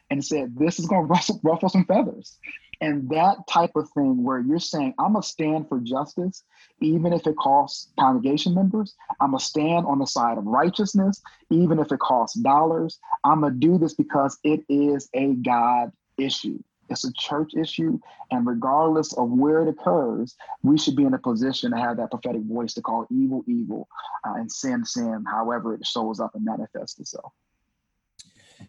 and 0.10 0.24
said, 0.24 0.56
This 0.58 0.80
is 0.80 0.86
going 0.86 1.02
to 1.08 1.14
ruffle, 1.14 1.40
ruffle 1.44 1.70
some 1.70 1.86
feathers. 1.86 2.38
And 2.80 3.10
that 3.10 3.38
type 3.50 3.72
of 3.76 3.90
thing 3.90 4.24
where 4.24 4.40
you're 4.40 4.60
saying, 4.60 4.94
I'm 5.00 5.14
going 5.14 5.24
to 5.24 5.28
stand 5.28 5.68
for 5.68 5.80
justice, 5.80 6.44
even 6.80 7.12
if 7.12 7.26
it 7.26 7.36
costs 7.36 7.92
congregation 8.00 8.54
members. 8.54 8.96
I'm 9.20 9.32
going 9.32 9.40
to 9.40 9.46
stand 9.46 9.88
on 9.88 9.98
the 9.98 10.06
side 10.06 10.38
of 10.38 10.46
righteousness, 10.46 11.22
even 11.50 11.80
if 11.80 11.92
it 11.92 12.00
costs 12.00 12.40
dollars. 12.40 13.00
I'm 13.24 13.42
going 13.42 13.54
to 13.54 13.60
do 13.60 13.78
this 13.80 13.96
because 13.96 14.38
it 14.44 14.64
is 14.70 15.10
a 15.16 15.34
God 15.34 15.92
issue. 16.20 16.60
It's 16.90 17.06
a 17.06 17.14
church 17.14 17.54
issue. 17.56 18.00
And 18.32 18.46
regardless 18.46 19.14
of 19.14 19.30
where 19.30 19.62
it 19.62 19.68
occurs, 19.68 20.36
we 20.64 20.78
should 20.78 20.96
be 20.96 21.04
in 21.04 21.14
a 21.14 21.20
position 21.20 21.72
to 21.72 21.78
have 21.78 21.98
that 21.98 22.12
prophetic 22.12 22.44
voice 22.44 22.74
to 22.76 22.82
call 22.82 23.06
evil 23.10 23.44
evil 23.48 23.88
uh, 24.26 24.34
and 24.36 24.52
sin 24.52 24.86
sin, 24.86 25.24
however 25.30 25.74
it 25.74 25.86
shows 25.86 26.20
up 26.20 26.36
and 26.36 26.46
manifests 26.46 27.00
itself. 27.00 27.34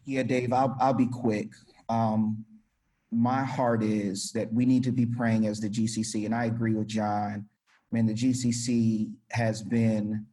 Yeah, 0.05 0.23
Dave, 0.23 0.53
I'll, 0.53 0.77
I'll 0.81 0.95
be 0.95 1.07
quick. 1.07 1.49
Um, 1.89 2.45
my 3.11 3.43
heart 3.43 3.83
is 3.83 4.33
that 4.33 4.53
we 4.53 4.67
need 4.67 4.85
to 4.85 4.93
be 4.93 5.07
praying 5.07 5.47
as 5.47 5.61
the 5.61 5.69
GCC, 5.71 6.27
and 6.27 6.35
I 6.35 6.45
agree 6.45 6.75
with 6.75 6.89
John. 6.89 7.47
I 7.91 7.95
mean, 7.95 8.07
the 8.07 8.15
GCC 8.15 9.11
has 9.31 9.63
been 9.63 10.27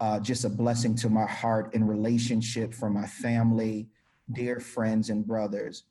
uh, 0.00 0.20
just 0.20 0.44
a 0.44 0.48
blessing 0.48 0.94
to 0.96 1.08
my 1.08 1.26
heart 1.26 1.74
in 1.74 1.86
relationship 1.86 2.72
for 2.72 2.88
my 2.88 3.06
family, 3.06 3.88
dear 4.32 4.60
friends, 4.60 5.10
and 5.10 5.26
brothers. 5.26 5.84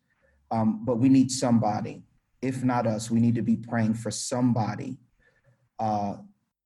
Um, 0.54 0.86
but 0.86 0.98
we 0.98 1.10
need 1.10 1.32
somebody. 1.32 2.04
If 2.42 2.64
not 2.64 2.86
us, 2.86 3.10
we 3.10 3.20
need 3.20 3.34
to 3.36 3.42
be 3.42 3.56
praying 3.56 3.96
for 3.96 4.12
somebody 4.12 5.00
uh, 5.80 6.18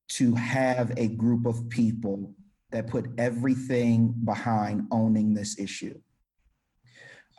to 0.10 0.36
have 0.36 0.92
a 0.98 1.08
group 1.08 1.46
of 1.46 1.70
people 1.70 2.34
that 2.72 2.88
put 2.88 3.06
everything 3.18 4.14
behind 4.26 4.88
owning 4.92 5.34
this 5.34 5.58
issue. 5.58 5.98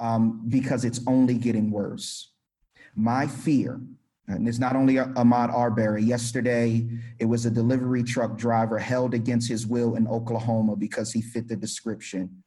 Um, 0.01 0.49
because 0.49 0.87
it's 0.87 1.01
only 1.07 1.35
getting 1.35 1.71
worse. 1.71 2.33
My 2.95 3.27
fear, 3.27 3.81
and 4.27 4.49
it's 4.49 4.59
not 4.59 4.75
only 4.75 4.95
Ahmaud 4.95 5.53
Arbery. 5.53 6.03
Yesterday, 6.03 6.89
it 7.19 7.27
was 7.27 7.45
a 7.45 7.51
delivery 7.51 8.03
truck 8.03 8.39
driver 8.39 8.79
held 8.79 9.13
against 9.13 9.49
his 9.51 9.67
will 9.67 9.97
in 9.97 10.09
Oklahoma 10.09 10.77
because 10.77 11.13
he 11.13 11.21
fit 11.21 11.47
the 11.49 11.57
description. 11.57 12.43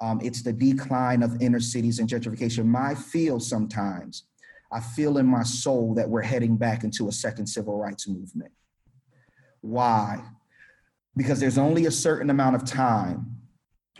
Um, 0.00 0.20
it's 0.22 0.42
the 0.42 0.52
decline 0.52 1.22
of 1.22 1.40
inner 1.42 1.60
cities 1.60 1.98
and 1.98 2.08
gentrification. 2.08 2.64
My 2.64 2.94
feel 2.94 3.38
sometimes, 3.38 4.24
I 4.72 4.80
feel 4.80 5.18
in 5.18 5.26
my 5.26 5.42
soul 5.42 5.94
that 5.94 6.08
we're 6.08 6.22
heading 6.22 6.56
back 6.56 6.84
into 6.84 7.08
a 7.08 7.12
second 7.12 7.46
civil 7.46 7.76
rights 7.76 8.08
movement. 8.08 8.52
Why? 9.60 10.22
Because 11.16 11.40
there's 11.40 11.58
only 11.58 11.86
a 11.86 11.90
certain 11.90 12.30
amount 12.30 12.56
of 12.56 12.64
time 12.64 13.36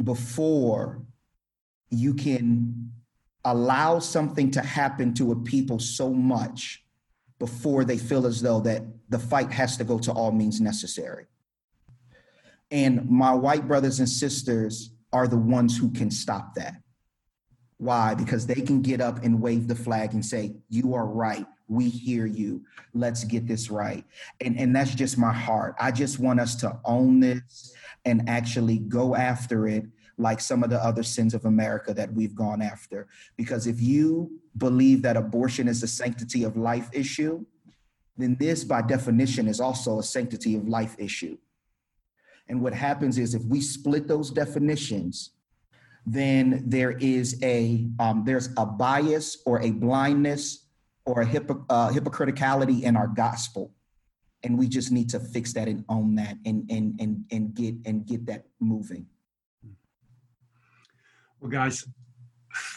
before 0.03 1.03
you 1.90 2.14
can 2.14 2.92
allow 3.44 3.98
something 3.98 4.51
to 4.53 4.62
happen 4.62 5.12
to 5.14 5.32
a 5.32 5.36
people 5.36 5.78
so 5.78 6.12
much 6.12 6.84
before 7.38 7.84
they 7.84 7.98
feel 7.98 8.26
as 8.26 8.40
though 8.40 8.61
that 8.61 8.82
the 9.09 9.18
fight 9.18 9.51
has 9.51 9.76
to 9.78 9.84
go 9.84 9.98
to 9.98 10.12
all 10.12 10.30
means 10.30 10.61
necessary. 10.61 11.26
And 12.70 13.09
my 13.11 13.34
white 13.34 13.66
brothers 13.66 13.98
and 13.98 14.09
sisters 14.09 14.92
are 15.12 15.26
the 15.26 15.36
ones 15.36 15.76
who 15.76 15.90
can 15.90 16.11
stop 16.11 16.54
that. 16.54 16.74
Why? 17.78 18.14
Because 18.14 18.46
they 18.46 18.61
can 18.61 18.82
get 18.82 19.00
up 19.00 19.24
and 19.24 19.40
wave 19.40 19.66
the 19.66 19.74
flag 19.74 20.12
and 20.12 20.24
say, 20.24 20.54
You 20.68 20.94
are 20.94 21.06
right. 21.06 21.46
We 21.68 21.88
hear 21.88 22.26
you. 22.26 22.64
Let's 22.94 23.24
get 23.24 23.46
this 23.46 23.70
right. 23.70 24.04
And, 24.40 24.58
and 24.58 24.74
that's 24.74 24.94
just 24.94 25.16
my 25.16 25.32
heart. 25.32 25.76
I 25.80 25.92
just 25.92 26.18
want 26.18 26.40
us 26.40 26.56
to 26.56 26.78
own 26.84 27.20
this 27.20 27.72
and 28.04 28.28
actually 28.28 28.78
go 28.78 29.14
after 29.14 29.68
it 29.68 29.84
like 30.18 30.40
some 30.40 30.62
of 30.62 30.70
the 30.70 30.84
other 30.84 31.02
sins 31.02 31.32
of 31.32 31.44
America 31.46 31.94
that 31.94 32.12
we've 32.12 32.34
gone 32.34 32.61
after. 32.61 33.08
Because 33.36 33.66
if 33.66 33.80
you 33.80 34.40
believe 34.58 35.02
that 35.02 35.16
abortion 35.16 35.68
is 35.68 35.82
a 35.82 35.88
sanctity 35.88 36.44
of 36.44 36.56
life 36.56 36.90
issue, 36.92 37.46
then 38.18 38.36
this, 38.38 38.62
by 38.62 38.82
definition, 38.82 39.48
is 39.48 39.61
also 39.61 39.98
a 39.98 40.02
sanctity 40.02 40.54
of 40.54 40.68
life 40.68 40.94
issue. 40.98 41.38
And 42.51 42.61
what 42.61 42.74
happens 42.74 43.16
is 43.16 43.34
if 43.34 43.44
we 43.44 43.61
split 43.61 44.09
those 44.09 44.30
definitions, 44.30 45.30
then 46.05 46.64
there 46.66 46.92
is 46.98 47.38
a 47.44 47.86
um, 48.01 48.24
there's 48.24 48.48
a 48.57 48.66
bias 48.66 49.40
or 49.46 49.62
a 49.62 49.70
blindness 49.70 50.66
or 51.05 51.22
a 51.22 51.26
uh, 51.26 51.90
hypocriticality 51.92 52.82
in 52.82 52.96
our 52.96 53.07
gospel, 53.07 53.72
and 54.42 54.59
we 54.59 54.68
just 54.68 54.90
need 54.90 55.09
to 55.11 55.20
fix 55.20 55.53
that 55.53 55.68
and 55.68 55.84
own 55.88 56.16
that 56.16 56.38
and 56.44 56.68
and 56.70 57.01
and 57.01 57.24
and 57.30 57.55
get 57.55 57.76
and 57.86 58.05
get 58.05 58.26
that 58.26 58.46
moving. 58.59 59.07
Well, 61.38 61.53
guys, 61.53 61.86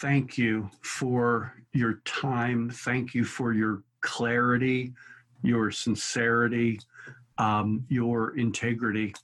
thank 0.02 0.38
you 0.38 0.70
for 0.84 1.52
your 1.74 1.96
time. 2.06 2.70
Thank 2.70 3.16
you 3.16 3.24
for 3.24 3.54
your 3.54 3.82
clarity, 4.02 4.94
your 5.42 5.72
sincerity, 5.72 6.80
um, 7.40 7.84
your 7.90 8.38
integrity, 8.38 9.16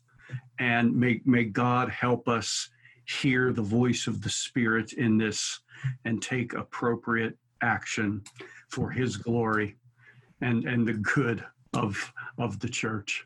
and 0.59 0.95
may 0.95 1.21
may 1.25 1.45
God 1.45 1.89
help 1.89 2.27
us 2.27 2.69
hear 3.05 3.51
the 3.51 3.61
voice 3.61 4.07
of 4.07 4.21
the 4.21 4.29
Spirit 4.29 4.93
in 4.93 5.17
this 5.17 5.61
and 6.05 6.21
take 6.21 6.53
appropriate 6.53 7.37
action 7.61 8.21
for 8.69 8.91
His 8.91 9.17
glory 9.17 9.75
and 10.41 10.65
and 10.65 10.87
the 10.87 10.93
good 10.93 11.43
of 11.73 12.13
of 12.37 12.59
the 12.59 12.69
church. 12.69 13.25